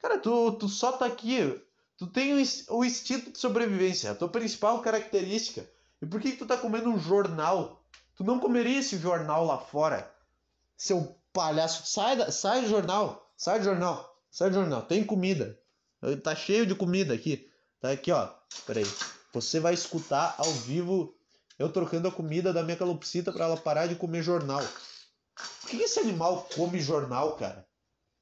Cara, 0.00 0.18
tu, 0.18 0.52
tu 0.52 0.68
só 0.68 0.92
tá 0.92 1.06
aqui. 1.06 1.60
Tu 1.96 2.06
tem 2.06 2.34
o 2.34 2.84
instinto 2.84 3.32
de 3.32 3.38
sobrevivência, 3.38 4.10
a 4.10 4.14
tua 4.14 4.28
principal 4.28 4.80
característica. 4.80 5.68
E 6.00 6.06
por 6.06 6.20
que, 6.20 6.32
que 6.32 6.38
tu 6.38 6.46
tá 6.46 6.56
comendo 6.56 6.88
um 6.88 6.98
jornal? 6.98 7.82
Tu 8.14 8.22
não 8.22 8.38
comeria 8.38 8.78
esse 8.78 8.96
jornal 8.98 9.44
lá 9.44 9.58
fora. 9.58 10.08
Seu 10.76 11.16
palhaço, 11.32 11.86
sai, 11.86 12.16
da, 12.16 12.30
sai 12.30 12.62
do 12.62 12.68
jornal, 12.68 13.32
sai 13.36 13.58
do 13.58 13.64
jornal, 13.64 14.16
sai 14.30 14.50
do 14.50 14.54
jornal. 14.54 14.82
Tem 14.82 15.04
comida. 15.04 15.58
Tá 16.22 16.36
cheio 16.36 16.64
de 16.64 16.74
comida 16.74 17.14
aqui. 17.14 17.50
Tá 17.80 17.90
aqui, 17.90 18.12
ó. 18.12 18.28
Peraí. 18.64 18.86
Você 19.32 19.58
vai 19.58 19.74
escutar 19.74 20.36
ao 20.38 20.50
vivo 20.52 21.18
eu 21.58 21.68
trocando 21.72 22.06
a 22.06 22.12
comida 22.12 22.52
da 22.52 22.62
minha 22.62 22.76
calopsita 22.76 23.32
para 23.32 23.46
ela 23.46 23.56
parar 23.56 23.88
de 23.88 23.96
comer 23.96 24.22
jornal. 24.22 24.62
Por 25.60 25.70
que 25.70 25.76
esse 25.82 25.98
animal 25.98 26.48
come 26.54 26.80
jornal, 26.80 27.36
cara? 27.36 27.66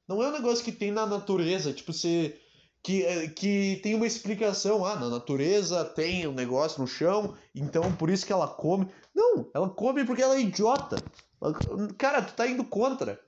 Não 0.07 0.23
é 0.23 0.29
um 0.29 0.31
negócio 0.31 0.63
que 0.63 0.71
tem 0.71 0.91
na 0.91 1.05
natureza, 1.05 1.73
tipo, 1.73 1.91
você. 1.91 2.39
Que, 2.83 3.03
é, 3.03 3.27
que 3.27 3.79
tem 3.83 3.95
uma 3.95 4.07
explicação. 4.07 4.85
Ah, 4.85 4.95
na 4.95 5.09
natureza 5.09 5.83
tem 5.83 6.25
um 6.27 6.33
negócio 6.33 6.79
no 6.79 6.87
chão, 6.87 7.35
então 7.53 7.91
por 7.93 8.09
isso 8.09 8.25
que 8.25 8.31
ela 8.31 8.47
come. 8.47 8.87
Não, 9.13 9.49
ela 9.53 9.69
come 9.69 10.05
porque 10.05 10.21
ela 10.21 10.35
é 10.35 10.41
idiota. 10.41 10.97
Cara, 11.97 12.21
tu 12.21 12.33
tá 12.33 12.47
indo 12.47 12.63
contra. 12.63 13.19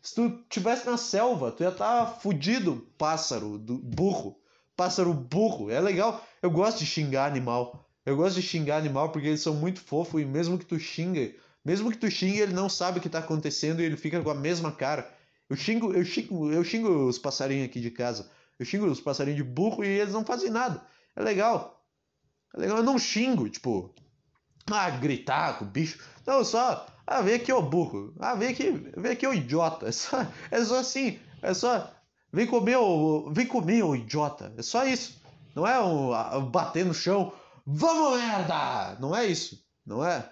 Se 0.00 0.14
tu 0.14 0.44
tivesse 0.48 0.86
na 0.86 0.96
selva, 0.96 1.50
tu 1.50 1.62
ia 1.62 1.70
estar 1.70 2.06
tá 2.06 2.12
fudido, 2.12 2.86
pássaro, 2.96 3.58
do, 3.58 3.76
burro. 3.78 4.38
Pássaro 4.76 5.12
burro. 5.12 5.70
É 5.70 5.80
legal. 5.80 6.22
Eu 6.40 6.50
gosto 6.50 6.78
de 6.78 6.86
xingar 6.86 7.26
animal. 7.26 7.88
Eu 8.06 8.16
gosto 8.16 8.36
de 8.36 8.42
xingar 8.42 8.76
animal 8.76 9.10
porque 9.10 9.28
eles 9.28 9.40
são 9.40 9.54
muito 9.54 9.80
fofos 9.80 10.22
e 10.22 10.24
mesmo 10.24 10.56
que 10.56 10.64
tu 10.64 10.78
xingue, 10.78 11.38
mesmo 11.64 11.90
que 11.90 11.98
tu 11.98 12.10
xingue, 12.10 12.40
ele 12.40 12.54
não 12.54 12.68
sabe 12.68 12.98
o 12.98 13.02
que 13.02 13.08
tá 13.08 13.18
acontecendo 13.18 13.82
e 13.82 13.84
ele 13.84 13.96
fica 13.96 14.22
com 14.22 14.30
a 14.30 14.34
mesma 14.34 14.72
cara. 14.72 15.17
Eu 15.48 15.56
xingo, 15.56 15.92
eu 15.92 16.04
xingo, 16.04 16.52
eu 16.52 16.62
xingo 16.62 17.06
os 17.06 17.18
passarinhos 17.18 17.66
aqui 17.66 17.80
de 17.80 17.90
casa. 17.90 18.30
Eu 18.58 18.66
xingo 18.66 18.86
os 18.86 19.00
passarinhos 19.00 19.38
de 19.38 19.44
burro 19.44 19.84
e 19.84 19.88
eles 19.88 20.12
não 20.12 20.24
fazem 20.24 20.50
nada. 20.50 20.84
É 21.16 21.22
legal. 21.22 21.84
É 22.54 22.60
legal, 22.60 22.78
eu 22.78 22.82
não 22.82 22.98
xingo, 22.98 23.48
tipo, 23.48 23.94
ah, 24.70 24.90
gritar 24.90 25.58
com 25.58 25.64
o 25.64 25.68
bicho. 25.68 25.98
Não, 26.26 26.44
só, 26.44 26.86
ah, 27.06 27.22
vem 27.22 27.34
aqui, 27.34 27.52
ô 27.52 27.62
burro. 27.62 28.14
Ah, 28.18 28.34
vem 28.34 28.48
aqui, 28.48 28.70
vem 28.96 29.12
aqui, 29.12 29.26
ô 29.26 29.32
idiota. 29.32 29.88
É 29.88 29.92
só, 29.92 30.26
é 30.50 30.64
só 30.64 30.78
assim, 30.78 31.18
é 31.40 31.54
só, 31.54 31.90
vem 32.32 32.46
comer, 32.46 32.76
ô, 32.76 33.30
vem 33.32 33.46
comer, 33.46 33.82
ô 33.82 33.94
idiota. 33.94 34.52
É 34.56 34.62
só 34.62 34.86
isso. 34.86 35.18
Não 35.54 35.66
é 35.66 35.80
um, 35.80 36.50
bater 36.50 36.84
no 36.84 36.94
chão, 36.94 37.32
vamos 37.66 38.20
merda! 38.20 38.96
Não 39.00 39.16
é 39.16 39.26
isso, 39.26 39.60
não 39.84 40.04
é? 40.04 40.30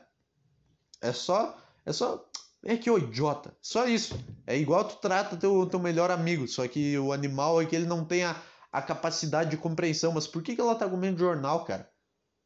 É 1.01 1.13
só, 1.13 1.59
é 1.85 1.93
só, 1.93 2.25
é 2.67 2.77
que, 2.77 2.91
ô 2.91 2.99
idiota. 2.99 3.57
Só 3.63 3.87
isso. 3.87 4.19
É 4.47 4.57
igual 4.57 4.85
tu 4.85 4.97
trata 4.97 5.37
teu, 5.37 5.67
teu 5.67 5.79
melhor 5.79 6.11
amigo. 6.11 6.49
Só 6.49 6.67
que 6.67 6.99
o 6.99 7.13
animal 7.13 7.63
é 7.63 7.67
que 7.67 7.77
ele 7.77 7.87
não 7.87 8.05
tem 8.05 8.25
a, 8.25 8.37
a 8.73 8.83
capacidade 8.83 9.51
de 9.51 9.57
compreensão. 9.57 10.13
Mas 10.13 10.27
por 10.27 10.43
que, 10.43 10.55
que 10.55 10.61
ela 10.61 10.75
tá 10.75 10.89
comendo 10.89 11.19
jornal, 11.19 11.65
cara? 11.65 11.89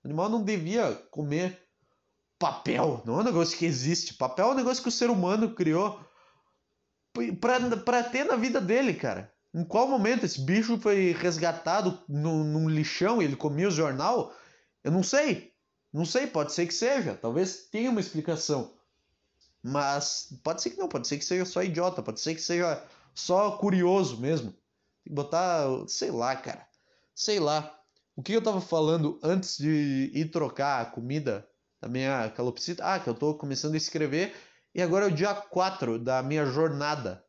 O 0.04 0.08
animal 0.08 0.28
não 0.28 0.44
devia 0.44 0.92
comer 1.10 1.58
papel. 2.38 3.02
Não 3.06 3.18
é 3.18 3.20
um 3.22 3.24
negócio 3.24 3.56
que 3.56 3.64
existe. 3.64 4.14
Papel 4.14 4.48
é 4.48 4.52
um 4.52 4.56
negócio 4.56 4.82
que 4.82 4.88
o 4.88 4.92
ser 4.92 5.08
humano 5.08 5.54
criou 5.54 5.98
pra, 7.40 7.58
pra 7.78 8.02
ter 8.02 8.24
na 8.24 8.36
vida 8.36 8.60
dele, 8.60 8.94
cara. 8.94 9.32
Em 9.54 9.64
qual 9.64 9.88
momento 9.88 10.24
esse 10.24 10.40
bicho 10.40 10.78
foi 10.78 11.12
resgatado 11.12 11.98
no, 12.08 12.44
num 12.44 12.68
lixão 12.68 13.20
e 13.20 13.24
ele 13.24 13.36
comia 13.36 13.68
o 13.68 13.72
jornal? 13.72 14.34
Eu 14.84 14.92
não 14.92 15.02
sei. 15.02 15.50
Não 15.92 16.04
sei, 16.04 16.26
pode 16.26 16.52
ser 16.52 16.66
que 16.66 16.74
seja. 16.74 17.14
Talvez 17.14 17.68
tenha 17.70 17.90
uma 17.90 18.00
explicação. 18.00 18.72
Mas 19.62 20.28
pode 20.42 20.62
ser 20.62 20.70
que 20.70 20.78
não, 20.78 20.88
pode 20.88 21.06
ser 21.06 21.18
que 21.18 21.24
seja 21.24 21.44
só 21.44 21.62
idiota, 21.62 22.02
pode 22.02 22.20
ser 22.20 22.34
que 22.34 22.40
seja 22.40 22.82
só 23.14 23.52
curioso 23.58 24.18
mesmo. 24.18 24.50
Tem 24.50 25.08
que 25.08 25.12
botar, 25.12 25.66
sei 25.86 26.10
lá, 26.10 26.34
cara. 26.36 26.66
Sei 27.14 27.38
lá. 27.38 27.76
O 28.16 28.22
que 28.22 28.32
eu 28.32 28.42
tava 28.42 28.60
falando 28.60 29.18
antes 29.22 29.58
de 29.58 30.10
ir 30.14 30.30
trocar 30.30 30.80
a 30.80 30.84
comida 30.84 31.46
da 31.80 31.88
minha 31.88 32.30
calopsita? 32.30 32.84
Ah, 32.84 32.98
que 32.98 33.08
eu 33.08 33.14
tô 33.14 33.34
começando 33.34 33.74
a 33.74 33.78
escrever 33.78 34.34
e 34.74 34.80
agora 34.80 35.06
é 35.06 35.08
o 35.08 35.14
dia 35.14 35.34
4 35.34 35.98
da 35.98 36.22
minha 36.22 36.46
jornada. 36.46 37.24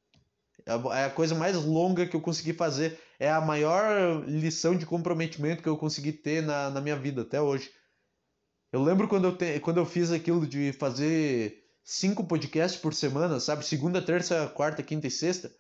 É, 0.66 1.00
é 1.00 1.06
a 1.06 1.10
coisa 1.10 1.34
mais 1.36 1.56
longa 1.56 2.06
que 2.06 2.16
eu 2.16 2.22
consegui 2.22 2.54
fazer. 2.54 3.00
É 3.20 3.32
a 3.32 3.42
maior 3.42 4.24
lição 4.28 4.76
de 4.76 4.86
comprometimento 4.86 5.62
que 5.62 5.70
eu 5.70 5.78
consegui 5.78 6.12
ter 6.12 6.42
na, 6.42 6.70
na 6.70 6.82
minha 6.82 6.96
vida 6.96 7.22
até 7.22 7.42
hoje. 7.42 7.72
Eu 8.72 8.82
lembro 8.82 9.08
quando 9.08 9.26
eu, 9.26 9.36
te, 9.36 9.60
quando 9.60 9.78
eu 9.78 9.86
fiz 9.86 10.12
aquilo 10.12 10.48
de 10.48 10.72
fazer 10.74 11.61
cinco 11.84 12.24
podcasts 12.24 12.80
por 12.80 12.94
semana, 12.94 13.40
sabe? 13.40 13.66
Segunda, 13.66 14.02
terça, 14.02 14.48
quarta, 14.48 14.84
quinta 14.84 15.08
e 15.08 15.12
sexta. 15.12 15.52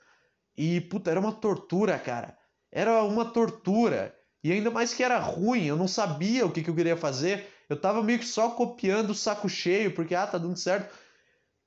E, 0.58 0.82
puta, 0.82 1.12
era 1.12 1.20
uma 1.20 1.32
tortura, 1.32 1.98
cara. 1.98 2.38
Era 2.72 3.04
uma 3.04 3.26
tortura. 3.26 4.16
E 4.44 4.52
ainda 4.52 4.72
mais 4.72 4.94
que 4.94 5.04
era 5.04 5.20
ruim, 5.20 5.66
eu 5.66 5.76
não 5.76 5.88
sabia 5.88 6.46
o 6.46 6.52
que, 6.52 6.64
que 6.64 6.70
eu 6.70 6.76
queria 6.76 6.98
fazer. 6.98 7.48
Eu 7.70 7.80
tava 7.80 8.04
meio 8.04 8.20
que 8.20 8.26
só 8.26 8.50
copiando 8.52 9.12
o 9.12 9.16
saco 9.16 9.48
cheio, 9.48 9.94
porque, 9.94 10.16
ah, 10.16 10.28
tá 10.28 10.38
dando 10.38 10.58
certo. 10.58 10.94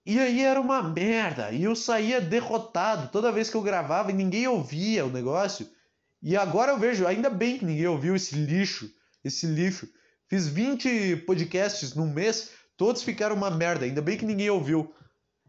E 0.04 0.18
aí 0.18 0.42
era 0.42 0.60
uma 0.60 0.82
merda. 0.82 1.50
E 1.50 1.62
eu 1.64 1.74
saía 1.74 2.20
derrotado 2.20 3.08
toda 3.10 3.32
vez 3.32 3.48
que 3.48 3.56
eu 3.56 3.62
gravava 3.62 4.10
e 4.10 4.14
ninguém 4.14 4.46
ouvia 4.46 5.06
o 5.06 5.10
negócio. 5.10 5.68
E 6.22 6.36
agora 6.36 6.72
eu 6.72 6.78
vejo, 6.78 7.06
ainda 7.06 7.30
bem 7.30 7.58
que 7.58 7.64
ninguém 7.64 7.86
ouviu 7.86 8.14
esse 8.14 8.34
lixo. 8.34 8.90
Esse 9.24 9.46
lixo. 9.46 9.88
Fiz 10.28 10.46
20 10.46 11.16
podcasts 11.26 11.94
num 11.94 12.12
mês, 12.12 12.50
todos 12.76 13.02
ficaram 13.02 13.34
uma 13.34 13.50
merda. 13.50 13.84
Ainda 13.84 14.02
bem 14.02 14.16
que 14.16 14.24
ninguém 14.24 14.50
ouviu. 14.50 14.94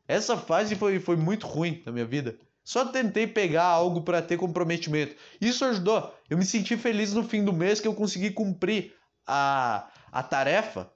Essa 0.07 0.37
fase 0.37 0.75
foi, 0.75 0.99
foi 0.99 1.15
muito 1.15 1.47
ruim 1.47 1.81
na 1.85 1.91
minha 1.91 2.05
vida. 2.05 2.37
Só 2.63 2.83
tentei 2.85 3.27
pegar 3.27 3.65
algo 3.65 4.01
para 4.01 4.23
ter 4.23 4.37
comprometimento. 4.37 5.15
Isso 5.39 5.63
ajudou. 5.65 6.13
Eu 6.27 6.37
me 6.37 6.43
senti 6.43 6.75
feliz 6.75 7.13
no 7.13 7.23
fim 7.23 7.45
do 7.45 7.53
mês 7.53 7.79
que 7.79 7.87
eu 7.87 7.93
consegui 7.93 8.31
cumprir 8.31 8.95
a, 9.25 9.87
a 10.11 10.23
tarefa. 10.23 10.91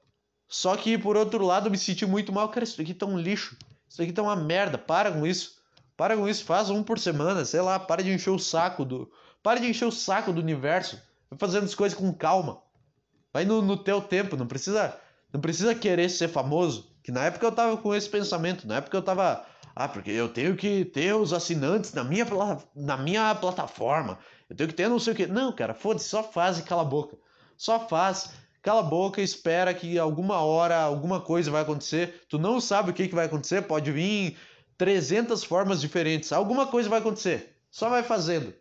Só 0.48 0.76
que, 0.76 0.98
por 0.98 1.16
outro 1.16 1.46
lado, 1.46 1.68
eu 1.68 1.72
me 1.72 1.78
senti 1.78 2.08
muito 2.08 2.34
mal. 2.34 2.50
Cara, 2.50 2.64
isso 2.64 2.82
aqui 2.82 2.92
tá 2.94 3.06
um 3.06 3.20
lixo. 3.20 3.56
Isso 3.88 4.02
aqui 4.02 4.12
tá 4.12 4.24
uma 4.24 4.36
merda. 4.36 4.80
Para 4.80 5.12
com 5.12 5.28
isso. 5.28 5.60
Para 5.96 6.18
com 6.18 6.28
isso. 6.28 6.44
Faz 6.44 6.72
um 6.72 6.82
por 6.82 6.98
semana. 6.98 7.46
Sei 7.46 7.62
lá. 7.62 7.80
Para 7.80 8.02
de 8.02 8.12
encher 8.12 8.32
o 8.32 8.40
saco 8.40 8.84
do. 8.84 9.12
Para 9.44 9.60
de 9.60 9.68
encher 9.68 9.86
o 9.86 9.92
saco 9.92 10.34
do 10.34 10.42
universo. 10.42 11.00
Vai 11.30 11.38
fazendo 11.38 11.66
as 11.66 11.76
coisas 11.76 11.96
com 11.96 12.12
calma. 12.12 12.64
Vai 13.32 13.46
no, 13.46 13.62
no 13.62 13.78
teu 13.78 14.02
tempo. 14.02 14.36
Não 14.36 14.48
precisa. 14.48 15.00
Não 15.32 15.40
precisa 15.40 15.76
querer 15.76 16.10
ser 16.10 16.28
famoso. 16.28 16.92
Que 17.04 17.12
na 17.12 17.26
época 17.26 17.46
eu 17.46 17.52
tava 17.52 17.78
com 17.78 17.94
esse 17.94 18.10
pensamento. 18.10 18.68
Na 18.68 18.78
época 18.78 18.98
eu 18.98 19.02
tava. 19.02 19.46
Ah, 19.76 19.88
porque 19.88 20.12
eu 20.12 20.30
tenho 20.30 20.56
que 20.56 20.84
ter 20.86 21.16
os 21.16 21.32
assinantes 21.32 21.94
na 21.94 22.04
minha, 22.04 22.26
na 22.76 22.98
minha 22.98 23.34
plataforma. 23.36 24.18
Eu 24.50 24.56
tenho 24.56 24.70
que 24.70 24.76
ter 24.76 24.90
não 24.90 25.00
sei 25.00 25.14
o 25.14 25.16
que. 25.16 25.28
Não, 25.28 25.52
cara, 25.52 25.74
foda-se, 25.74 26.10
só 26.10 26.24
faz 26.24 26.60
e 26.60 26.64
cala 26.64 26.82
a 26.82 26.86
boca. 26.86 27.18
Só 27.58 27.80
faz 27.88 28.32
cala 28.62 28.82
a 28.82 28.84
boca 28.84 29.22
espera 29.22 29.74
que 29.74 29.98
alguma 29.98 30.42
hora 30.42 30.78
alguma 30.78 31.22
coisa 31.22 31.52
vai 31.52 31.62
acontecer. 31.62 32.26
Tu 32.30 32.38
não 32.38 32.60
sabe 32.60 32.92
o 32.92 32.94
que, 32.94 33.08
que 33.08 33.16
vai 33.16 33.26
acontecer, 33.26 33.64
pode 33.64 33.92
vir 33.92 34.38
300 34.78 35.44
formas 35.44 35.82
diferentes. 35.82 36.32
Alguma 36.32 36.68
coisa 36.68 36.90
vai 36.90 37.00
acontecer. 37.00 37.56
Só 37.72 37.90
vai 37.90 38.04
fazendo. 38.04 38.54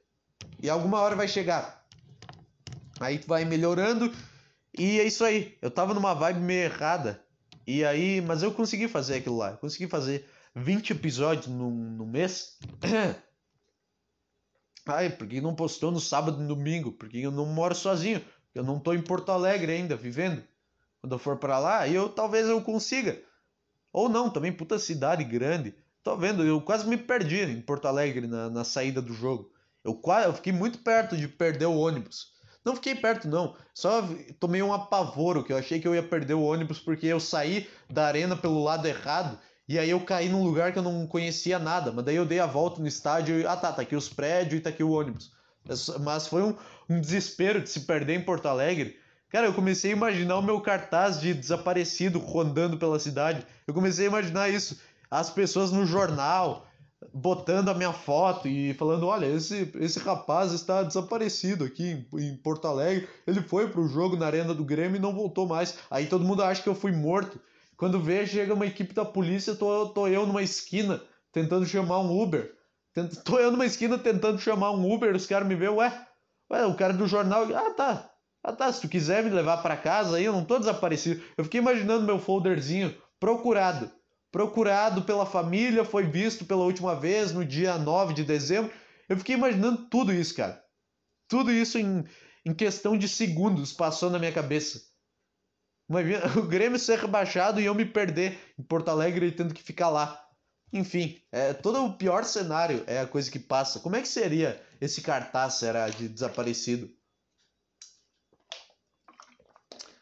E 0.62 0.68
alguma 0.68 1.00
hora 1.00 1.16
vai 1.16 1.28
chegar. 1.28 1.84
Aí 3.00 3.18
tu 3.18 3.28
vai 3.28 3.44
melhorando 3.44 4.12
e 4.78 5.00
é 5.00 5.04
isso 5.04 5.24
aí. 5.24 5.58
Eu 5.60 5.70
tava 5.70 5.92
numa 5.92 6.14
vibe 6.14 6.40
meio 6.40 6.64
errada. 6.64 7.22
E 7.66 7.84
aí, 7.84 8.20
mas 8.20 8.42
eu 8.42 8.52
consegui 8.52 8.88
fazer 8.88 9.16
aquilo 9.16 9.36
lá. 9.36 9.50
Eu 9.50 9.58
consegui 9.58 9.88
fazer 9.88 10.26
20 10.54 10.90
episódios 10.92 11.48
no, 11.48 11.70
no 11.70 12.06
mês. 12.06 12.58
Ai, 14.86 15.10
porque 15.10 15.40
não 15.40 15.54
postou 15.54 15.90
no 15.90 16.00
sábado 16.00 16.38
e 16.38 16.42
no 16.42 16.54
domingo? 16.54 16.92
Porque 16.92 17.18
eu 17.18 17.30
não 17.30 17.44
moro 17.44 17.74
sozinho. 17.74 18.24
Eu 18.54 18.62
não 18.62 18.80
tô 18.80 18.94
em 18.94 19.02
Porto 19.02 19.30
Alegre 19.30 19.72
ainda, 19.72 19.96
vivendo. 19.96 20.42
Quando 21.00 21.12
eu 21.12 21.18
for 21.18 21.36
para 21.36 21.58
lá, 21.58 21.86
eu 21.88 22.08
talvez 22.08 22.48
eu 22.48 22.60
consiga. 22.62 23.20
Ou 23.92 24.08
não, 24.08 24.30
também 24.30 24.52
puta 24.52 24.78
cidade 24.78 25.24
grande. 25.24 25.74
Tô 26.02 26.16
vendo, 26.16 26.44
eu 26.44 26.60
quase 26.60 26.88
me 26.88 26.96
perdi 26.96 27.42
em 27.42 27.60
Porto 27.60 27.86
Alegre 27.86 28.26
na, 28.26 28.48
na 28.48 28.64
saída 28.64 29.02
do 29.02 29.12
jogo. 29.12 29.52
Eu 29.84 29.94
quase, 29.94 30.26
eu 30.26 30.32
fiquei 30.32 30.52
muito 30.52 30.78
perto 30.78 31.16
de 31.16 31.28
perder 31.28 31.66
o 31.66 31.76
ônibus. 31.76 32.32
Não 32.68 32.74
fiquei 32.74 32.94
perto 32.94 33.26
não, 33.26 33.56
só 33.72 34.06
tomei 34.38 34.62
um 34.62 34.74
apavoro 34.74 35.42
que 35.42 35.50
eu 35.50 35.56
achei 35.56 35.80
que 35.80 35.88
eu 35.88 35.94
ia 35.94 36.02
perder 36.02 36.34
o 36.34 36.42
ônibus 36.42 36.78
porque 36.78 37.06
eu 37.06 37.18
saí 37.18 37.66
da 37.88 38.04
arena 38.04 38.36
pelo 38.36 38.62
lado 38.62 38.86
errado 38.86 39.38
e 39.66 39.78
aí 39.78 39.88
eu 39.88 39.98
caí 40.00 40.28
num 40.28 40.44
lugar 40.44 40.70
que 40.70 40.78
eu 40.78 40.82
não 40.82 41.06
conhecia 41.06 41.58
nada, 41.58 41.90
mas 41.90 42.04
daí 42.04 42.16
eu 42.16 42.26
dei 42.26 42.40
a 42.40 42.44
volta 42.44 42.78
no 42.78 42.86
estádio 42.86 43.40
e 43.40 43.46
ah 43.46 43.56
tá, 43.56 43.72
tá 43.72 43.80
aqui 43.80 43.96
os 43.96 44.10
prédios 44.10 44.60
e 44.60 44.62
tá 44.62 44.68
aqui 44.68 44.84
o 44.84 44.90
ônibus. 44.90 45.32
Mas 46.00 46.26
foi 46.26 46.42
um, 46.42 46.54
um 46.90 47.00
desespero 47.00 47.62
de 47.62 47.70
se 47.70 47.80
perder 47.80 48.16
em 48.16 48.22
Porto 48.22 48.44
Alegre. 48.44 48.98
Cara, 49.30 49.46
eu 49.46 49.54
comecei 49.54 49.92
a 49.92 49.96
imaginar 49.96 50.36
o 50.36 50.42
meu 50.42 50.60
cartaz 50.60 51.18
de 51.18 51.32
desaparecido 51.32 52.18
rondando 52.18 52.76
pela 52.76 53.00
cidade. 53.00 53.46
Eu 53.66 53.72
comecei 53.72 54.04
a 54.04 54.10
imaginar 54.10 54.50
isso. 54.50 54.78
As 55.10 55.30
pessoas 55.30 55.72
no 55.72 55.86
jornal 55.86 56.66
botando 57.12 57.68
a 57.68 57.74
minha 57.74 57.92
foto 57.92 58.48
e 58.48 58.74
falando: 58.74 59.06
olha, 59.06 59.26
esse, 59.26 59.70
esse 59.76 59.98
rapaz 59.98 60.52
está 60.52 60.82
desaparecido 60.82 61.64
aqui 61.64 62.06
em, 62.12 62.18
em 62.20 62.36
Porto 62.36 62.66
Alegre. 62.66 63.08
Ele 63.26 63.40
foi 63.40 63.68
pro 63.68 63.88
jogo 63.88 64.16
na 64.16 64.26
Arena 64.26 64.54
do 64.54 64.64
Grêmio 64.64 64.96
e 64.96 65.00
não 65.00 65.14
voltou 65.14 65.46
mais. 65.46 65.78
Aí 65.90 66.06
todo 66.06 66.24
mundo 66.24 66.42
acha 66.42 66.62
que 66.62 66.68
eu 66.68 66.74
fui 66.74 66.92
morto. 66.92 67.40
Quando 67.76 68.00
vê, 68.00 68.26
chega 68.26 68.54
uma 68.54 68.66
equipe 68.66 68.92
da 68.92 69.04
polícia, 69.04 69.54
tô, 69.54 69.90
tô 69.90 70.08
eu 70.08 70.26
numa 70.26 70.42
esquina 70.42 71.00
tentando 71.32 71.64
chamar 71.64 72.00
um 72.00 72.20
Uber. 72.20 72.52
Tô 73.24 73.38
eu 73.38 73.52
numa 73.52 73.66
esquina 73.66 73.96
tentando 73.96 74.40
chamar 74.40 74.72
um 74.72 74.92
Uber, 74.92 75.14
os 75.14 75.26
caras 75.26 75.46
me 75.46 75.54
veem, 75.54 75.70
ué, 75.70 76.06
ué, 76.50 76.66
o 76.66 76.74
cara 76.74 76.92
do 76.92 77.06
jornal, 77.06 77.44
ah 77.54 77.70
tá, 77.70 78.10
ah 78.42 78.52
tá, 78.52 78.72
se 78.72 78.80
tu 78.80 78.88
quiser 78.88 79.22
me 79.22 79.30
levar 79.30 79.58
para 79.58 79.76
casa 79.76 80.16
aí, 80.16 80.24
eu 80.24 80.32
não 80.32 80.44
tô 80.44 80.58
desaparecido. 80.58 81.22
Eu 81.36 81.44
fiquei 81.44 81.60
imaginando 81.60 82.04
meu 82.04 82.18
folderzinho, 82.18 82.92
procurado, 83.20 83.88
procurado 84.30 85.02
pela 85.02 85.26
família, 85.26 85.84
foi 85.84 86.04
visto 86.06 86.44
pela 86.44 86.64
última 86.64 86.94
vez 86.94 87.32
no 87.32 87.44
dia 87.44 87.78
9 87.78 88.14
de 88.14 88.24
dezembro. 88.24 88.72
Eu 89.08 89.16
fiquei 89.16 89.34
imaginando 89.34 89.88
tudo 89.88 90.12
isso, 90.12 90.34
cara. 90.34 90.62
Tudo 91.28 91.50
isso 91.50 91.78
em, 91.78 92.04
em 92.44 92.54
questão 92.54 92.96
de 92.96 93.08
segundos 93.08 93.72
passou 93.72 94.10
na 94.10 94.18
minha 94.18 94.32
cabeça. 94.32 94.86
O 96.36 96.42
Grêmio 96.42 96.78
ser 96.78 96.98
rebaixado 96.98 97.62
e 97.62 97.64
eu 97.64 97.74
me 97.74 97.86
perder 97.86 98.38
em 98.58 98.62
Porto 98.62 98.90
Alegre 98.90 99.28
e 99.28 99.32
tendo 99.32 99.54
que 99.54 99.62
ficar 99.62 99.88
lá. 99.88 100.22
Enfim, 100.70 101.18
é, 101.32 101.54
todo 101.54 101.82
o 101.82 101.96
pior 101.96 102.24
cenário 102.24 102.84
é 102.86 103.00
a 103.00 103.06
coisa 103.06 103.30
que 103.30 103.38
passa. 103.38 103.80
Como 103.80 103.96
é 103.96 104.02
que 104.02 104.08
seria 104.08 104.62
esse 104.80 105.00
cartaz 105.00 105.54
será 105.54 105.88
de 105.88 106.08
desaparecido? 106.08 106.94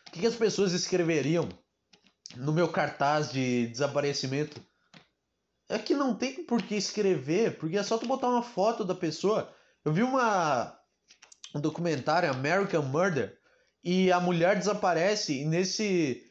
O 0.09 0.11
que, 0.11 0.21
que 0.21 0.27
as 0.27 0.35
pessoas 0.35 0.73
escreveriam 0.73 1.49
no 2.35 2.53
meu 2.53 2.69
cartaz 2.69 3.31
de 3.31 3.69
desaparecimento? 3.69 4.61
É 5.69 5.79
que 5.79 5.95
não 5.95 6.15
tem 6.15 6.45
por 6.45 6.63
que 6.63 6.75
escrever, 6.75 7.59
porque 7.59 7.77
é 7.77 7.83
só 7.83 7.99
tu 7.99 8.07
botar 8.07 8.29
uma 8.29 8.43
foto 8.43 8.85
da 8.85 8.95
pessoa. 8.95 9.53
Eu 9.85 9.93
vi 9.93 10.03
uma 10.03 10.77
um 11.55 11.61
documentário 11.61 12.31
American 12.31 12.83
Murder 12.83 13.37
e 13.83 14.11
a 14.13 14.21
mulher 14.21 14.59
desaparece 14.59 15.41
e 15.41 15.45
nesse 15.45 16.23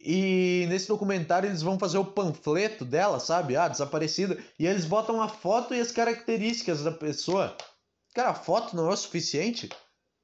e 0.00 0.66
nesse 0.68 0.88
documentário 0.88 1.48
eles 1.48 1.62
vão 1.62 1.78
fazer 1.78 1.98
o 1.98 2.04
panfleto 2.04 2.84
dela, 2.84 3.18
sabe? 3.18 3.56
Ah, 3.56 3.68
desaparecida. 3.68 4.38
E 4.58 4.66
eles 4.66 4.84
botam 4.84 5.22
a 5.22 5.28
foto 5.28 5.74
e 5.74 5.80
as 5.80 5.90
características 5.90 6.84
da 6.84 6.92
pessoa. 6.92 7.56
Cara, 8.14 8.30
a 8.30 8.34
foto 8.34 8.76
não 8.76 8.90
é 8.90 8.92
o 8.92 8.96
suficiente? 8.96 9.70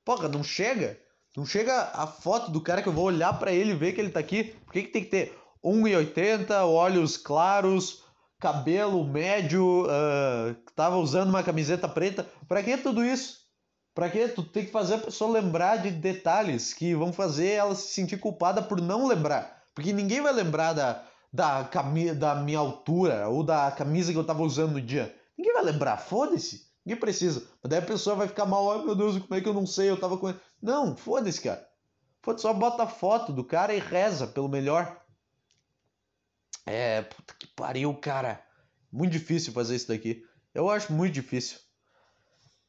Porra, 0.04 0.28
não 0.28 0.44
chega? 0.44 1.00
Não 1.36 1.46
chega 1.46 1.90
a 1.94 2.06
foto 2.06 2.50
do 2.50 2.60
cara 2.60 2.82
que 2.82 2.88
eu 2.88 2.92
vou 2.92 3.04
olhar 3.04 3.32
para 3.38 3.52
ele 3.52 3.70
e 3.70 3.76
ver 3.76 3.92
que 3.92 4.00
ele 4.00 4.10
tá 4.10 4.18
aqui. 4.18 4.44
Por 4.64 4.72
que, 4.72 4.82
que 4.82 4.92
tem 4.92 5.04
que 5.04 5.10
ter 5.10 5.38
1,80, 5.64 6.50
olhos 6.66 7.16
claros, 7.16 8.02
cabelo 8.40 9.04
médio, 9.04 9.84
uh, 9.84 10.54
tava 10.74 10.96
usando 10.96 11.28
uma 11.28 11.42
camiseta 11.42 11.88
preta? 11.88 12.26
Pra 12.48 12.62
que 12.62 12.76
tudo 12.76 13.04
isso? 13.04 13.40
Pra 13.94 14.08
que 14.08 14.28
tu 14.28 14.42
tem 14.42 14.64
que 14.64 14.72
fazer 14.72 14.94
a 14.94 14.98
pessoa 14.98 15.30
lembrar 15.30 15.76
de 15.76 15.90
detalhes 15.90 16.72
que 16.72 16.94
vão 16.94 17.12
fazer 17.12 17.50
ela 17.50 17.74
se 17.74 17.92
sentir 17.92 18.18
culpada 18.18 18.62
por 18.62 18.80
não 18.80 19.06
lembrar? 19.06 19.62
Porque 19.74 19.92
ninguém 19.92 20.20
vai 20.20 20.32
lembrar 20.32 20.72
da, 20.72 21.04
da, 21.32 21.64
cami 21.64 22.12
da 22.12 22.34
minha 22.34 22.58
altura 22.58 23.28
ou 23.28 23.44
da 23.44 23.70
camisa 23.70 24.12
que 24.12 24.18
eu 24.18 24.24
tava 24.24 24.42
usando 24.42 24.72
no 24.72 24.80
dia. 24.80 25.14
Ninguém 25.38 25.54
vai 25.54 25.64
lembrar, 25.64 25.96
foda-se. 25.96 26.69
Ninguém 26.84 27.00
precisa. 27.00 27.46
Mas 27.62 27.70
daí 27.70 27.78
a 27.78 27.86
pessoa 27.86 28.16
vai 28.16 28.28
ficar 28.28 28.46
mal, 28.46 28.70
ai 28.72 28.84
meu 28.84 28.94
Deus, 28.94 29.18
como 29.18 29.34
é 29.34 29.40
que 29.40 29.48
eu 29.48 29.54
não 29.54 29.66
sei? 29.66 29.90
Eu 29.90 30.00
tava 30.00 30.16
com. 30.16 30.34
Não, 30.60 30.96
foda-se, 30.96 31.40
cara. 31.40 31.66
Foda-se, 32.22 32.42
só 32.42 32.52
bota 32.52 32.84
a 32.84 32.88
foto 32.88 33.32
do 33.32 33.44
cara 33.44 33.74
e 33.74 33.78
reza 33.78 34.26
pelo 34.26 34.48
melhor. 34.48 35.00
É, 36.66 37.02
puta 37.02 37.34
que 37.38 37.46
pariu, 37.48 37.94
cara. 37.94 38.42
Muito 38.92 39.12
difícil 39.12 39.52
fazer 39.52 39.76
isso 39.76 39.88
daqui. 39.88 40.24
Eu 40.54 40.68
acho 40.68 40.92
muito 40.92 41.14
difícil. 41.14 41.58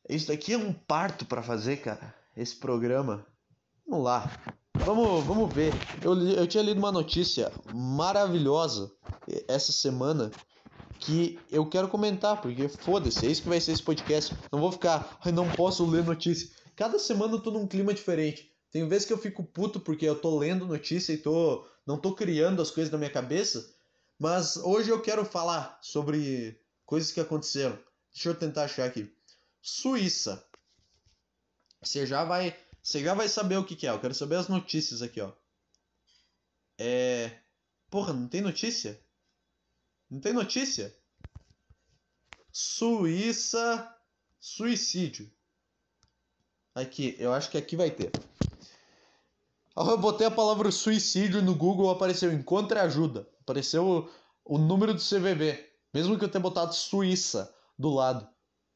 Isso 0.07 0.27
daqui 0.27 0.53
é 0.53 0.57
um 0.57 0.73
parto 0.73 1.25
para 1.25 1.41
fazer, 1.41 1.77
cara. 1.77 2.13
Esse 2.35 2.55
programa. 2.55 3.25
Vamos 3.87 4.05
lá. 4.05 4.31
Vamos, 4.73 5.23
vamos 5.25 5.53
ver. 5.53 5.73
Eu, 6.01 6.17
eu 6.29 6.47
tinha 6.47 6.63
lido 6.63 6.77
uma 6.79 6.91
notícia 6.91 7.51
maravilhosa 7.73 8.91
essa 9.47 9.71
semana 9.71 10.31
que 11.01 11.39
eu 11.51 11.65
quero 11.65 11.87
comentar, 11.87 12.39
porque 12.39 12.69
foda-se, 12.69 13.25
é 13.25 13.31
isso 13.31 13.41
que 13.41 13.49
vai 13.49 13.59
ser 13.59 13.71
esse 13.71 13.81
podcast. 13.81 14.33
Não 14.51 14.59
vou 14.59 14.71
ficar, 14.71 15.17
ai, 15.25 15.31
não 15.31 15.49
posso 15.51 15.85
ler 15.85 16.03
notícia. 16.03 16.49
Cada 16.75 16.99
semana 16.99 17.33
eu 17.33 17.41
tô 17.41 17.49
num 17.49 17.67
clima 17.67 17.93
diferente. 17.93 18.49
Tem 18.71 18.87
vezes 18.87 19.07
que 19.07 19.11
eu 19.11 19.17
fico 19.17 19.43
puto 19.43 19.79
porque 19.79 20.05
eu 20.05 20.15
tô 20.15 20.37
lendo 20.37 20.65
notícia 20.65 21.11
e 21.11 21.17
tô 21.17 21.65
não 21.85 21.97
tô 21.97 22.13
criando 22.13 22.61
as 22.61 22.69
coisas 22.69 22.91
na 22.91 22.97
minha 22.97 23.09
cabeça, 23.09 23.73
mas 24.17 24.55
hoje 24.57 24.91
eu 24.91 25.01
quero 25.01 25.25
falar 25.25 25.79
sobre 25.81 26.57
coisas 26.85 27.11
que 27.11 27.19
aconteceram. 27.19 27.77
Deixa 28.13 28.29
eu 28.29 28.35
tentar 28.35 28.63
achar 28.65 28.85
aqui. 28.85 29.11
Suíça. 29.61 30.45
Você 31.81 32.05
já 32.05 32.23
vai 32.23 32.55
você 32.81 33.03
já 33.03 33.15
vai 33.15 33.27
saber 33.27 33.57
o 33.57 33.65
que, 33.65 33.75
que 33.75 33.87
é. 33.87 33.89
Eu 33.89 33.99
quero 33.99 34.13
saber 34.13 34.35
as 34.35 34.47
notícias 34.47 35.01
aqui, 35.01 35.19
ó. 35.19 35.31
É. 36.77 37.31
Porra, 37.89 38.13
não 38.13 38.27
tem 38.27 38.41
notícia? 38.41 39.01
Não 40.11 40.19
tem 40.19 40.33
notícia? 40.33 40.93
Suíça. 42.51 43.95
Suicídio. 44.41 45.31
Aqui, 46.75 47.15
eu 47.17 47.31
acho 47.31 47.49
que 47.49 47.57
aqui 47.57 47.77
vai 47.77 47.89
ter. 47.89 48.11
Eu 49.75 49.97
botei 49.97 50.27
a 50.27 50.31
palavra 50.31 50.69
suicídio 50.69 51.41
no 51.41 51.55
Google, 51.55 51.89
apareceu 51.89 52.33
encontre 52.33 52.77
ajuda. 52.77 53.25
Apareceu 53.41 54.09
o, 54.45 54.55
o 54.55 54.57
número 54.57 54.93
do 54.93 54.99
CVV. 54.99 55.65
Mesmo 55.93 56.17
que 56.19 56.25
eu 56.25 56.29
tenha 56.29 56.41
botado 56.41 56.73
Suíça 56.73 57.53
do 57.79 57.89
lado. 57.89 58.27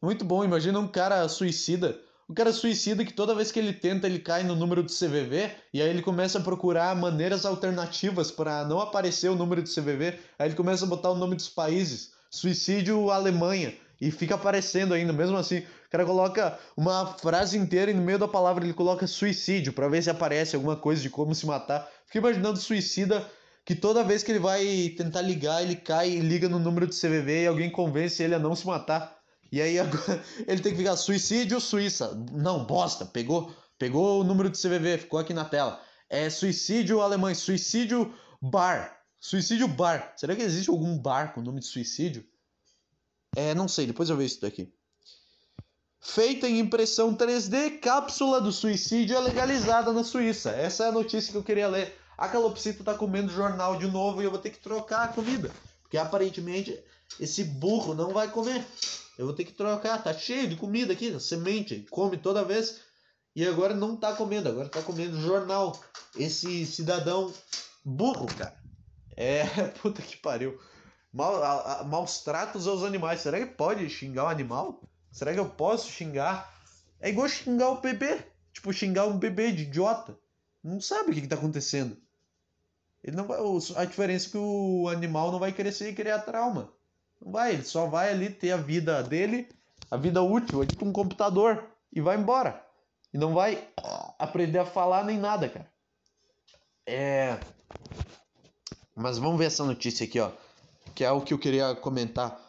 Muito 0.01 0.23
bom, 0.23 0.43
imagina 0.43 0.79
um 0.79 0.87
cara 0.87 1.27
suicida. 1.27 1.99
Um 2.27 2.33
cara 2.33 2.51
suicida 2.51 3.05
que 3.05 3.13
toda 3.13 3.35
vez 3.35 3.51
que 3.51 3.59
ele 3.59 3.71
tenta, 3.71 4.07
ele 4.07 4.17
cai 4.17 4.43
no 4.43 4.55
número 4.55 4.81
do 4.81 4.91
CVV 4.91 5.51
e 5.71 5.79
aí 5.79 5.87
ele 5.87 6.01
começa 6.01 6.39
a 6.39 6.41
procurar 6.41 6.95
maneiras 6.95 7.45
alternativas 7.45 8.31
para 8.31 8.65
não 8.65 8.79
aparecer 8.79 9.29
o 9.29 9.35
número 9.35 9.61
do 9.61 9.69
CVV. 9.69 10.17
Aí 10.39 10.47
ele 10.47 10.55
começa 10.55 10.85
a 10.85 10.87
botar 10.87 11.11
o 11.11 11.15
nome 11.15 11.35
dos 11.35 11.47
países. 11.47 12.13
Suicídio 12.31 13.11
Alemanha. 13.11 13.75
E 14.01 14.09
fica 14.09 14.33
aparecendo 14.33 14.95
ainda, 14.95 15.13
mesmo 15.13 15.37
assim. 15.37 15.59
O 15.59 15.89
cara 15.91 16.03
coloca 16.03 16.57
uma 16.75 17.13
frase 17.13 17.59
inteira 17.59 17.91
e 17.91 17.93
no 17.93 18.01
meio 18.01 18.17
da 18.17 18.27
palavra 18.27 18.63
ele 18.63 18.73
coloca 18.73 19.05
suicídio 19.05 19.71
para 19.71 19.87
ver 19.87 20.01
se 20.01 20.09
aparece 20.09 20.55
alguma 20.55 20.75
coisa 20.75 21.03
de 21.03 21.11
como 21.11 21.35
se 21.35 21.45
matar. 21.45 21.87
Fica 22.07 22.17
imaginando 22.17 22.57
suicida 22.57 23.23
que 23.63 23.75
toda 23.75 24.03
vez 24.03 24.23
que 24.23 24.31
ele 24.31 24.39
vai 24.39 24.93
tentar 24.97 25.21
ligar, 25.21 25.61
ele 25.61 25.75
cai 25.75 26.09
e 26.09 26.19
liga 26.19 26.49
no 26.49 26.57
número 26.57 26.87
do 26.87 26.93
CVV 26.93 27.43
e 27.43 27.47
alguém 27.47 27.69
convence 27.69 28.21
ele 28.21 28.33
a 28.33 28.39
não 28.39 28.55
se 28.55 28.65
matar. 28.65 29.14
E 29.55 29.61
aí 29.61 29.79
agora 29.79 30.21
ele 30.45 30.61
tem 30.61 30.73
que 30.73 30.79
ficar 30.79 30.97
suicídio 30.97 31.61
Suíça. 31.61 32.13
Não, 32.33 32.65
bosta, 32.65 33.05
pegou, 33.05 33.55
pegou 33.79 34.19
o 34.19 34.23
número 34.25 34.49
do 34.49 34.57
CVV, 34.57 34.97
ficou 34.97 35.17
aqui 35.17 35.33
na 35.33 35.45
tela. 35.45 35.81
É 36.09 36.29
suicídio 36.29 36.99
alemão, 36.99 37.33
suicídio 37.33 38.13
bar. 38.41 38.99
Suicídio 39.17 39.65
bar. 39.69 40.11
Será 40.17 40.35
que 40.35 40.41
existe 40.41 40.69
algum 40.69 40.97
bar 40.97 41.33
com 41.33 41.39
nome 41.39 41.61
de 41.61 41.67
suicídio? 41.67 42.25
É, 43.33 43.55
não 43.55 43.69
sei, 43.69 43.87
depois 43.87 44.09
eu 44.09 44.17
vejo 44.17 44.33
isso 44.33 44.41
daqui. 44.41 44.73
Feita 46.01 46.49
em 46.49 46.59
impressão 46.59 47.15
3D, 47.15 47.79
cápsula 47.79 48.41
do 48.41 48.51
suicídio 48.51 49.15
é 49.15 49.21
legalizada 49.21 49.93
na 49.93 50.03
Suíça. 50.03 50.51
Essa 50.51 50.83
é 50.83 50.87
a 50.89 50.91
notícia 50.91 51.31
que 51.31 51.37
eu 51.37 51.43
queria 51.43 51.69
ler. 51.69 51.97
A 52.17 52.27
calopsita 52.27 52.83
tá 52.83 52.93
comendo 52.93 53.31
jornal 53.31 53.77
de 53.77 53.87
novo 53.87 54.21
e 54.21 54.25
eu 54.25 54.31
vou 54.31 54.39
ter 54.39 54.49
que 54.49 54.59
trocar 54.59 55.05
a 55.05 55.07
comida. 55.07 55.49
Porque 55.81 55.97
aparentemente 55.97 56.77
esse 57.21 57.43
burro 57.45 57.95
não 57.95 58.11
vai 58.11 58.29
comer. 58.29 58.65
Eu 59.17 59.25
vou 59.25 59.35
ter 59.35 59.45
que 59.45 59.53
trocar. 59.53 60.01
Tá 60.03 60.13
cheio 60.13 60.47
de 60.47 60.55
comida 60.55 60.93
aqui, 60.93 61.17
semente. 61.19 61.85
Come 61.89 62.17
toda 62.17 62.43
vez. 62.43 62.81
E 63.35 63.45
agora 63.45 63.73
não 63.73 63.97
tá 63.97 64.13
comendo, 64.15 64.47
agora 64.47 64.69
tá 64.69 64.81
comendo 64.81 65.19
jornal. 65.19 65.77
Esse 66.17 66.65
cidadão 66.65 67.33
burro, 67.83 68.27
cara. 68.27 68.57
É, 69.15 69.45
puta 69.81 70.01
que 70.01 70.17
pariu. 70.17 70.59
Mal, 71.11 71.43
a, 71.43 71.79
a, 71.79 71.83
maus 71.83 72.19
tratos 72.19 72.67
aos 72.67 72.83
animais. 72.83 73.21
Será 73.21 73.39
que 73.39 73.53
pode 73.53 73.89
xingar 73.89 74.25
um 74.25 74.29
animal? 74.29 74.81
Será 75.11 75.33
que 75.33 75.39
eu 75.39 75.49
posso 75.49 75.89
xingar? 75.89 76.53
É 76.99 77.09
igual 77.09 77.27
xingar 77.27 77.69
o 77.69 77.81
bebê. 77.81 78.23
Tipo, 78.53 78.71
xingar 78.71 79.05
um 79.05 79.17
bebê 79.17 79.51
de 79.51 79.63
idiota. 79.63 80.17
Não 80.63 80.79
sabe 80.81 81.11
o 81.11 81.13
que, 81.13 81.19
está 81.19 81.35
acontecendo. 81.35 81.97
Ele 83.03 83.15
não 83.15 83.27
vai, 83.27 83.37
a 83.75 83.85
diferença 83.85 84.27
é 84.27 84.31
que 84.31 84.37
o 84.37 84.89
animal 84.89 85.31
não 85.31 85.39
vai 85.39 85.51
crescer 85.51 85.89
e 85.89 85.95
criar 85.95 86.19
trauma. 86.19 86.73
Vai, 87.25 87.53
ele 87.53 87.63
só 87.63 87.87
vai 87.87 88.11
ali 88.11 88.29
ter 88.29 88.51
a 88.51 88.57
vida 88.57 89.01
dele, 89.01 89.49
a 89.89 89.97
vida 89.97 90.21
útil, 90.21 90.61
é 90.61 90.65
tipo 90.65 90.85
um 90.85 90.93
computador, 90.93 91.65
e 91.91 91.99
vai 91.99 92.17
embora. 92.17 92.63
E 93.13 93.17
não 93.17 93.33
vai 93.33 93.67
aprender 94.19 94.59
a 94.59 94.65
falar 94.65 95.03
nem 95.03 95.17
nada, 95.17 95.49
cara. 95.49 95.69
É. 96.85 97.39
Mas 98.95 99.17
vamos 99.17 99.39
ver 99.39 99.45
essa 99.45 99.65
notícia 99.65 100.05
aqui, 100.05 100.19
ó 100.19 100.31
que 100.95 101.03
é 101.03 101.11
o 101.11 101.21
que 101.21 101.33
eu 101.33 101.37
queria 101.37 101.75
comentar. 101.75 102.41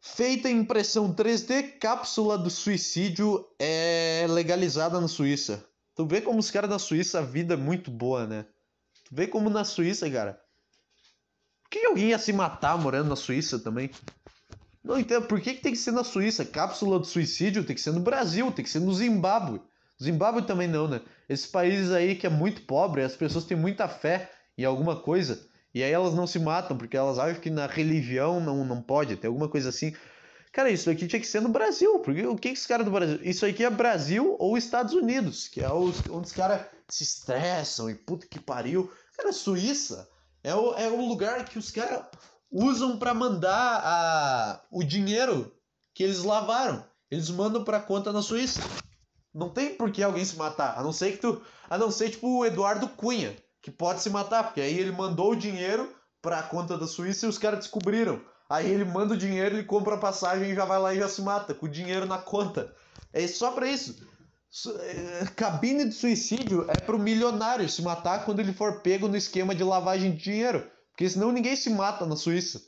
Feita 0.00 0.48
em 0.48 0.60
impressão 0.60 1.12
3D, 1.12 1.78
cápsula 1.78 2.38
do 2.38 2.48
suicídio 2.48 3.46
é 3.58 4.24
legalizada 4.28 5.00
na 5.00 5.08
Suíça. 5.08 5.64
Tu 5.94 6.06
vê 6.06 6.20
como 6.20 6.38
os 6.38 6.50
caras 6.50 6.70
da 6.70 6.78
Suíça 6.78 7.18
a 7.18 7.22
vida 7.22 7.54
é 7.54 7.56
muito 7.56 7.90
boa, 7.90 8.26
né? 8.26 8.46
Tu 9.04 9.14
vê 9.14 9.26
como 9.26 9.50
na 9.50 9.64
Suíça, 9.64 10.10
cara. 10.10 10.40
Que 11.72 11.86
alguém 11.86 12.10
ia 12.10 12.18
se 12.18 12.34
matar 12.34 12.76
morando 12.76 13.08
na 13.08 13.16
Suíça 13.16 13.58
também? 13.58 13.90
Não 14.84 14.98
entendo. 14.98 15.26
Por 15.26 15.40
que, 15.40 15.54
que 15.54 15.62
tem 15.62 15.72
que 15.72 15.78
ser 15.78 15.92
na 15.92 16.04
Suíça? 16.04 16.44
Cápsula 16.44 16.98
do 16.98 17.06
suicídio 17.06 17.64
tem 17.64 17.74
que 17.74 17.80
ser 17.80 17.92
no 17.92 18.00
Brasil, 18.00 18.52
tem 18.52 18.62
que 18.62 18.70
ser 18.70 18.80
no 18.80 18.92
Zimbábue. 18.92 19.58
Zimbábue 20.00 20.42
também 20.42 20.68
não, 20.68 20.86
né? 20.86 21.00
Esses 21.26 21.46
países 21.46 21.90
aí 21.90 22.14
que 22.14 22.26
é 22.26 22.30
muito 22.30 22.60
pobre, 22.66 23.02
as 23.02 23.16
pessoas 23.16 23.46
têm 23.46 23.56
muita 23.56 23.88
fé 23.88 24.30
em 24.58 24.66
alguma 24.66 25.00
coisa. 25.00 25.48
E 25.74 25.82
aí 25.82 25.90
elas 25.90 26.12
não 26.12 26.26
se 26.26 26.38
matam, 26.38 26.76
porque 26.76 26.94
elas 26.94 27.18
acham 27.18 27.40
que 27.40 27.48
na 27.48 27.66
religião 27.66 28.38
não, 28.38 28.66
não 28.66 28.82
pode, 28.82 29.16
tem 29.16 29.28
alguma 29.28 29.48
coisa 29.48 29.70
assim. 29.70 29.94
Cara, 30.52 30.68
isso 30.68 30.90
aqui 30.90 31.06
tinha 31.06 31.20
que 31.20 31.26
ser 31.26 31.40
no 31.40 31.48
Brasil. 31.48 32.00
Porque 32.00 32.26
o 32.26 32.36
que, 32.36 32.50
que 32.50 32.58
esse 32.58 32.68
cara 32.68 32.84
do 32.84 32.90
Brasil. 32.90 33.18
Isso 33.22 33.46
aqui 33.46 33.64
é 33.64 33.70
Brasil 33.70 34.36
ou 34.38 34.58
Estados 34.58 34.92
Unidos, 34.92 35.48
que 35.48 35.62
é 35.62 35.72
os, 35.72 36.02
onde 36.10 36.26
os 36.26 36.32
caras 36.32 36.66
se 36.86 37.02
estressam 37.02 37.88
e 37.88 37.94
puta 37.94 38.26
que 38.26 38.38
pariu. 38.38 38.92
Cara, 39.16 39.32
Suíça 39.32 40.11
é 40.42 40.54
o, 40.54 40.74
é 40.74 40.88
o 40.88 41.06
lugar 41.06 41.44
que 41.44 41.58
os 41.58 41.70
caras 41.70 42.04
usam 42.50 42.98
para 42.98 43.14
mandar 43.14 43.80
a, 43.84 44.60
o 44.70 44.82
dinheiro 44.82 45.52
que 45.94 46.02
eles 46.02 46.22
lavaram. 46.22 46.84
Eles 47.10 47.30
mandam 47.30 47.62
pra 47.64 47.80
conta 47.80 48.12
na 48.12 48.22
Suíça. 48.22 48.60
Não 49.34 49.48
tem 49.48 49.74
por 49.74 49.90
que 49.90 50.02
alguém 50.02 50.24
se 50.24 50.36
matar. 50.36 50.78
A 50.78 50.82
não 50.82 50.92
ser 50.92 51.12
que 51.12 51.18
tu. 51.18 51.42
A 51.68 51.78
não 51.78 51.90
ser 51.90 52.10
tipo 52.10 52.38
o 52.38 52.44
Eduardo 52.44 52.88
Cunha 52.88 53.36
que 53.62 53.70
pode 53.70 54.02
se 54.02 54.10
matar, 54.10 54.44
porque 54.44 54.60
aí 54.60 54.76
ele 54.76 54.90
mandou 54.90 55.30
o 55.30 55.36
dinheiro 55.36 55.94
para 56.20 56.40
a 56.40 56.42
conta 56.42 56.76
da 56.76 56.86
Suíça 56.86 57.26
e 57.26 57.28
os 57.28 57.38
caras 57.38 57.60
descobriram. 57.60 58.20
Aí 58.50 58.68
ele 58.68 58.84
manda 58.84 59.14
o 59.14 59.16
dinheiro, 59.16 59.56
ele 59.56 59.64
compra 59.64 59.94
a 59.94 59.98
passagem 59.98 60.50
e 60.50 60.54
já 60.54 60.64
vai 60.64 60.78
lá 60.78 60.92
e 60.92 60.98
já 60.98 61.08
se 61.08 61.22
mata, 61.22 61.54
com 61.54 61.66
o 61.66 61.70
dinheiro 61.70 62.04
na 62.04 62.18
conta. 62.18 62.74
É 63.12 63.26
só 63.26 63.52
para 63.52 63.68
isso. 63.68 64.06
É, 64.80 65.24
cabine 65.34 65.86
de 65.86 65.94
suicídio 65.94 66.70
é 66.70 66.76
para 66.76 66.94
o 66.94 66.98
milionário 66.98 67.68
se 67.68 67.80
matar 67.80 68.24
quando 68.24 68.40
ele 68.40 68.52
for 68.52 68.82
pego 68.82 69.08
no 69.08 69.16
esquema 69.16 69.54
de 69.54 69.64
lavagem 69.64 70.14
de 70.14 70.22
dinheiro. 70.22 70.70
Porque 70.90 71.08
senão 71.08 71.32
ninguém 71.32 71.56
se 71.56 71.70
mata 71.70 72.04
na 72.04 72.16
Suíça. 72.16 72.62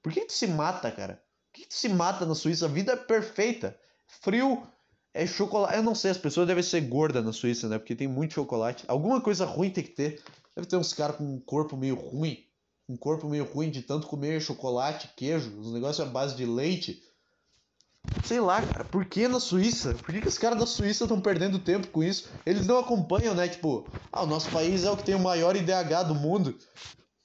Por 0.00 0.12
que 0.12 0.24
tu 0.24 0.32
se 0.32 0.46
mata, 0.46 0.90
cara? 0.92 1.20
Por 1.52 1.60
que 1.60 1.68
tu 1.68 1.74
se 1.74 1.88
mata 1.88 2.24
na 2.24 2.34
Suíça? 2.34 2.66
A 2.66 2.68
vida 2.68 2.92
é 2.92 2.96
perfeita. 2.96 3.76
Frio, 4.06 4.64
é 5.12 5.26
chocolate. 5.26 5.76
Eu 5.76 5.82
não 5.82 5.94
sei, 5.94 6.12
as 6.12 6.18
pessoas 6.18 6.46
devem 6.46 6.62
ser 6.62 6.82
gordas 6.82 7.24
na 7.24 7.32
Suíça, 7.32 7.68
né? 7.68 7.78
Porque 7.78 7.96
tem 7.96 8.06
muito 8.06 8.34
chocolate. 8.34 8.84
Alguma 8.86 9.20
coisa 9.20 9.44
ruim 9.44 9.70
tem 9.70 9.82
que 9.82 9.90
ter. 9.90 10.22
Deve 10.54 10.68
ter 10.68 10.76
uns 10.76 10.92
caras 10.92 11.16
com 11.16 11.24
um 11.24 11.40
corpo 11.40 11.76
meio 11.76 11.96
ruim. 11.96 12.44
Um 12.88 12.96
corpo 12.96 13.28
meio 13.28 13.44
ruim 13.44 13.70
de 13.70 13.82
tanto 13.82 14.06
comer 14.06 14.40
chocolate, 14.40 15.10
queijo, 15.16 15.58
os 15.58 15.72
negócios 15.72 16.06
à 16.06 16.08
base 16.08 16.36
de 16.36 16.46
leite. 16.46 17.02
Sei 18.24 18.40
lá, 18.40 18.62
cara, 18.62 18.84
por 18.84 19.04
que 19.04 19.28
na 19.28 19.38
Suíça? 19.38 19.94
Por 19.94 20.12
que, 20.12 20.20
que 20.20 20.28
os 20.28 20.38
caras 20.38 20.58
da 20.58 20.66
Suíça 20.66 21.04
estão 21.04 21.20
perdendo 21.20 21.58
tempo 21.58 21.88
com 21.88 22.02
isso? 22.02 22.28
Eles 22.44 22.66
não 22.66 22.78
acompanham, 22.78 23.34
né? 23.34 23.48
Tipo, 23.48 23.86
ah, 24.12 24.22
o 24.22 24.26
nosso 24.26 24.50
país 24.50 24.84
é 24.84 24.90
o 24.90 24.96
que 24.96 25.04
tem 25.04 25.14
o 25.14 25.20
maior 25.20 25.56
IDH 25.56 26.04
do 26.08 26.14
mundo. 26.14 26.56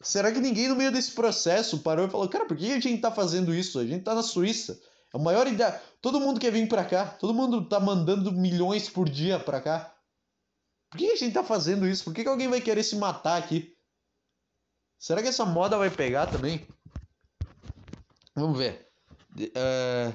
Será 0.02 0.32
que 0.32 0.40
ninguém 0.40 0.68
no 0.68 0.76
meio 0.76 0.92
desse 0.92 1.12
processo 1.12 1.80
parou 1.80 2.06
e 2.06 2.10
falou, 2.10 2.28
cara, 2.28 2.46
por 2.46 2.56
que 2.56 2.72
a 2.72 2.80
gente 2.80 3.02
tá 3.02 3.12
fazendo 3.12 3.54
isso? 3.54 3.80
A 3.80 3.86
gente 3.86 4.04
tá 4.04 4.16
na 4.16 4.24
Suíça. 4.24 4.80
É 5.14 5.18
o 5.18 5.20
maior 5.20 5.48
ideia. 5.48 5.82
Todo 6.02 6.20
mundo 6.20 6.40
quer 6.40 6.52
vir 6.52 6.68
para 6.68 6.86
cá. 6.86 7.06
Todo 7.06 7.34
mundo 7.34 7.66
tá 7.66 7.80
mandando 7.80 8.32
milhões 8.32 8.90
por 8.90 9.10
dia 9.10 9.40
para 9.40 9.60
cá. 9.60 9.94
Por 10.90 10.98
que 10.98 11.12
a 11.12 11.16
gente 11.16 11.34
tá 11.34 11.44
fazendo 11.44 11.88
isso? 11.88 12.04
Por 12.04 12.14
que, 12.14 12.24
que 12.24 12.30
alguém 12.30 12.48
vai 12.48 12.62
querer 12.62 12.84
se 12.84 12.96
matar 12.96 13.38
aqui? 13.38 13.76
Será 14.98 15.22
que 15.22 15.28
essa 15.28 15.46
moda 15.46 15.78
vai 15.78 15.90
pegar 15.90 16.28
também? 16.28 16.68
Vamos 18.36 18.58
ver. 18.58 18.90
É... 19.56 20.14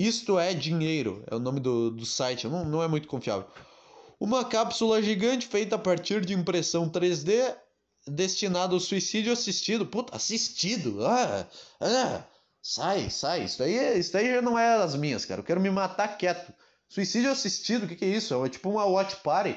Isto 0.00 0.38
é 0.38 0.54
dinheiro. 0.54 1.22
É 1.30 1.34
o 1.34 1.38
nome 1.38 1.60
do, 1.60 1.90
do 1.90 2.06
site. 2.06 2.48
Não, 2.48 2.64
não 2.64 2.82
é 2.82 2.88
muito 2.88 3.06
confiável. 3.06 3.46
Uma 4.18 4.46
cápsula 4.46 5.02
gigante 5.02 5.46
feita 5.46 5.76
a 5.76 5.78
partir 5.78 6.24
de 6.24 6.32
impressão 6.32 6.88
3D 6.88 7.54
destinada 8.06 8.72
ao 8.72 8.80
suicídio 8.80 9.30
assistido. 9.30 9.84
Puta, 9.84 10.16
assistido. 10.16 11.04
Ah, 11.04 11.46
ah. 11.78 12.24
Sai, 12.62 13.10
sai. 13.10 13.44
Isso 13.44 13.62
aí, 13.62 13.98
isso 13.98 14.16
aí 14.16 14.32
já 14.32 14.40
não 14.40 14.58
é 14.58 14.76
as 14.76 14.94
minhas, 14.94 15.26
cara. 15.26 15.42
Eu 15.42 15.44
quero 15.44 15.60
me 15.60 15.68
matar 15.68 16.16
quieto. 16.16 16.50
Suicídio 16.88 17.30
assistido, 17.30 17.84
o 17.84 17.86
que, 17.86 17.96
que 17.96 18.04
é 18.06 18.08
isso? 18.08 18.42
É 18.42 18.48
tipo 18.48 18.70
uma 18.70 18.86
watch 18.86 19.16
party. 19.16 19.54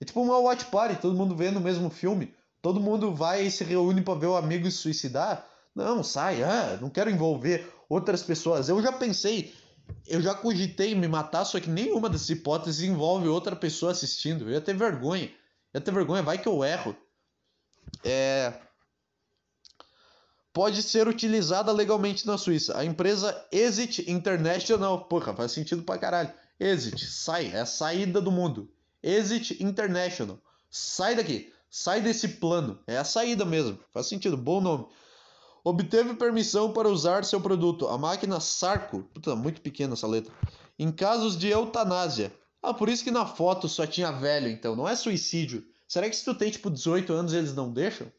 É 0.00 0.04
tipo 0.04 0.22
uma 0.22 0.38
watch 0.38 0.64
party, 0.66 1.00
todo 1.00 1.16
mundo 1.16 1.34
vendo 1.34 1.56
o 1.56 1.60
mesmo 1.60 1.90
filme. 1.90 2.32
Todo 2.60 2.78
mundo 2.78 3.12
vai 3.12 3.46
e 3.46 3.50
se 3.50 3.64
reúne 3.64 4.00
para 4.00 4.16
ver 4.16 4.26
o 4.26 4.36
amigo 4.36 4.70
se 4.70 4.76
suicidar. 4.78 5.44
Não, 5.74 6.04
sai, 6.04 6.44
ah, 6.44 6.78
não 6.80 6.88
quero 6.88 7.10
envolver 7.10 7.68
outras 7.88 8.22
pessoas. 8.22 8.68
Eu 8.68 8.80
já 8.80 8.92
pensei, 8.92 9.52
eu 10.06 10.20
já 10.20 10.34
cogitei 10.34 10.94
me 10.94 11.08
matar, 11.08 11.44
só 11.44 11.58
que 11.60 11.70
nenhuma 11.70 12.08
dessas 12.08 12.30
hipóteses 12.30 12.82
envolve 12.82 13.28
outra 13.28 13.56
pessoa 13.56 13.92
assistindo. 13.92 14.44
Eu 14.44 14.50
ia 14.50 14.60
ter 14.60 14.74
vergonha. 14.74 15.26
Eu 15.72 15.78
ia 15.78 15.80
ter 15.80 15.92
vergonha, 15.92 16.22
vai 16.22 16.38
que 16.38 16.48
eu 16.48 16.64
erro. 16.64 16.96
É 18.04 18.52
pode 20.52 20.82
ser 20.82 21.08
utilizada 21.08 21.72
legalmente 21.72 22.26
na 22.26 22.36
Suíça. 22.36 22.76
A 22.78 22.84
empresa 22.84 23.46
Exit 23.50 24.10
International, 24.10 25.04
porra, 25.06 25.34
faz 25.34 25.52
sentido 25.52 25.82
pra 25.82 25.98
caralho. 25.98 26.32
Exit, 26.60 27.06
sai, 27.06 27.50
é 27.52 27.60
a 27.60 27.66
saída 27.66 28.20
do 28.20 28.30
mundo. 28.30 28.70
Exit 29.02 29.62
International, 29.62 30.38
sai 30.70 31.16
daqui, 31.16 31.52
sai 31.68 32.00
desse 32.00 32.28
plano, 32.28 32.78
é 32.86 32.96
a 32.96 33.04
saída 33.04 33.44
mesmo, 33.44 33.80
faz 33.92 34.06
sentido, 34.06 34.36
bom 34.36 34.60
nome. 34.60 34.86
Obteve 35.64 36.14
permissão 36.14 36.72
para 36.72 36.88
usar 36.88 37.24
seu 37.24 37.40
produto, 37.40 37.86
a 37.86 37.96
máquina 37.96 38.40
Sarco, 38.40 39.04
puta, 39.14 39.36
muito 39.36 39.60
pequena 39.60 39.94
essa 39.94 40.08
letra, 40.08 40.34
em 40.76 40.90
casos 40.90 41.36
de 41.38 41.48
eutanásia. 41.48 42.32
Ah, 42.60 42.74
por 42.74 42.88
isso 42.88 43.04
que 43.04 43.10
na 43.10 43.26
foto 43.26 43.68
só 43.68 43.86
tinha 43.86 44.10
velho, 44.10 44.48
então, 44.48 44.74
não 44.74 44.88
é 44.88 44.96
suicídio. 44.96 45.64
Será 45.86 46.08
que 46.08 46.16
se 46.16 46.24
tu 46.24 46.34
tem, 46.34 46.50
tipo, 46.50 46.70
18 46.70 47.12
anos 47.12 47.32
eles 47.32 47.54
não 47.54 47.72
deixam? 47.72 48.10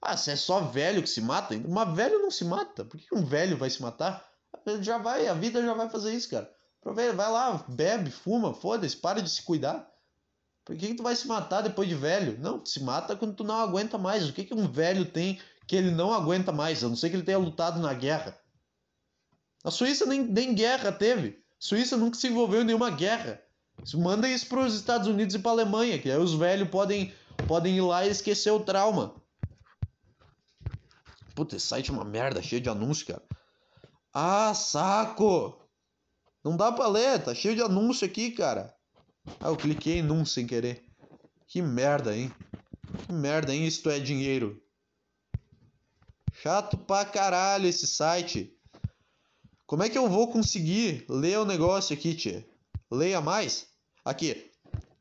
Ah, 0.00 0.16
se 0.16 0.30
é 0.30 0.36
só 0.36 0.60
velho 0.60 1.02
que 1.02 1.08
se 1.08 1.20
mata, 1.20 1.54
uma 1.54 1.84
velho 1.84 2.20
não 2.20 2.30
se 2.30 2.44
mata. 2.44 2.84
Por 2.84 2.98
que 2.98 3.14
um 3.14 3.24
velho 3.24 3.56
vai 3.56 3.70
se 3.70 3.80
matar? 3.80 4.24
Já 4.80 4.98
vai, 4.98 5.26
a 5.26 5.34
vida 5.34 5.62
já 5.62 5.74
vai 5.74 5.88
fazer 5.88 6.12
isso, 6.12 6.28
cara. 6.28 6.52
Vai 6.84 7.12
lá, 7.12 7.64
bebe, 7.68 8.10
fuma, 8.10 8.52
foda-se, 8.52 8.96
para 8.96 9.22
de 9.22 9.30
se 9.30 9.42
cuidar. 9.42 9.88
Por 10.64 10.76
que, 10.76 10.88
que 10.88 10.94
tu 10.94 11.02
vai 11.02 11.14
se 11.16 11.26
matar 11.26 11.62
depois 11.62 11.88
de 11.88 11.94
velho? 11.94 12.38
Não, 12.40 12.64
se 12.64 12.82
mata 12.82 13.16
quando 13.16 13.34
tu 13.34 13.44
não 13.44 13.56
aguenta 13.56 13.96
mais. 13.96 14.28
O 14.28 14.32
que, 14.32 14.44
que 14.44 14.54
um 14.54 14.70
velho 14.70 15.04
tem 15.04 15.40
que 15.72 15.76
ele 15.76 15.90
não 15.90 16.12
aguenta 16.12 16.52
mais? 16.52 16.84
A 16.84 16.88
não 16.90 16.94
ser 16.94 17.08
que 17.08 17.16
ele 17.16 17.22
tenha 17.22 17.38
lutado 17.38 17.80
na 17.80 17.94
guerra. 17.94 18.38
A 19.64 19.70
Suíça 19.70 20.04
nem, 20.04 20.22
nem 20.22 20.54
guerra 20.54 20.92
teve. 20.92 21.42
A 21.52 21.56
Suíça 21.58 21.96
nunca 21.96 22.18
se 22.18 22.26
envolveu 22.26 22.60
em 22.60 22.64
nenhuma 22.64 22.90
guerra. 22.90 23.42
Manda 23.94 24.28
isso 24.28 24.46
para 24.48 24.66
os 24.66 24.74
Estados 24.74 25.08
Unidos 25.08 25.34
e 25.34 25.38
para 25.38 25.52
a 25.52 25.54
Alemanha, 25.54 25.98
que 25.98 26.10
aí 26.10 26.18
os 26.18 26.34
velhos 26.34 26.68
podem, 26.68 27.14
podem 27.48 27.78
ir 27.78 27.80
lá 27.80 28.04
e 28.04 28.10
esquecer 28.10 28.50
o 28.50 28.60
trauma. 28.60 29.14
Puta, 31.34 31.56
esse 31.56 31.68
site 31.68 31.88
é 31.88 31.94
uma 31.94 32.04
merda, 32.04 32.42
cheio 32.42 32.60
de 32.60 32.68
anúncio, 32.68 33.06
cara. 33.06 33.22
Ah, 34.12 34.52
saco! 34.52 35.58
Não 36.44 36.54
dá 36.54 36.70
pra 36.70 36.86
ler, 36.86 37.18
tá 37.24 37.34
cheio 37.34 37.56
de 37.56 37.62
anúncio 37.62 38.06
aqui, 38.06 38.32
cara. 38.32 38.76
Ah, 39.40 39.48
eu 39.48 39.56
cliquei 39.56 40.00
em 40.00 40.02
num 40.02 40.26
sem 40.26 40.46
querer. 40.46 40.84
Que 41.46 41.62
merda, 41.62 42.14
hein? 42.14 42.30
Que 43.06 43.12
merda, 43.14 43.54
hein? 43.54 43.66
Isto 43.66 43.88
é 43.88 43.98
dinheiro. 43.98 44.61
Chato 46.42 46.76
pra 46.76 47.04
caralho 47.04 47.68
esse 47.68 47.86
site. 47.86 48.52
Como 49.64 49.84
é 49.84 49.88
que 49.88 49.96
eu 49.96 50.08
vou 50.08 50.26
conseguir 50.26 51.06
ler 51.08 51.38
o 51.38 51.44
negócio 51.44 51.94
aqui, 51.94 52.16
tia? 52.16 52.44
Leia 52.90 53.20
mais. 53.20 53.68
Aqui. 54.04 54.50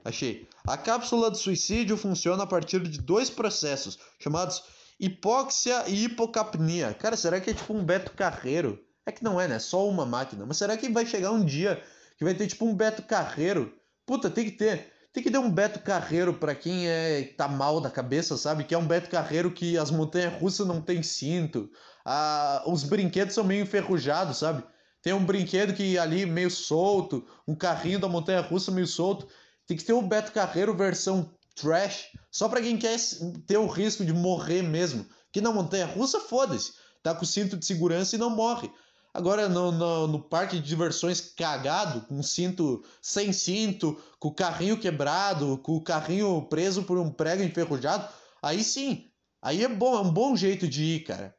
Achei. 0.06 0.48
A 0.68 0.78
cápsula 0.78 1.32
de 1.32 1.40
suicídio 1.40 1.98
funciona 1.98 2.44
a 2.44 2.46
partir 2.46 2.88
de 2.88 3.02
dois 3.02 3.32
processos 3.32 3.98
chamados 4.20 4.62
hipóxia 5.00 5.86
e 5.88 6.04
hipocapnia. 6.04 6.94
Cara, 6.94 7.18
será 7.18 7.42
que 7.42 7.50
é 7.50 7.56
tipo 7.56 7.74
um 7.74 7.84
Beto 7.84 8.12
Carreiro? 8.12 8.80
É 9.04 9.12
que 9.12 9.24
não 9.24 9.42
é, 9.42 9.48
né? 9.48 9.58
Só 9.58 9.90
uma 9.90 10.06
máquina. 10.06 10.46
Mas 10.46 10.58
será 10.58 10.78
que 10.78 10.90
vai 10.90 11.08
chegar 11.08 11.32
um 11.32 11.44
dia 11.44 11.84
que 12.20 12.24
vai 12.24 12.36
ter 12.36 12.46
tipo 12.46 12.66
um 12.66 12.76
Beto 12.76 13.02
Carreiro? 13.02 13.76
Puta, 14.06 14.30
tem 14.30 14.46
que 14.46 14.52
ter. 14.52 14.94
Tem 15.14 15.22
que 15.22 15.30
ter 15.30 15.38
um 15.38 15.52
Beto 15.52 15.80
Carreiro 15.82 16.34
para 16.34 16.56
quem 16.56 16.88
é 16.88 17.34
tá 17.36 17.48
mal 17.48 17.82
da 17.82 17.90
cabeça, 17.90 18.38
sabe? 18.38 18.64
Que 18.64 18.74
é 18.74 18.78
um 18.78 18.88
Beto 18.88 19.10
Carreiro 19.10 19.52
que 19.52 19.78
as 19.78 19.92
montanhas 19.92 20.40
russas 20.40 20.66
não 20.66 20.82
tem 20.82 21.04
cinto. 21.04 21.70
Ah, 22.06 22.64
os 22.66 22.84
brinquedos 22.84 23.36
são 23.36 23.44
meio 23.44 23.64
enferrujados, 23.64 24.38
sabe? 24.38 24.64
Tem 25.02 25.12
um 25.14 25.26
brinquedo 25.26 25.74
que 25.74 25.98
ali 25.98 26.26
meio 26.26 26.50
solto, 26.50 27.28
um 27.48 27.56
carrinho 27.56 28.00
da 28.00 28.08
montanha 28.08 28.40
russa 28.40 28.72
meio 28.72 28.88
solto. 28.88 29.28
Tem 29.68 29.76
que 29.76 29.84
ter 29.84 29.94
o 29.94 30.02
Beto 30.02 30.32
Carreiro 30.32 30.76
versão 30.78 31.30
trash, 31.56 32.08
só 32.32 32.48
para 32.48 32.62
quem 32.62 32.78
quer 32.78 32.98
ter 33.46 33.58
o 33.58 33.68
risco 33.68 34.06
de 34.06 34.14
morrer 34.14 34.62
mesmo. 34.62 35.06
Que 35.32 35.42
na 35.42 35.52
montanha 35.52 35.86
russa, 35.86 36.20
foda-se. 36.22 36.74
Tá 37.04 37.14
com 37.16 37.26
cinto 37.26 37.58
de 37.58 37.66
segurança 37.66 38.16
e 38.16 38.20
não 38.20 38.30
morre. 38.30 38.72
Agora 39.14 39.50
no, 39.50 39.72
no, 39.72 40.08
no, 40.08 40.20
parque 40.22 40.58
de 40.58 40.66
diversões 40.66 41.20
cagado, 41.20 42.02
com 42.02 42.24
cinto 42.24 42.84
sem 43.02 43.34
cinto, 43.34 44.02
com 44.18 44.30
o 44.30 44.34
carrinho 44.34 44.80
quebrado, 44.80 45.58
com 45.58 45.76
o 45.76 45.84
carrinho 45.84 46.42
preso 46.44 46.84
por 46.84 46.98
um 46.98 47.12
prego 47.12 47.44
enferrujado, 47.44 48.08
aí 48.42 48.64
sim, 48.64 49.12
aí 49.42 49.64
é 49.64 49.68
bom, 49.68 49.96
é 49.96 50.02
um 50.02 50.12
bom 50.12 50.36
jeito 50.36 50.66
de 50.68 50.84
ir, 50.84 51.04
cara. 51.04 51.36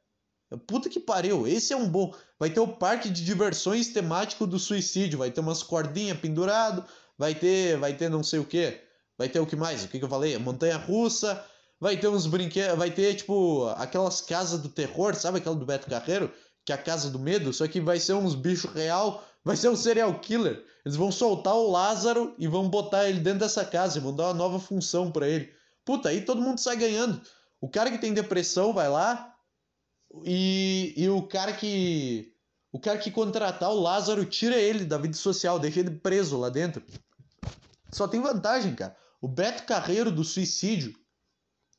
Puta 0.67 0.91
que 0.91 1.01
pariu, 1.01 1.47
esse 1.47 1.73
é 1.73 1.77
um 1.77 1.89
bom. 1.89 2.15
Vai 2.39 2.51
ter 2.51 2.61
o 2.61 2.69
parque 2.69 3.09
de 3.09 3.25
diversões 3.25 3.89
temático 3.89 4.47
do 4.47 4.59
suicídio, 4.59 5.19
vai 5.19 5.31
ter 5.31 5.41
umas 5.41 5.63
cordinhas 5.63 6.19
pendurado, 6.19 6.85
vai 7.17 7.35
ter, 7.35 7.79
vai 7.79 7.95
ter 7.95 8.11
não 8.11 8.23
sei 8.23 8.39
o 8.39 8.45
que, 8.45 8.81
vai 9.17 9.31
ter 9.31 9.41
o 9.41 9.47
que 9.47 9.57
mais? 9.57 9.83
O 9.83 9.89
que, 9.89 9.99
que 9.99 10.05
eu 10.05 10.11
falei? 10.11 10.37
Montanha 10.37 10.77
russa, 10.77 11.43
vai 11.81 11.97
ter 11.97 12.09
uns 12.09 12.27
brinquedos, 12.27 12.77
vai 12.77 12.91
ter 12.91 13.15
tipo 13.15 13.67
aquelas 13.77 14.21
casas 14.21 14.61
do 14.61 14.69
terror, 14.69 15.15
sabe 15.15 15.39
aquela 15.39 15.57
do 15.57 15.65
Beto 15.65 15.89
Carreiro? 15.89 16.31
Que 16.65 16.73
é 16.73 16.75
a 16.75 16.79
casa 16.79 17.11
do 17.11 17.19
medo, 17.19 17.53
só 17.53 17.67
que 17.67 17.81
vai 17.81 17.99
ser 17.99 18.15
uns 18.15 18.35
bichos 18.35 18.73
real, 18.73 19.25
vai 19.45 19.57
ser 19.57 19.69
um 19.69 19.77
serial 19.77 20.19
killer. 20.21 20.65
Eles 20.85 20.97
vão 20.97 21.11
soltar 21.11 21.55
o 21.55 21.71
Lázaro 21.71 22.35
e 22.39 22.47
vão 22.47 22.69
botar 22.69 23.09
ele 23.09 23.21
dentro 23.21 23.41
dessa 23.41 23.65
casa 23.65 23.99
e 23.99 24.01
vão 24.01 24.15
dar 24.15 24.29
uma 24.29 24.35
nova 24.35 24.59
função 24.59 25.11
para 25.11 25.29
ele. 25.29 25.53
Puta, 25.85 26.09
aí 26.09 26.23
todo 26.23 26.41
mundo 26.41 26.59
sai 26.59 26.77
ganhando. 26.77 27.21
O 27.61 27.69
cara 27.69 27.91
que 27.91 27.99
tem 27.99 28.15
depressão 28.15 28.73
vai 28.73 28.89
lá, 28.89 29.33
e, 30.25 30.93
e 30.97 31.09
o 31.09 31.23
cara 31.23 31.53
que. 31.53 32.33
O 32.71 32.81
cara 32.81 32.99
que 32.99 33.11
contratar 33.11 33.71
o 33.71 33.81
Lázaro 33.81 34.25
tira 34.25 34.57
ele 34.57 34.85
da 34.85 34.97
vida 34.97 35.15
social, 35.15 35.59
deixa 35.59 35.81
ele 35.81 35.91
preso 35.91 36.39
lá 36.39 36.49
dentro. 36.49 36.83
Só 37.91 38.09
tem 38.09 38.21
vantagem, 38.21 38.75
cara. 38.75 38.97
O 39.21 39.29
Beto 39.29 39.65
Carreiro 39.65 40.11
do 40.11 40.25
suicídio 40.25 40.95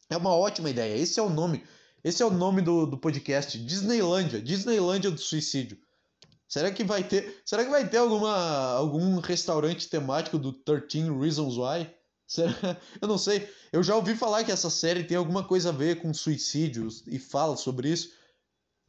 é 0.08 0.16
uma 0.16 0.36
ótima 0.36 0.70
ideia. 0.70 0.96
Esse 0.96 1.20
é 1.20 1.24
o 1.24 1.30
nome. 1.30 1.64
Esse 2.04 2.22
é 2.22 2.26
o 2.26 2.32
nome 2.32 2.62
do, 2.62 2.86
do 2.86 2.98
podcast. 2.98 3.58
Disneylândia. 3.58 4.42
Disneylândia 4.42 5.10
do 5.10 5.20
suicídio. 5.20 5.78
Será 6.48 6.72
que 6.72 6.84
vai 6.84 7.04
ter. 7.04 7.42
Será 7.46 7.64
que 7.64 7.72
vai 7.72 7.88
ter 7.88 7.98
alguma, 7.98 8.74
algum 8.74 9.20
restaurante 9.20 9.88
temático 9.88 10.38
do 10.38 10.52
13 10.52 11.10
Reasons 11.20 11.58
Why? 11.58 11.90
Será? 12.28 12.54
Eu 13.02 13.08
não 13.08 13.18
sei. 13.18 13.50
Eu 13.72 13.82
já 13.82 13.96
ouvi 13.96 14.16
falar 14.16 14.44
que 14.44 14.52
essa 14.52 14.70
série 14.70 15.04
tem 15.04 15.18
alguma 15.18 15.44
coisa 15.44 15.70
a 15.70 15.72
ver 15.72 16.02
com 16.02 16.14
suicídios 16.14 17.04
e 17.08 17.18
fala 17.18 17.56
sobre 17.56 17.90
isso. 17.90 18.12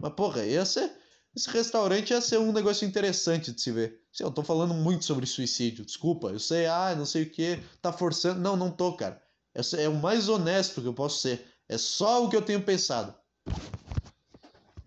Mas, 0.01 0.13
porra, 0.13 0.43
ser, 0.67 0.93
esse 1.35 1.49
restaurante 1.51 2.11
ia 2.11 2.21
ser 2.21 2.39
um 2.39 2.53
negócio 2.53 2.87
interessante 2.87 3.53
de 3.53 3.61
se 3.61 3.71
ver. 3.71 4.01
Sim, 4.13 4.25
eu 4.25 4.31
tô 4.31 4.43
falando 4.43 4.75
muito 4.75 5.05
sobre 5.05 5.25
suicídio, 5.25 5.85
desculpa. 5.85 6.29
Eu 6.29 6.39
sei, 6.39 6.67
ah, 6.67 6.95
não 6.97 7.07
sei 7.07 7.23
o 7.23 7.31
que, 7.31 7.61
tá 7.81 7.93
forçando. 7.93 8.41
Não, 8.41 8.57
não 8.57 8.71
tô, 8.71 8.93
cara. 8.95 9.23
Esse 9.55 9.81
é 9.81 9.89
o 9.89 9.95
mais 9.95 10.29
honesto 10.29 10.83
que 10.83 10.87
eu 10.87 10.95
posso 10.95 11.21
ser. 11.21 11.54
É 11.69 11.79
só 11.79 12.25
o 12.25 12.29
que 12.29 12.37
eu 12.37 12.43
tenho 12.43 12.63
pensado. 12.63 13.15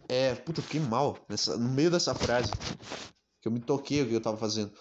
É, 0.08 0.36
puta, 0.36 0.60
eu 0.60 0.64
fiquei 0.64 0.80
mal 0.80 1.18
nessa, 1.28 1.58
no 1.58 1.70
meio 1.70 1.92
dessa 1.92 2.16
frase. 2.16 2.52
Que 3.42 3.48
eu 3.48 3.52
me 3.52 3.60
toquei 3.60 4.02
o 4.02 4.08
que 4.08 4.14
eu 4.14 4.22
tava 4.22 4.38
fazendo. 4.38 4.72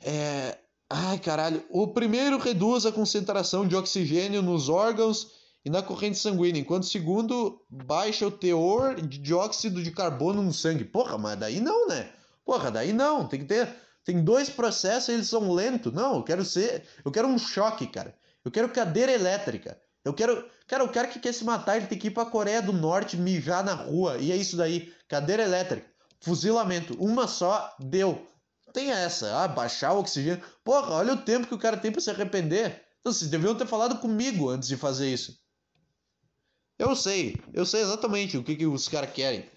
É. 0.00 0.58
Ai, 0.90 1.18
caralho. 1.18 1.64
O 1.70 1.88
primeiro 1.88 2.38
reduz 2.38 2.84
a 2.86 2.92
concentração 2.92 3.66
de 3.66 3.74
oxigênio 3.74 4.42
nos 4.42 4.68
órgãos 4.68 5.32
e 5.64 5.70
na 5.70 5.82
corrente 5.82 6.18
sanguínea, 6.18 6.60
enquanto 6.60 6.82
o 6.82 6.86
segundo 6.86 7.64
baixa 7.70 8.26
o 8.26 8.30
teor 8.30 8.96
de 9.00 9.18
dióxido 9.18 9.82
de 9.82 9.90
carbono 9.90 10.42
no 10.42 10.52
sangue. 10.52 10.84
Porra, 10.84 11.16
mas 11.16 11.38
daí 11.38 11.58
não, 11.58 11.88
né? 11.88 12.10
Porra, 12.44 12.70
daí 12.70 12.92
não. 12.92 13.26
Tem 13.26 13.40
que 13.40 13.46
ter. 13.46 13.74
Tem 14.04 14.22
dois 14.22 14.50
processos 14.50 15.08
e 15.08 15.12
eles 15.12 15.28
são 15.28 15.50
lentos. 15.50 15.92
Não, 15.92 16.16
eu 16.16 16.22
quero 16.22 16.44
ser. 16.44 16.84
Eu 17.02 17.10
quero 17.10 17.26
um 17.26 17.38
choque, 17.38 17.86
cara. 17.86 18.14
Eu 18.44 18.50
quero 18.50 18.68
cadeira 18.68 19.12
elétrica. 19.12 19.80
Eu 20.04 20.12
quero. 20.12 20.48
Cara, 20.66 20.84
o 20.84 20.88
cara 20.88 21.08
que 21.08 21.18
quer 21.18 21.32
se 21.32 21.44
matar, 21.44 21.76
ele 21.76 21.86
tem 21.86 21.98
que 21.98 22.08
ir 22.08 22.10
pra 22.10 22.26
Coreia 22.26 22.60
do 22.60 22.72
Norte 22.72 23.16
mijar 23.16 23.64
na 23.64 23.74
rua. 23.74 24.18
E 24.18 24.30
é 24.30 24.36
isso 24.36 24.56
daí. 24.56 24.92
Cadeira 25.08 25.42
elétrica. 25.42 25.86
Fuzilamento. 26.20 26.94
Uma 27.02 27.26
só, 27.26 27.74
deu. 27.78 28.26
Tem 28.72 28.90
essa. 28.90 29.42
Ah, 29.42 29.48
baixar 29.48 29.92
o 29.92 30.00
oxigênio. 30.00 30.42
Porra, 30.62 30.94
olha 30.94 31.14
o 31.14 31.22
tempo 31.22 31.46
que 31.46 31.54
o 31.54 31.58
cara 31.58 31.76
tem 31.76 31.92
pra 31.92 32.00
se 32.00 32.10
arrepender. 32.10 32.82
Então, 33.00 33.12
vocês 33.12 33.30
deviam 33.30 33.54
ter 33.54 33.66
falado 33.66 33.98
comigo 33.98 34.48
antes 34.48 34.68
de 34.68 34.76
fazer 34.76 35.12
isso. 35.12 35.38
Eu 36.78 36.96
sei, 36.96 37.36
eu 37.52 37.64
sei 37.64 37.82
exatamente 37.82 38.36
o 38.36 38.42
que, 38.42 38.56
que 38.56 38.66
os 38.66 38.88
caras 38.88 39.12
querem. 39.12 39.48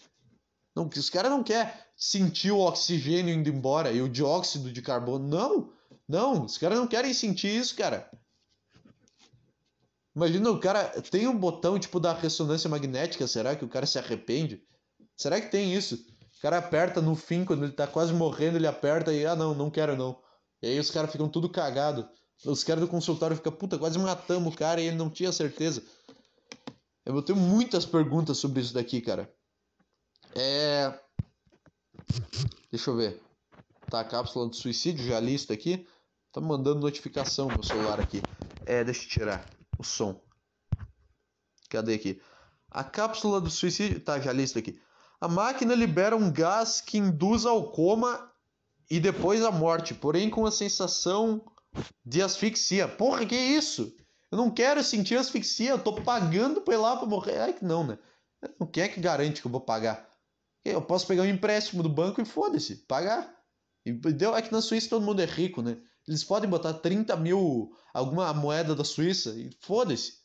Não, 0.75 0.87
que 0.87 0.99
os 0.99 1.09
caras 1.09 1.31
não 1.31 1.43
querem 1.43 1.73
sentir 1.95 2.51
o 2.51 2.59
oxigênio 2.59 3.33
indo 3.33 3.49
embora 3.49 3.91
e 3.91 4.01
o 4.01 4.09
dióxido 4.09 4.71
de 4.71 4.81
carbono. 4.81 5.27
Não, 5.27 5.73
não, 6.07 6.45
os 6.45 6.57
caras 6.57 6.77
não 6.77 6.85
querem 6.85 7.13
sentir 7.13 7.47
isso, 7.47 7.75
cara. 7.75 8.07
Imagina 10.17 10.49
o 10.49 10.59
cara 10.59 10.83
tem 10.99 11.27
um 11.27 11.37
botão 11.37 11.77
tipo 11.77 11.99
da 11.99 12.11
ressonância 12.11 12.67
magnética, 12.67 13.27
será 13.27 13.55
que 13.55 13.63
o 13.63 13.67
cara 13.67 13.85
se 13.85 13.99
arrepende? 13.99 14.63
Será 15.15 15.39
que 15.39 15.51
tem 15.51 15.75
isso? 15.75 15.93
O 15.93 16.41
cara 16.41 16.57
aperta 16.57 16.99
no 16.99 17.15
fim, 17.15 17.45
quando 17.45 17.63
ele 17.63 17.71
tá 17.71 17.85
quase 17.85 18.11
morrendo, 18.13 18.57
ele 18.57 18.65
aperta 18.65 19.13
e 19.13 19.27
ah 19.27 19.35
não, 19.35 19.53
não 19.53 19.69
quero 19.69 19.95
não. 19.95 20.19
E 20.59 20.69
aí 20.69 20.79
os 20.79 20.89
caras 20.89 21.11
ficam 21.11 21.29
tudo 21.29 21.47
cagado. 21.47 22.09
Os 22.43 22.63
caras 22.63 22.81
do 22.81 22.87
consultório 22.87 23.35
ficam, 23.35 23.51
puta, 23.51 23.77
quase 23.77 23.99
matamos 23.99 24.51
o 24.51 24.57
cara 24.57 24.81
e 24.81 24.87
ele 24.87 24.95
não 24.95 25.07
tinha 25.07 25.31
certeza. 25.31 25.83
Eu 27.05 27.21
tenho 27.21 27.37
muitas 27.37 27.85
perguntas 27.85 28.39
sobre 28.39 28.61
isso 28.61 28.73
daqui, 28.73 28.99
cara. 29.01 29.31
É. 30.35 30.99
Deixa 32.71 32.89
eu 32.89 32.97
ver. 32.97 33.21
Tá 33.87 33.99
a 33.99 34.03
cápsula 34.03 34.47
do 34.47 34.55
suicídio, 34.55 35.05
já 35.05 35.19
listo 35.19 35.53
aqui. 35.53 35.85
Tá 36.31 36.41
mandando 36.41 36.79
notificação 36.79 37.49
no 37.49 37.63
celular 37.63 37.99
aqui. 37.99 38.19
É, 38.65 38.83
deixa 38.83 39.03
eu 39.03 39.09
tirar 39.09 39.56
o 39.77 39.83
som. 39.83 40.21
Cadê 41.69 41.95
aqui? 41.95 42.21
A 42.69 42.83
cápsula 42.83 43.41
do 43.41 43.49
suicídio. 43.49 43.99
Tá, 43.99 44.19
já 44.19 44.31
listo 44.31 44.57
aqui. 44.59 44.79
A 45.19 45.27
máquina 45.27 45.73
libera 45.73 46.15
um 46.15 46.31
gás 46.31 46.79
que 46.79 46.97
induz 46.97 47.45
ao 47.45 47.71
coma 47.71 48.31
e 48.89 48.99
depois 48.99 49.43
a 49.43 49.51
morte, 49.51 49.93
porém 49.93 50.29
com 50.29 50.45
a 50.45 50.51
sensação 50.51 51.43
de 52.05 52.21
asfixia. 52.21 52.87
Porra, 52.87 53.25
que 53.25 53.35
isso? 53.35 53.95
Eu 54.31 54.37
não 54.37 54.51
quero 54.51 54.83
sentir 54.83 55.17
asfixia, 55.17 55.71
eu 55.71 55.79
tô 55.79 56.01
pagando 56.01 56.61
pra 56.61 56.73
ir 56.73 56.77
lá 56.77 56.95
pra 56.95 57.07
morrer. 57.07 57.39
Ai 57.39 57.53
que 57.53 57.65
não, 57.65 57.85
né? 57.85 57.97
Quem 58.71 58.83
é 58.83 58.87
que 58.87 58.99
garante 58.99 59.41
que 59.41 59.47
eu 59.47 59.51
vou 59.51 59.61
pagar? 59.61 60.07
Eu 60.63 60.81
posso 60.81 61.07
pegar 61.07 61.23
um 61.23 61.27
empréstimo 61.27 61.81
do 61.81 61.89
banco 61.89 62.21
e 62.21 62.25
foda-se, 62.25 62.75
pagar. 62.87 63.33
E 63.85 63.91
deu, 63.91 64.35
é 64.35 64.41
que 64.41 64.51
na 64.51 64.61
Suíça 64.61 64.89
todo 64.89 65.05
mundo 65.05 65.21
é 65.21 65.25
rico, 65.25 65.61
né? 65.61 65.77
Eles 66.07 66.23
podem 66.23 66.49
botar 66.49 66.73
30 66.73 67.15
mil, 67.17 67.75
alguma 67.93 68.33
moeda 68.33 68.73
da 68.73 68.83
Suíça, 68.83 69.31
e 69.31 69.49
foda-se. 69.59 70.19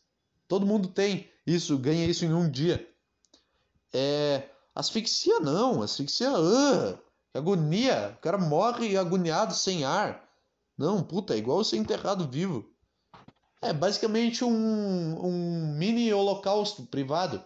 Todo 0.47 0.67
mundo 0.67 0.89
tem 0.89 1.29
isso, 1.47 1.77
ganha 1.79 2.07
isso 2.07 2.25
em 2.25 2.33
um 2.33 2.49
dia. 2.49 2.89
É. 3.93 4.49
Asfixia 4.75 5.41
não, 5.41 5.83
asfixia. 5.83 6.31
Uh, 6.33 6.99
agonia. 7.35 8.15
O 8.17 8.21
cara 8.21 8.39
morre 8.39 8.97
agoniado 8.97 9.55
sem 9.55 9.85
ar. 9.85 10.29
Não, 10.79 11.03
puta, 11.03 11.35
é 11.35 11.39
igual 11.39 11.63
ser 11.65 11.77
enterrado 11.77 12.29
vivo. 12.29 12.71
É 13.61 13.73
basicamente 13.73 14.45
um, 14.45 15.25
um 15.25 15.77
mini 15.77 16.13
holocausto 16.13 16.87
privado. 16.87 17.45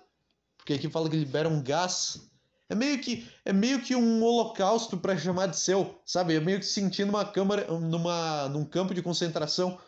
Porque 0.57 0.75
aqui 0.75 0.89
fala 0.89 1.11
que 1.11 1.17
libera 1.17 1.49
um 1.49 1.63
gás. 1.63 2.31
É 2.69 2.75
meio 2.75 3.01
que, 3.01 3.29
é 3.45 3.53
meio 3.53 3.81
que 3.81 3.95
um 3.95 4.23
holocausto 4.23 4.97
para 4.97 5.17
chamar 5.17 5.47
de 5.47 5.57
seu, 5.57 6.01
sabe? 6.05 6.35
É 6.35 6.41
meio 6.41 6.59
que 6.59 6.67
sentindo 6.67 7.11
uma 7.11 7.25
câmara 7.25 7.67
numa, 7.79 8.49
num 8.49 8.65
campo 8.65 8.93
de 8.93 9.03
concentração. 9.03 9.79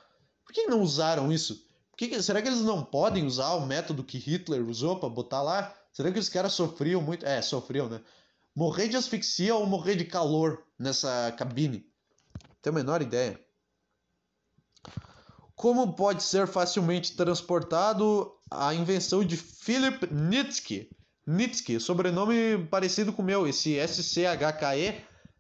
Por 0.45 0.53
que 0.53 0.66
não 0.66 0.81
usaram 0.81 1.33
isso? 1.33 1.66
Que, 1.97 2.22
será 2.22 2.41
que 2.41 2.47
eles 2.47 2.61
não 2.61 2.85
podem 2.85 3.26
usar 3.26 3.55
o 3.55 3.66
método 3.66 4.05
que 4.05 4.18
Hitler 4.18 4.62
usou 4.62 5.01
para 5.01 5.09
botar 5.09 5.43
lá? 5.43 5.74
Será 5.93 6.12
que 6.12 6.18
os 6.18 6.29
caras 6.29 6.53
sofriam 6.53 7.03
muito? 7.03 7.26
É, 7.26 7.43
sofriam, 7.43 7.89
né? 7.89 8.01
Morrer 8.55 8.87
de 8.87 8.97
asfixia 8.97 9.55
ou 9.57 9.66
morrer 9.66 9.97
de 9.97 10.05
calor 10.05 10.62
nessa 10.79 11.35
cabine? 11.37 11.85
Tenho 12.62 12.76
a 12.76 12.79
menor 12.79 13.03
ideia. 13.03 13.41
Como 15.57 15.95
pode 15.95 16.22
ser 16.22 16.47
facilmente 16.47 17.16
transportado 17.16 18.33
a 18.49 18.72
invenção 18.72 19.24
de 19.24 19.37
Philip 19.37 20.07
Nitsky? 20.12 20.89
Nitsky, 21.29 21.79
sobrenome 21.79 22.66
parecido 22.70 23.12
com 23.12 23.20
o 23.20 23.24
meu, 23.24 23.47
esse 23.47 23.76
SCHKE 23.79 24.95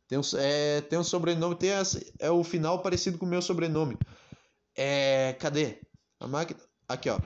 tem 0.08 0.18
um, 0.18 0.22
é, 0.36 0.80
tem 0.82 0.98
um 0.98 1.04
sobrenome, 1.04 1.54
tem 1.54 1.70
é 2.18 2.30
o 2.30 2.42
final 2.42 2.80
parecido 2.80 3.18
com 3.18 3.26
o 3.26 3.28
meu 3.28 3.42
sobrenome. 3.42 3.96
É, 4.76 5.34
cadê? 5.38 5.78
A 6.20 6.26
máquina. 6.26 6.60
Aqui, 6.88 7.10
ó. 7.10 7.18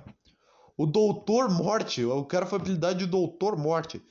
O 0.77 0.87
Doutor 0.87 1.49
Morte, 1.49 2.05
o 2.05 2.25
cara 2.25 2.45
foi 2.47 2.59
apelidado 2.59 2.99
de 2.99 3.07
Doutor 3.07 3.57
Morte. 3.57 4.03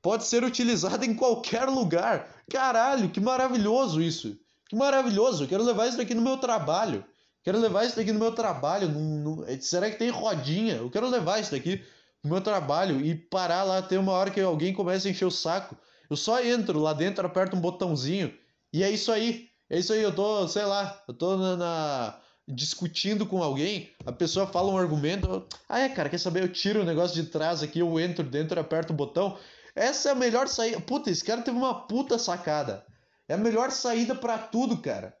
Pode 0.00 0.24
ser 0.24 0.44
utilizado 0.44 1.04
em 1.04 1.14
qualquer 1.14 1.66
lugar. 1.68 2.26
Caralho, 2.50 3.10
que 3.10 3.20
maravilhoso 3.20 4.00
isso. 4.00 4.38
Que 4.68 4.76
maravilhoso. 4.76 5.46
Quero 5.46 5.62
levar 5.62 5.88
isso 5.88 5.98
daqui 5.98 6.14
no 6.14 6.22
meu 6.22 6.38
trabalho. 6.38 7.04
Quero 7.42 7.58
levar 7.58 7.84
isso 7.84 7.96
daqui 7.96 8.12
no 8.12 8.18
meu 8.18 8.32
trabalho. 8.32 8.88
No, 8.88 9.36
no... 9.36 9.62
Será 9.62 9.90
que 9.90 9.98
tem 9.98 10.08
rodinha? 10.08 10.76
Eu 10.76 10.90
quero 10.90 11.08
levar 11.08 11.38
isso 11.38 11.50
daqui 11.50 11.82
no 12.22 12.30
meu 12.30 12.40
trabalho 12.40 13.00
e 13.00 13.14
parar 13.14 13.62
lá. 13.62 13.82
Tem 13.82 13.98
uma 13.98 14.12
hora 14.12 14.30
que 14.30 14.40
alguém 14.40 14.72
começa 14.72 15.08
a 15.08 15.10
encher 15.10 15.24
o 15.24 15.30
saco. 15.30 15.76
Eu 16.08 16.16
só 16.16 16.42
entro 16.42 16.78
lá 16.78 16.92
dentro, 16.92 17.26
aperto 17.26 17.56
um 17.56 17.60
botãozinho 17.60 18.34
e 18.72 18.82
é 18.82 18.90
isso 18.90 19.10
aí. 19.12 19.48
É 19.68 19.78
isso 19.78 19.92
aí. 19.92 20.02
Eu 20.02 20.14
tô, 20.14 20.46
sei 20.48 20.64
lá, 20.64 21.02
eu 21.06 21.14
tô 21.14 21.36
na, 21.36 21.56
na 21.56 22.20
discutindo 22.46 23.26
com 23.26 23.42
alguém. 23.42 23.90
A 24.04 24.12
pessoa 24.12 24.46
fala 24.46 24.72
um 24.72 24.78
argumento. 24.78 25.46
Ah, 25.68 25.80
é, 25.80 25.88
cara, 25.88 26.08
quer 26.08 26.18
saber? 26.18 26.42
Eu 26.42 26.52
tiro 26.52 26.82
o 26.82 26.84
negócio 26.84 27.22
de 27.22 27.30
trás 27.30 27.62
aqui, 27.62 27.78
eu 27.78 27.98
entro 27.98 28.24
dentro, 28.24 28.58
aperto 28.58 28.92
o 28.92 28.96
botão. 28.96 29.38
Essa 29.74 30.08
é 30.08 30.12
a 30.12 30.16
melhor 30.16 30.48
saída. 30.48 30.80
Puta, 30.80 31.10
esse 31.10 31.24
cara 31.24 31.42
teve 31.42 31.56
uma 31.56 31.86
puta 31.86 32.18
sacada. 32.18 32.84
É 33.28 33.34
a 33.34 33.38
melhor 33.38 33.70
saída 33.70 34.14
para 34.14 34.36
tudo, 34.38 34.78
cara. 34.78 35.16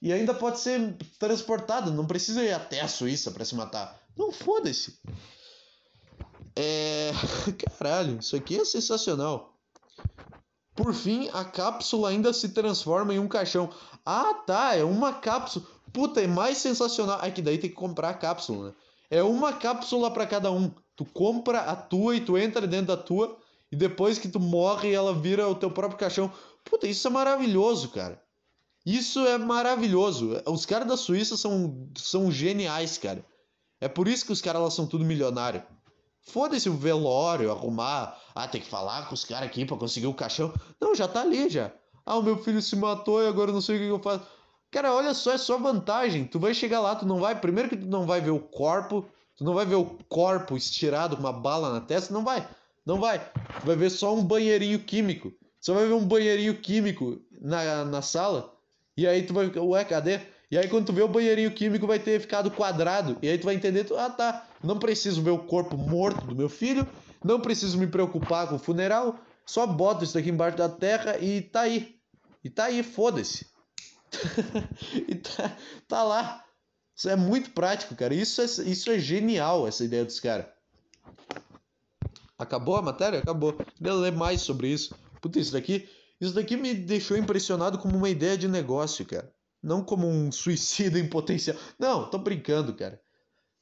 E 0.00 0.12
ainda 0.12 0.32
pode 0.32 0.60
ser 0.60 0.96
transportado, 1.18 1.90
não 1.90 2.06
precisa 2.06 2.44
ir 2.44 2.52
até 2.52 2.80
a 2.80 2.88
Suíça 2.88 3.32
para 3.32 3.44
se 3.44 3.54
matar. 3.54 3.98
Não 4.16 4.30
foda-se. 4.30 4.98
É. 6.56 7.12
Caralho, 7.78 8.18
isso 8.18 8.36
aqui 8.36 8.58
é 8.58 8.64
sensacional. 8.64 9.54
Por 10.74 10.94
fim, 10.94 11.28
a 11.32 11.44
cápsula 11.44 12.10
ainda 12.10 12.32
se 12.32 12.50
transforma 12.50 13.12
em 13.12 13.18
um 13.18 13.26
caixão. 13.26 13.68
Ah, 14.06 14.32
tá, 14.46 14.76
é 14.76 14.84
uma 14.84 15.12
cápsula. 15.12 15.66
Puta, 15.92 16.20
é 16.20 16.26
mais 16.26 16.58
sensacional. 16.58 17.20
É 17.22 17.30
que 17.30 17.42
daí 17.42 17.58
tem 17.58 17.68
que 17.70 17.76
comprar 17.76 18.10
a 18.10 18.14
cápsula, 18.14 18.68
né? 18.68 18.74
É 19.10 19.22
uma 19.22 19.52
cápsula 19.52 20.10
para 20.10 20.26
cada 20.26 20.52
um. 20.52 20.70
Tu 20.94 21.04
compra 21.04 21.60
a 21.60 21.74
tua 21.74 22.14
e 22.14 22.20
tu 22.20 22.36
entra 22.38 22.66
dentro 22.66 22.88
da 22.88 22.96
tua. 22.96 23.36
E 23.72 23.76
depois 23.76 24.18
que 24.18 24.28
tu 24.28 24.38
morre, 24.38 24.92
ela 24.92 25.14
vira 25.14 25.48
o 25.48 25.54
teu 25.54 25.70
próprio 25.70 25.98
caixão. 25.98 26.32
Puta, 26.64 26.86
isso 26.86 27.08
é 27.08 27.10
maravilhoso, 27.10 27.88
cara. 27.88 28.22
Isso 28.84 29.26
é 29.26 29.36
maravilhoso. 29.36 30.40
Os 30.46 30.64
caras 30.64 30.88
da 30.88 30.96
Suíça 30.96 31.36
são, 31.36 31.88
são 31.96 32.30
geniais, 32.30 32.98
cara. 32.98 33.24
É 33.80 33.88
por 33.88 34.08
isso 34.08 34.24
que 34.24 34.32
os 34.32 34.40
caras 34.40 34.62
lá 34.62 34.70
são 34.70 34.86
tudo 34.86 35.04
milionário. 35.04 35.62
Foda-se 36.22 36.68
o 36.68 36.76
velório, 36.76 37.50
arrumar. 37.50 38.20
Ah, 38.34 38.46
tem 38.46 38.60
que 38.60 38.68
falar 38.68 39.08
com 39.08 39.14
os 39.14 39.24
caras 39.24 39.48
aqui 39.48 39.64
pra 39.64 39.76
conseguir 39.76 40.06
o 40.06 40.14
caixão. 40.14 40.52
Não, 40.80 40.94
já 40.94 41.08
tá 41.08 41.22
ali 41.22 41.48
já. 41.48 41.72
Ah, 42.04 42.16
o 42.16 42.22
meu 42.22 42.38
filho 42.38 42.60
se 42.60 42.76
matou 42.76 43.22
e 43.22 43.26
agora 43.26 43.50
eu 43.50 43.54
não 43.54 43.60
sei 43.60 43.76
o 43.76 43.78
que 43.78 43.86
eu 43.86 43.98
faço. 43.98 44.26
Cara, 44.70 44.94
olha 44.94 45.14
só, 45.14 45.32
é 45.32 45.38
só 45.38 45.58
vantagem. 45.58 46.24
Tu 46.24 46.38
vai 46.38 46.52
chegar 46.52 46.80
lá, 46.80 46.94
tu 46.94 47.06
não 47.06 47.18
vai. 47.18 47.38
Primeiro 47.38 47.68
que 47.68 47.76
tu 47.76 47.86
não 47.86 48.06
vai 48.06 48.20
ver 48.20 48.30
o 48.30 48.40
corpo. 48.40 49.06
Tu 49.36 49.44
não 49.44 49.54
vai 49.54 49.64
ver 49.64 49.76
o 49.76 49.84
corpo 50.08 50.56
estirado 50.56 51.16
com 51.16 51.22
uma 51.22 51.32
bala 51.32 51.72
na 51.72 51.80
testa. 51.80 52.12
Não 52.12 52.24
vai. 52.24 52.46
Não 52.84 53.00
vai. 53.00 53.18
Tu 53.60 53.66
vai 53.66 53.76
ver 53.76 53.90
só 53.90 54.14
um 54.14 54.22
banheirinho 54.22 54.78
químico. 54.80 55.32
Só 55.60 55.74
vai 55.74 55.86
ver 55.86 55.94
um 55.94 56.04
banheirinho 56.04 56.54
químico 56.58 57.20
na, 57.40 57.84
na 57.84 58.02
sala. 58.02 58.54
E 58.96 59.06
aí 59.06 59.22
tu 59.22 59.32
vai, 59.34 59.46
ué, 59.46 59.84
cadê? 59.84 60.20
E 60.50 60.56
aí 60.56 60.68
quando 60.68 60.86
tu 60.86 60.92
vê 60.92 61.02
o 61.02 61.08
banheirinho 61.08 61.50
químico 61.52 61.86
vai 61.86 61.98
ter 61.98 62.20
ficado 62.20 62.50
quadrado. 62.50 63.18
E 63.22 63.28
aí 63.28 63.38
tu 63.38 63.44
vai 63.44 63.54
entender, 63.54 63.84
tu, 63.84 63.96
ah 63.96 64.08
tá, 64.08 64.47
não 64.62 64.78
preciso 64.78 65.22
ver 65.22 65.30
o 65.30 65.38
corpo 65.38 65.76
morto 65.76 66.26
do 66.26 66.34
meu 66.34 66.48
filho, 66.48 66.86
não 67.24 67.40
preciso 67.40 67.78
me 67.78 67.86
preocupar 67.86 68.48
com 68.48 68.56
o 68.56 68.58
funeral, 68.58 69.18
só 69.44 69.66
boto 69.66 70.04
isso 70.04 70.18
aqui 70.18 70.30
embaixo 70.30 70.56
da 70.56 70.68
terra 70.68 71.18
e 71.18 71.40
tá 71.42 71.62
aí. 71.62 71.96
E 72.44 72.50
tá 72.50 72.64
aí, 72.64 72.82
foda-se. 72.82 73.46
e 75.08 75.14
tá, 75.14 75.56
tá 75.86 76.02
lá. 76.02 76.44
Isso 76.94 77.08
é 77.08 77.16
muito 77.16 77.50
prático, 77.50 77.94
cara. 77.94 78.14
Isso 78.14 78.40
é, 78.40 78.44
isso 78.44 78.90
é 78.90 78.98
genial, 78.98 79.66
essa 79.66 79.84
ideia 79.84 80.04
dos 80.04 80.20
caras. 80.20 80.46
Acabou 82.38 82.76
a 82.76 82.82
matéria? 82.82 83.18
Acabou. 83.18 83.52
Queria 83.52 83.94
ler 83.94 84.12
mais 84.12 84.40
sobre 84.42 84.68
isso. 84.68 84.94
Puta, 85.20 85.38
isso 85.38 85.52
daqui 85.52 85.88
isso 86.20 86.34
daqui 86.34 86.56
me 86.56 86.74
deixou 86.74 87.16
impressionado 87.16 87.78
como 87.78 87.96
uma 87.96 88.08
ideia 88.08 88.36
de 88.36 88.48
negócio, 88.48 89.06
cara. 89.06 89.32
Não 89.62 89.84
como 89.84 90.06
um 90.06 90.30
suicídio 90.32 90.98
em 90.98 91.08
potencial. 91.08 91.56
Não, 91.78 92.10
tô 92.10 92.18
brincando, 92.18 92.74
cara. 92.74 93.00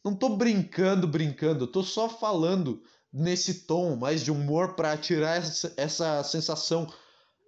Não 0.06 0.14
tô 0.14 0.28
brincando, 0.28 1.04
brincando. 1.08 1.66
tô 1.66 1.82
só 1.82 2.08
falando 2.08 2.80
nesse 3.12 3.66
tom 3.66 3.96
mais 3.96 4.22
de 4.22 4.30
humor 4.30 4.76
para 4.76 4.96
tirar 4.96 5.38
essa, 5.38 5.74
essa 5.76 6.22
sensação 6.22 6.86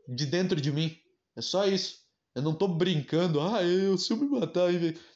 de 0.08 0.26
dentro 0.26 0.60
de 0.60 0.72
mim. 0.72 0.96
É 1.36 1.40
só 1.40 1.64
isso. 1.64 2.00
Eu 2.34 2.42
não 2.42 2.52
tô 2.52 2.66
brincando. 2.66 3.40
Ah, 3.40 3.62
eu, 3.62 3.96
se 3.96 4.12
eu 4.12 4.16
me 4.16 4.26
matar. 4.28 4.70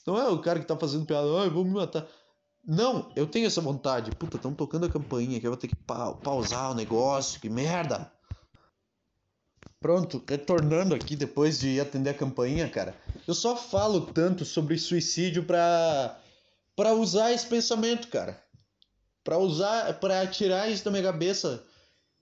Não 0.07 0.17
é 0.17 0.29
o 0.29 0.41
cara 0.41 0.61
que 0.61 0.67
tá 0.67 0.77
fazendo 0.77 1.05
piada. 1.05 1.27
Ah, 1.41 1.47
eu 1.47 1.51
vou 1.51 1.65
me 1.65 1.73
matar. 1.73 2.07
Não, 2.65 3.11
eu 3.17 3.27
tenho 3.27 3.49
essa 3.49 3.61
vontade. 3.61 4.13
Puta, 4.13 4.37
estão 4.37 4.55
tocando 4.55 4.87
a 4.87 4.89
campainha 4.89 5.41
que 5.41 5.47
eu 5.49 5.51
vou 5.51 5.59
ter 5.59 5.67
que 5.67 5.75
pa 5.75 6.13
pausar 6.13 6.71
o 6.71 6.77
negócio. 6.77 7.41
Que 7.41 7.49
merda. 7.49 8.13
Pronto, 9.81 10.23
retornando 10.29 10.95
aqui 10.95 11.17
depois 11.17 11.59
de 11.59 11.81
atender 11.81 12.11
a 12.11 12.15
campainha, 12.15 12.69
cara. 12.69 12.95
Eu 13.27 13.35
só 13.35 13.57
falo 13.57 14.03
tanto 14.13 14.45
sobre 14.45 14.79
suicídio 14.79 15.43
pra, 15.43 16.22
pra 16.77 16.95
usar 16.95 17.33
esse 17.33 17.47
pensamento, 17.47 18.09
cara. 18.09 18.43
Pra 19.25 19.39
usar, 19.39 19.93
pra 20.01 20.27
tirar 20.27 20.71
isso 20.71 20.85
da 20.85 20.91
minha 20.91 21.03
cabeça. 21.03 21.65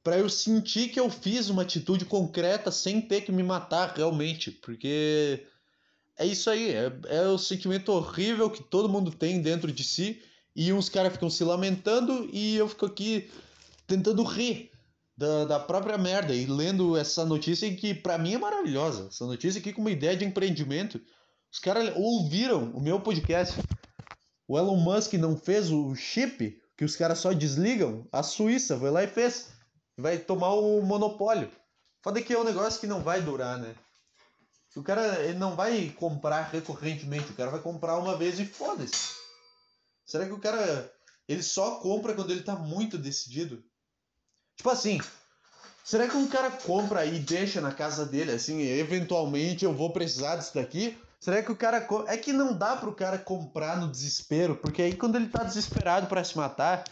Pra 0.03 0.18
eu 0.18 0.28
sentir 0.28 0.88
que 0.88 0.98
eu 0.98 1.11
fiz 1.11 1.51
uma 1.51 1.62
atitude 1.62 2.05
concreta 2.05 2.70
sem 2.70 3.01
ter 3.01 3.22
que 3.22 3.32
me 3.32 3.42
matar 3.42 3.94
realmente. 3.96 4.51
Porque 4.51 5.46
é 6.18 6.26
isso 6.26 6.51
aí, 6.51 6.72
é, 6.72 6.92
é 7.09 7.22
o 7.28 7.38
sentimento 7.38 7.92
horrível 7.92 8.51
que 8.51 8.62
todo 8.62 8.88
mundo 8.88 9.11
tem 9.11 9.40
dentro 9.40 9.70
de 9.72 9.84
si. 9.84 10.22
E 10.55 10.72
uns 10.72 10.88
caras 10.88 11.12
ficam 11.12 11.30
se 11.30 11.44
lamentando 11.44 12.28
e 12.32 12.57
eu 12.57 12.68
fico 12.68 12.86
aqui 12.86 13.30
tentando 13.86 14.22
rir 14.22 14.70
da, 15.16 15.44
da 15.44 15.61
própria 15.61 15.98
merda 15.98 16.34
e 16.34 16.46
lendo 16.46 16.96
essa 16.96 17.24
notícia 17.24 17.72
que 17.74 17.94
para 17.94 18.18
mim 18.18 18.34
é 18.34 18.38
maravilhosa. 18.38 19.09
Essa 19.09 19.26
notícia 19.26 19.61
aqui 19.61 19.72
com 19.72 19.80
uma 19.80 19.90
ideia 19.90 20.16
de 20.16 20.24
empreendimento. 20.24 21.01
Os 21.53 21.59
caras 21.59 21.92
ouviram 21.96 22.70
o 22.72 22.80
meu 22.80 23.01
podcast. 23.01 23.61
O 24.51 24.59
Elon 24.59 24.78
Musk 24.78 25.12
não 25.12 25.36
fez 25.36 25.70
o 25.70 25.94
chip 25.94 26.61
que 26.76 26.84
os 26.84 26.96
caras 26.96 27.20
só 27.20 27.32
desligam. 27.32 28.05
A 28.11 28.20
Suíça 28.20 28.76
foi 28.76 28.90
lá 28.90 29.05
e 29.05 29.07
fez. 29.07 29.51
Vai 29.96 30.18
tomar 30.18 30.55
o 30.55 30.82
monopólio. 30.82 31.48
Foda 32.03 32.20
que 32.20 32.32
é 32.32 32.36
um 32.36 32.42
negócio 32.42 32.80
que 32.80 32.86
não 32.88 33.01
vai 33.01 33.22
durar, 33.22 33.59
né? 33.61 33.76
O 34.74 34.82
cara 34.82 35.20
ele 35.20 35.38
não 35.38 35.55
vai 35.55 35.90
comprar 35.90 36.51
recorrentemente, 36.51 37.30
o 37.30 37.36
cara 37.36 37.48
vai 37.48 37.61
comprar 37.61 37.96
uma 37.98 38.16
vez 38.16 38.40
e 38.40 38.44
foda-se. 38.44 39.14
Será 40.05 40.26
que 40.26 40.32
o 40.32 40.40
cara 40.40 40.92
ele 41.28 41.44
só 41.44 41.76
compra 41.76 42.12
quando 42.12 42.32
ele 42.32 42.42
tá 42.42 42.57
muito 42.57 42.98
decidido? 42.98 43.62
Tipo 44.57 44.70
assim, 44.70 45.01
será 45.84 46.09
que 46.09 46.16
um 46.16 46.26
cara 46.26 46.51
compra 46.51 47.07
e 47.07 47.20
deixa 47.20 47.61
na 47.61 47.72
casa 47.72 48.05
dele, 48.05 48.32
assim, 48.32 48.62
eventualmente 48.62 49.64
eu 49.64 49.72
vou 49.72 49.92
precisar 49.92 50.34
disso 50.34 50.57
daqui? 50.57 50.98
Será 51.20 51.42
que 51.42 51.52
o 51.52 51.56
cara. 51.56 51.86
É 52.08 52.16
que 52.16 52.32
não 52.32 52.56
dá 52.56 52.76
pro 52.76 52.94
cara 52.94 53.18
comprar 53.18 53.78
no 53.78 53.90
desespero, 53.90 54.56
porque 54.56 54.80
aí 54.80 54.94
quando 54.94 55.16
ele 55.16 55.28
tá 55.28 55.44
desesperado 55.44 56.06
para 56.06 56.24
se 56.24 56.36
matar, 56.36 56.82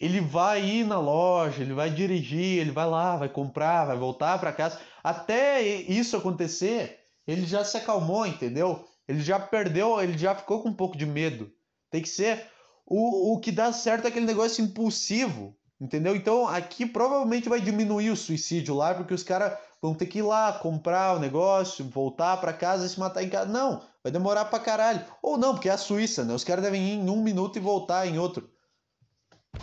ele 0.00 0.20
vai 0.20 0.64
ir 0.64 0.86
na 0.86 0.98
loja, 0.98 1.62
ele 1.62 1.74
vai 1.74 1.90
dirigir, 1.90 2.58
ele 2.58 2.70
vai 2.70 2.86
lá, 2.86 3.16
vai 3.16 3.28
comprar, 3.28 3.84
vai 3.84 3.96
voltar 3.96 4.38
para 4.38 4.52
casa. 4.52 4.80
Até 5.02 5.60
isso 5.62 6.16
acontecer, 6.16 6.98
ele 7.26 7.46
já 7.46 7.62
se 7.62 7.76
acalmou, 7.76 8.26
entendeu? 8.26 8.88
Ele 9.06 9.20
já 9.20 9.38
perdeu, 9.38 10.00
ele 10.00 10.16
já 10.16 10.34
ficou 10.34 10.62
com 10.62 10.70
um 10.70 10.74
pouco 10.74 10.96
de 10.96 11.04
medo. 11.04 11.52
Tem 11.90 12.00
que 12.00 12.08
ser. 12.08 12.46
O, 12.86 13.34
o 13.34 13.40
que 13.40 13.52
dá 13.52 13.70
certo 13.70 14.06
é 14.06 14.08
aquele 14.08 14.26
negócio 14.26 14.64
impulsivo, 14.64 15.54
entendeu? 15.78 16.16
Então 16.16 16.48
aqui 16.48 16.86
provavelmente 16.86 17.50
vai 17.50 17.60
diminuir 17.60 18.10
o 18.10 18.16
suicídio 18.16 18.74
lá, 18.74 18.94
porque 18.94 19.12
os 19.12 19.22
caras 19.22 19.58
vão 19.84 19.92
ter 19.92 20.06
que 20.06 20.20
ir 20.20 20.22
lá 20.22 20.50
comprar 20.50 21.14
o 21.14 21.20
negócio, 21.20 21.86
voltar 21.90 22.38
para 22.38 22.54
casa 22.54 22.86
e 22.86 22.88
se 22.88 22.98
matar 22.98 23.22
em 23.22 23.28
casa. 23.28 23.52
Não, 23.52 23.82
vai 24.02 24.10
demorar 24.10 24.46
pra 24.46 24.58
caralho. 24.58 25.04
Ou 25.20 25.36
não, 25.36 25.52
porque 25.52 25.68
é 25.68 25.72
a 25.72 25.76
Suíça, 25.76 26.24
né? 26.24 26.32
Os 26.32 26.42
caras 26.42 26.64
devem 26.64 26.80
ir 26.88 26.94
em 26.94 27.10
um 27.10 27.22
minuto 27.22 27.58
e 27.58 27.60
voltar 27.60 28.06
em 28.06 28.18
outro. 28.18 28.48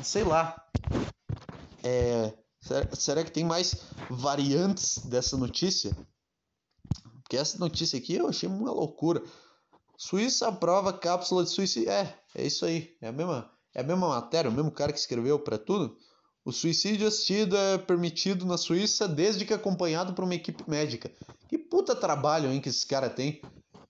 Sei 0.04 0.24
lá. 0.24 0.64
É, 1.84 2.32
será, 2.62 2.96
será 2.96 3.24
que 3.24 3.32
tem 3.32 3.44
mais 3.44 3.74
variantes 4.12 5.00
dessa 5.00 5.36
notícia? 5.36 5.98
Porque 7.24 7.36
essa 7.36 7.58
notícia 7.58 7.98
aqui 7.98 8.14
eu 8.14 8.30
achei 8.30 8.48
uma 8.48 8.72
loucura. 8.72 9.24
Suíça 9.98 10.50
aprova 10.50 10.94
cápsula 10.94 11.44
de 11.44 11.50
suicídio. 11.50 11.90
É, 11.90 12.16
é 12.36 12.46
isso 12.46 12.64
aí. 12.64 12.96
É 13.02 13.08
a 13.08 13.12
mesma, 13.12 13.52
é 13.74 13.82
a 13.82 13.84
mesma 13.84 14.08
matéria, 14.08 14.52
o 14.52 14.54
mesmo 14.54 14.70
cara 14.70 14.94
que 14.94 15.00
escreveu 15.00 15.40
para 15.40 15.58
tudo. 15.58 15.98
O 16.44 16.52
suicídio 16.52 17.08
assistido 17.08 17.56
é 17.56 17.78
permitido 17.78 18.46
na 18.46 18.58
Suíça 18.58 19.08
desde 19.08 19.46
que 19.46 19.54
acompanhado 19.54 20.14
por 20.14 20.24
uma 20.24 20.36
equipe 20.36 20.64
médica. 20.68 21.12
Que 21.48 21.58
puta 21.58 21.96
trabalho, 21.96 22.52
hein, 22.52 22.60
que 22.60 22.70
esses 22.70 22.84
caras 22.84 23.14
têm. 23.14 23.42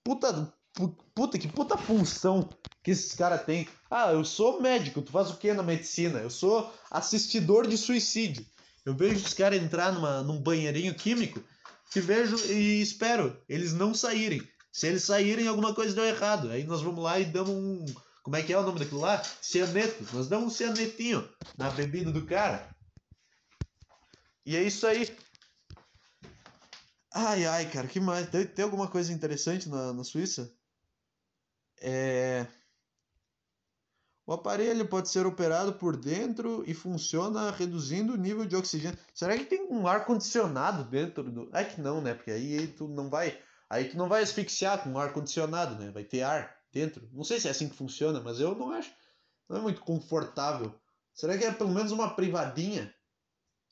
Puta, 0.04 0.52
puta, 1.14 1.38
que 1.38 1.48
puta 1.48 1.78
função 1.78 2.48
que 2.82 2.90
esses 2.90 3.14
caras 3.14 3.44
têm. 3.44 3.66
Ah, 3.90 4.12
eu 4.12 4.24
sou 4.24 4.60
médico, 4.60 5.00
tu 5.00 5.12
faz 5.12 5.30
o 5.30 5.36
que 5.36 5.52
na 5.52 5.62
medicina? 5.62 6.18
Eu 6.18 6.30
sou 6.30 6.72
assistidor 6.90 7.66
de 7.66 7.78
suicídio. 7.78 8.44
Eu 8.84 8.94
vejo 8.94 9.24
os 9.24 9.32
caras 9.32 9.62
entrar 9.62 9.92
numa, 9.92 10.22
num 10.22 10.40
banheirinho 10.40 10.94
químico 10.94 11.42
te 11.92 12.00
vejo 12.00 12.36
e 12.50 12.80
espero 12.80 13.36
eles 13.46 13.74
não 13.74 13.92
saírem. 13.92 14.42
Se 14.72 14.86
eles 14.86 15.04
saírem, 15.04 15.46
alguma 15.46 15.74
coisa 15.74 15.94
deu 15.94 16.04
errado. 16.04 16.48
Aí 16.48 16.64
nós 16.64 16.80
vamos 16.80 17.04
lá 17.04 17.20
e 17.20 17.26
damos 17.26 17.50
um. 17.50 17.84
Como 18.22 18.36
é 18.36 18.42
que 18.42 18.52
é 18.52 18.58
o 18.58 18.62
nome 18.62 18.78
daquilo 18.78 19.00
lá? 19.00 19.22
Cianeto. 19.40 20.06
Nós 20.14 20.28
damos 20.28 20.46
um 20.46 20.50
cianetinho 20.50 21.28
na 21.58 21.70
bebida 21.70 22.12
do 22.12 22.24
cara. 22.24 22.68
E 24.46 24.56
é 24.56 24.62
isso 24.62 24.86
aí. 24.86 25.16
Ai, 27.12 27.44
ai, 27.44 27.70
cara, 27.70 27.86
que 27.86 28.00
mais? 28.00 28.28
Tem, 28.30 28.46
tem 28.46 28.64
alguma 28.64 28.88
coisa 28.88 29.12
interessante 29.12 29.68
na, 29.68 29.92
na 29.92 30.04
Suíça? 30.04 30.52
É. 31.80 32.46
O 34.24 34.32
aparelho 34.32 34.86
pode 34.86 35.10
ser 35.10 35.26
operado 35.26 35.72
por 35.74 35.96
dentro 35.96 36.62
e 36.66 36.72
funciona 36.72 37.50
reduzindo 37.50 38.14
o 38.14 38.16
nível 38.16 38.46
de 38.46 38.54
oxigênio. 38.54 38.98
Será 39.12 39.36
que 39.36 39.44
tem 39.44 39.66
um 39.68 39.86
ar 39.86 40.06
condicionado 40.06 40.84
dentro 40.84 41.24
do? 41.24 41.50
É 41.52 41.64
que 41.64 41.80
não, 41.80 42.00
né? 42.00 42.14
Porque 42.14 42.30
aí 42.30 42.68
tu 42.68 42.86
não 42.86 43.10
vai, 43.10 43.36
aí 43.68 43.88
tu 43.88 43.96
não 43.96 44.08
vai 44.08 44.22
asfixiar 44.22 44.82
com 44.82 44.96
ar 44.96 45.12
condicionado, 45.12 45.74
né? 45.74 45.90
Vai 45.90 46.04
ter 46.04 46.22
ar 46.22 46.61
dentro. 46.72 47.08
Não 47.12 47.24
sei 47.24 47.38
se 47.38 47.48
é 47.48 47.50
assim 47.50 47.68
que 47.68 47.76
funciona, 47.76 48.20
mas 48.20 48.40
eu 48.40 48.54
não 48.54 48.72
acho. 48.72 48.90
Não 49.48 49.58
é 49.58 49.60
muito 49.60 49.80
confortável. 49.80 50.74
Será 51.14 51.36
que 51.36 51.44
é 51.44 51.52
pelo 51.52 51.70
menos 51.70 51.92
uma 51.92 52.14
privadinha? 52.14 52.92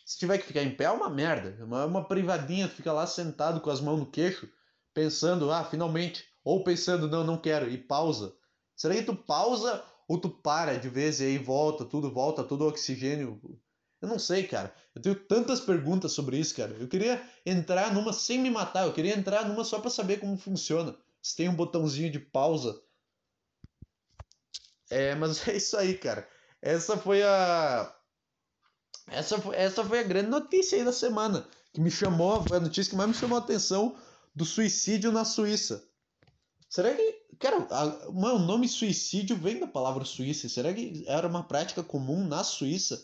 Se 0.05 0.19
tiver 0.19 0.39
que 0.39 0.47
ficar 0.47 0.63
em 0.63 0.75
pé 0.75 0.85
é 0.85 0.91
uma 0.91 1.09
merda. 1.09 1.65
Uma, 1.65 1.87
uma 1.87 2.05
privadinha, 2.07 2.69
tu 2.69 2.75
fica 2.75 2.93
lá 2.93 3.07
sentado 3.07 3.61
com 3.61 3.71
as 3.71 3.81
mãos 3.81 3.99
no 3.99 4.11
queixo, 4.11 4.49
pensando, 4.93 5.51
ah, 5.51 5.65
finalmente. 5.65 6.25
Ou 6.45 6.65
pensando, 6.65 7.09
não, 7.09 7.25
não 7.25 7.39
quero, 7.39 7.71
e 7.71 7.79
pausa. 7.79 8.35
Será 8.75 8.95
que 8.95 9.03
tu 9.03 9.15
pausa 9.15 9.85
ou 10.09 10.19
tu 10.19 10.29
para 10.29 10.77
de 10.77 10.89
vez 10.89 11.21
e 11.21 11.25
aí 11.25 11.39
volta, 11.39 11.85
tudo 11.85 12.13
volta, 12.13 12.43
todo 12.43 12.63
o 12.63 12.69
oxigênio. 12.69 13.41
Eu 14.03 14.09
não 14.09 14.19
sei, 14.19 14.45
cara. 14.45 14.75
Eu 14.95 15.01
tenho 15.01 15.15
tantas 15.15 15.61
perguntas 15.61 16.13
sobre 16.13 16.39
isso, 16.39 16.57
cara. 16.57 16.73
Eu 16.73 16.89
queria 16.89 17.23
entrar 17.47 17.95
numa 17.95 18.13
sem 18.13 18.39
me 18.39 18.51
matar, 18.51 18.87
eu 18.87 18.93
queria 18.93 19.17
entrar 19.17 19.47
numa 19.47 19.63
só 19.63 19.79
para 19.79 19.91
saber 19.91 20.19
como 20.19 20.37
funciona. 20.37 20.97
Se 21.23 21.37
tem 21.37 21.49
um 21.49 21.55
botãozinho 21.55 22.11
de 22.11 22.19
pausa. 22.19 22.81
É, 24.91 25.15
mas 25.15 25.47
é 25.49 25.57
isso 25.57 25.77
aí, 25.77 25.97
cara. 25.97 26.29
Essa 26.61 26.97
foi 26.97 27.23
a 27.23 27.97
essa 29.09 29.41
foi, 29.41 29.57
essa 29.57 29.85
foi 29.85 30.01
a 30.01 30.05
grande 30.05 30.29
notícia 30.29 30.79
aí 30.79 30.85
da 30.85 30.93
semana, 30.93 31.49
que 31.73 31.81
me 31.81 31.91
chamou, 31.91 32.45
foi 32.47 32.59
a 32.59 32.61
notícia 32.61 32.91
que 32.91 32.97
mais 32.97 33.09
me 33.09 33.15
chamou 33.15 33.39
a 33.39 33.41
atenção 33.41 33.97
do 34.35 34.45
suicídio 34.45 35.11
na 35.11 35.25
Suíça. 35.25 35.83
Será 36.69 36.95
que 36.95 37.21
Cara, 37.41 37.67
a, 37.71 38.09
o 38.11 38.39
nome 38.39 38.69
suicídio 38.69 39.35
vem 39.35 39.59
da 39.59 39.67
palavra 39.67 40.05
Suíça. 40.05 40.47
Será 40.47 40.75
que 40.75 41.05
era 41.07 41.27
uma 41.27 41.43
prática 41.43 41.83
comum 41.83 42.23
na 42.23 42.45
Suíça? 42.45 43.03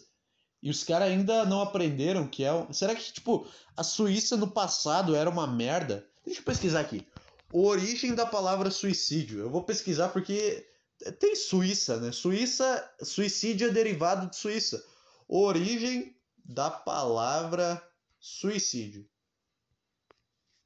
E 0.62 0.68
os 0.68 0.84
caras 0.84 1.08
ainda 1.08 1.46
não 1.46 1.62
aprenderam 1.62 2.28
que 2.28 2.44
é. 2.44 2.50
Será 2.70 2.94
que, 2.94 3.12
tipo, 3.12 3.46
a 3.74 3.82
Suíça 3.82 4.36
no 4.36 4.46
passado 4.46 5.16
era 5.16 5.30
uma 5.30 5.46
merda? 5.46 6.06
Deixa 6.22 6.40
eu 6.40 6.44
pesquisar 6.44 6.80
aqui. 6.80 7.06
Origem 7.50 8.14
da 8.14 8.26
palavra 8.26 8.70
suicídio. 8.70 9.38
Eu 9.38 9.48
vou 9.48 9.64
pesquisar 9.64 10.10
porque 10.10 10.66
tem 11.12 11.34
Suíça, 11.34 11.98
né? 11.98 12.12
Suíça, 12.12 12.94
suicídio 13.02 13.68
é 13.68 13.72
derivado 13.72 14.28
de 14.28 14.36
Suíça. 14.36 14.84
Origem 15.28 16.16
da 16.44 16.70
palavra 16.70 17.82
suicídio. 18.18 19.08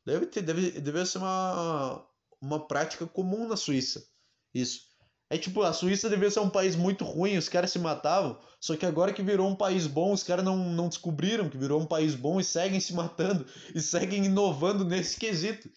Deve 0.04 0.26
ter, 0.26 0.42
deve, 0.42 0.72
deve 0.80 1.06
ser 1.06 1.18
uma, 1.18 2.06
uma 2.40 2.66
prática 2.66 3.06
comum 3.06 3.46
na 3.46 3.56
Suíça. 3.56 4.04
Isso. 4.54 4.90
É 5.32 5.38
tipo, 5.38 5.62
a 5.62 5.72
Suíça 5.72 6.10
devia 6.10 6.30
ser 6.30 6.40
um 6.40 6.50
país 6.50 6.74
muito 6.74 7.04
ruim, 7.04 7.36
os 7.36 7.48
caras 7.48 7.70
se 7.70 7.78
matavam, 7.78 8.36
só 8.60 8.76
que 8.76 8.84
agora 8.84 9.12
que 9.12 9.22
virou 9.22 9.48
um 9.48 9.54
país 9.54 9.86
bom, 9.86 10.12
os 10.12 10.24
caras 10.24 10.44
não, 10.44 10.56
não 10.56 10.88
descobriram 10.88 11.48
que 11.48 11.56
virou 11.56 11.80
um 11.80 11.86
país 11.86 12.16
bom 12.16 12.40
e 12.40 12.44
seguem 12.44 12.80
se 12.80 12.92
matando 12.92 13.46
e 13.72 13.80
seguem 13.80 14.24
inovando 14.24 14.84
nesse 14.84 15.16
quesito. 15.16 15.70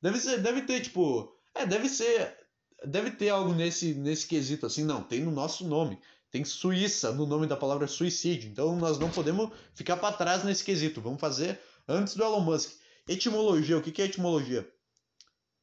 Deve 0.00 0.18
ser, 0.18 0.40
deve 0.40 0.62
ter, 0.62 0.80
tipo. 0.80 1.36
É, 1.54 1.66
deve 1.66 1.88
ser. 1.88 2.34
Deve 2.84 3.10
ter 3.10 3.28
algo 3.28 3.52
nesse, 3.54 3.94
nesse 3.94 4.26
quesito, 4.26 4.66
assim, 4.66 4.84
não, 4.84 5.02
tem 5.02 5.20
no 5.20 5.30
nosso 5.30 5.66
nome. 5.66 5.98
Tem 6.30 6.44
Suíça 6.44 7.12
no 7.12 7.26
nome 7.26 7.46
da 7.46 7.56
palavra 7.56 7.86
suicídio. 7.86 8.50
Então 8.50 8.76
nós 8.76 8.98
não 8.98 9.10
podemos 9.10 9.50
ficar 9.74 9.96
para 9.96 10.14
trás 10.14 10.44
nesse 10.44 10.62
quesito. 10.62 11.00
Vamos 11.00 11.20
fazer 11.20 11.58
antes 11.88 12.14
do 12.14 12.22
Elon 12.22 12.40
Musk. 12.40 12.72
Etimologia, 13.08 13.78
o 13.78 13.82
que 13.82 14.02
é 14.02 14.04
etimologia? 14.04 14.68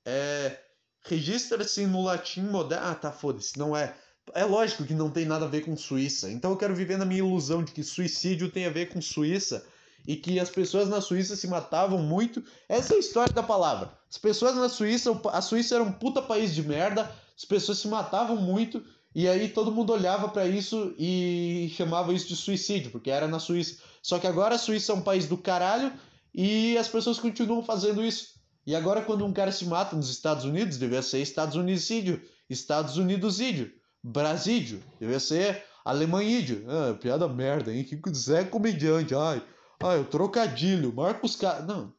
é, 0.05 0.57
registra-se 1.03 1.86
no 1.88 2.03
latim 2.03 2.43
moderno. 2.43 2.86
Ah, 2.86 2.95
tá, 2.95 3.11
foda-se, 3.11 3.57
não 3.57 3.76
é. 3.76 3.95
É 4.34 4.43
lógico 4.43 4.86
que 4.86 4.93
não 4.93 5.09
tem 5.09 5.26
nada 5.26 5.45
a 5.45 5.49
ver 5.49 5.61
com 5.61 5.76
Suíça. 5.76 6.30
Então 6.32 6.51
eu 6.51 6.57
quero 6.57 6.76
viver 6.76 6.97
na 6.97 7.05
minha 7.05 7.20
ilusão 7.20 7.63
de 7.63 7.72
que 7.72 7.84
suicídio 7.84 8.49
tem 8.49 8.66
a 8.66 8.72
ver 8.72 8.88
com 8.89 9.01
Suíça 9.01 9.66
e 10.08 10.16
que 10.16 10.39
as 10.39 10.49
pessoas 10.49 10.89
na 10.89 11.01
Suíça 11.01 11.36
se 11.36 11.47
matavam 11.47 11.99
muito. 11.99 12.43
Essa 12.70 12.93
é 12.93 12.97
a 12.97 12.99
história 12.99 13.34
da 13.34 13.43
palavra. 13.43 13.91
As 14.10 14.18
pessoas 14.18 14.56
na 14.56 14.70
Suíça, 14.70 15.20
a 15.32 15.41
Suíça 15.41 15.76
era 15.76 15.84
um 15.84 15.91
puta 15.91 16.22
país 16.22 16.53
de 16.53 16.64
merda, 16.64 17.12
as 17.38 17.45
pessoas 17.45 17.80
se 17.80 17.88
matavam 17.88 18.38
muito 18.38 18.84
e 19.16 19.30
aí 19.30 19.47
todo 19.47 19.72
mundo 19.72 19.93
olhava 19.93 20.28
para 20.28 20.45
isso 20.45 20.93
e 20.99 21.72
chamava 21.76 22.14
isso 22.14 22.28
de 22.28 22.36
suicídio, 22.36 22.91
porque 22.91 23.10
era 23.10 23.28
na 23.28 23.39
Suíça. 23.39 23.78
Só 24.01 24.20
que 24.20 24.28
agora 24.28 24.56
a 24.56 24.58
Suíça 24.58 24.91
é 24.91 24.95
um 24.95 25.01
país 25.01 25.26
do 25.26 25.38
caralho 25.38 25.93
e 26.34 26.78
as 26.78 26.89
pessoas 26.89 27.18
continuam 27.18 27.64
fazendo 27.64 28.03
isso. 28.03 28.36
E 28.68 28.76
agora, 28.76 29.01
quando 29.01 29.26
um 29.26 29.32
cara 29.32 29.51
se 29.51 29.66
mata 29.66 29.95
nos 29.95 30.10
Estados 30.10 30.43
Unidos, 30.43 30.78
devia 30.78 31.01
ser 31.01 31.22
Estados 31.22 31.56
Unisídio, 31.56 32.22
Estados 32.49 32.97
Unidosídio, 32.97 33.72
Brasídio, 34.03 34.84
devia 34.99 35.20
ser 35.20 35.64
Alemanhídio. 35.86 36.66
Ah, 36.68 36.93
piada 36.95 37.28
merda, 37.28 37.74
hein? 37.74 37.84
Que 37.84 37.97
Zé 38.14 38.43
comediante, 38.43 39.16
ai, 39.16 39.41
ai, 39.84 39.99
o 39.99 40.05
trocadilho, 40.05 40.93
Marcos 40.93 41.36
Car... 41.36 41.65
Não, 41.65 41.93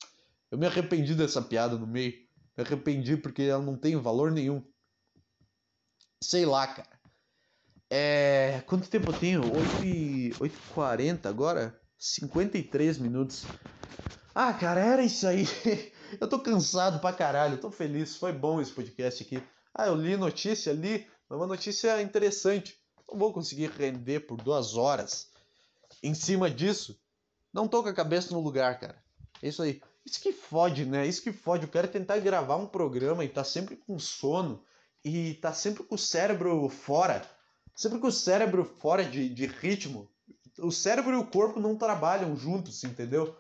eu 0.51 0.59
me 0.59 0.66
arrependi 0.66 1.14
dessa 1.14 1.43
piada 1.43 1.77
no 1.77 1.87
meio. 1.87 2.14
Me 2.57 2.64
arrependi 2.64 3.16
porque 3.16 3.43
ela 3.43 3.62
não 3.62 3.77
tem 3.77 3.97
valor 3.97 4.31
nenhum. 4.31 4.64
Sei 6.22 6.47
lá, 6.47 6.66
cara. 6.66 6.97
É... 7.91 8.62
Quanto 8.66 8.89
tempo 8.89 9.11
eu 9.11 9.18
tenho? 9.18 9.43
8h40 9.43 11.27
agora? 11.27 11.79
53 11.99 12.99
minutos. 12.99 13.45
Ah, 14.35 14.53
cara, 14.53 14.81
era 14.81 15.03
isso 15.03 15.27
aí. 15.27 15.47
Eu 16.20 16.29
tô 16.29 16.39
cansado 16.39 17.01
pra 17.01 17.12
caralho, 17.12 17.59
tô 17.59 17.70
feliz, 17.70 18.16
foi 18.16 18.33
bom 18.33 18.61
esse 18.61 18.70
podcast 18.70 19.22
aqui. 19.24 19.43
Ah, 19.74 19.89
eu 19.89 19.97
li 19.97 20.16
notícia, 20.16 20.72
li, 20.72 21.05
mas 21.29 21.37
uma 21.37 21.49
notícia 21.49 22.01
interessante. 22.01 22.79
Não 23.11 23.18
vou 23.18 23.33
conseguir 23.33 23.70
render 23.70 24.20
por 24.20 24.37
duas 24.37 24.77
horas 24.77 25.29
em 26.03 26.14
cima 26.14 26.49
disso. 26.49 26.97
Não 27.57 27.67
tô 27.67 27.83
com 27.83 27.89
a 27.89 27.95
cabeça 27.95 28.35
no 28.35 28.41
lugar, 28.41 28.79
cara. 28.79 29.03
É 29.43 29.49
isso 29.49 29.63
aí. 29.63 29.81
Isso 30.05 30.21
que 30.21 30.31
fode, 30.31 30.85
né? 30.85 31.07
Isso 31.07 31.23
que 31.23 31.33
fode. 31.33 31.63
Eu 31.63 31.71
quero 31.71 31.89
tentar 31.89 32.19
gravar 32.19 32.57
um 32.57 32.67
programa 32.67 33.25
e 33.25 33.31
tá 33.31 33.43
sempre 33.43 33.77
com 33.77 33.99
sono 33.99 34.63
e 35.03 35.33
tá 35.37 35.55
sempre 35.55 35.83
com 35.83 35.95
o 35.95 35.99
cérebro 35.99 36.69
fora. 36.69 37.23
Sempre 37.75 37.99
com 37.99 38.09
o 38.09 38.13
cérebro 38.13 38.63
fora 38.63 39.03
de, 39.03 39.31
de 39.31 39.47
ritmo. 39.47 40.07
O 40.59 40.71
cérebro 40.71 41.15
e 41.15 41.17
o 41.17 41.25
corpo 41.25 41.59
não 41.59 41.77
trabalham 41.77 42.37
juntos, 42.37 42.85
entendeu? 42.85 43.35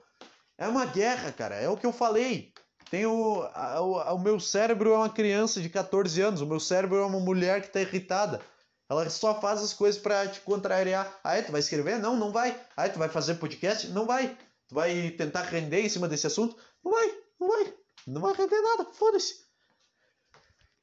É 0.56 0.66
uma 0.66 0.86
guerra, 0.86 1.30
cara. 1.30 1.56
É 1.56 1.68
o 1.68 1.76
que 1.76 1.84
eu 1.84 1.92
falei. 1.92 2.54
Tenho, 2.90 3.42
a, 3.52 3.74
a, 3.74 4.14
o 4.14 4.18
meu 4.18 4.40
cérebro 4.40 4.94
é 4.94 4.96
uma 4.96 5.10
criança 5.10 5.60
de 5.60 5.68
14 5.68 6.22
anos. 6.22 6.40
O 6.40 6.46
meu 6.46 6.58
cérebro 6.58 6.96
é 6.96 7.04
uma 7.04 7.20
mulher 7.20 7.60
que 7.60 7.66
está 7.66 7.82
irritada. 7.82 8.40
Ela 8.88 9.08
só 9.10 9.40
faz 9.40 9.62
as 9.62 9.72
coisas 9.72 10.00
para 10.00 10.28
te 10.28 10.40
contrariar. 10.40 11.18
Aí 11.24 11.42
tu 11.42 11.50
vai 11.50 11.60
escrever? 11.60 11.98
Não, 11.98 12.16
não 12.16 12.32
vai. 12.32 12.60
Aí 12.76 12.88
tu 12.90 12.98
vai 12.98 13.08
fazer 13.08 13.34
podcast? 13.34 13.88
Não 13.88 14.06
vai. 14.06 14.36
Tu 14.68 14.74
vai 14.74 15.10
tentar 15.10 15.42
render 15.42 15.80
em 15.80 15.88
cima 15.88 16.08
desse 16.08 16.26
assunto? 16.26 16.56
Não 16.84 16.92
vai, 16.92 17.14
não 17.40 17.48
vai. 17.48 17.74
Não 18.06 18.20
vai 18.20 18.34
render 18.34 18.60
nada, 18.60 18.84
foda-se. 18.92 19.44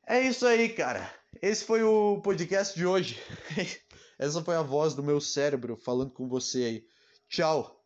É 0.06 0.22
isso 0.22 0.46
aí, 0.46 0.70
cara. 0.70 1.10
Esse 1.42 1.64
foi 1.64 1.84
o 1.84 2.22
podcast 2.22 2.76
de 2.76 2.86
hoje. 2.86 3.22
Essa 4.20 4.44
foi 4.44 4.56
a 4.56 4.62
voz 4.62 4.94
do 4.94 5.04
meu 5.04 5.20
cérebro 5.20 5.78
falando 5.78 6.12
com 6.12 6.28
você 6.28 6.58
aí. 6.64 6.88
Tchau. 7.30 7.83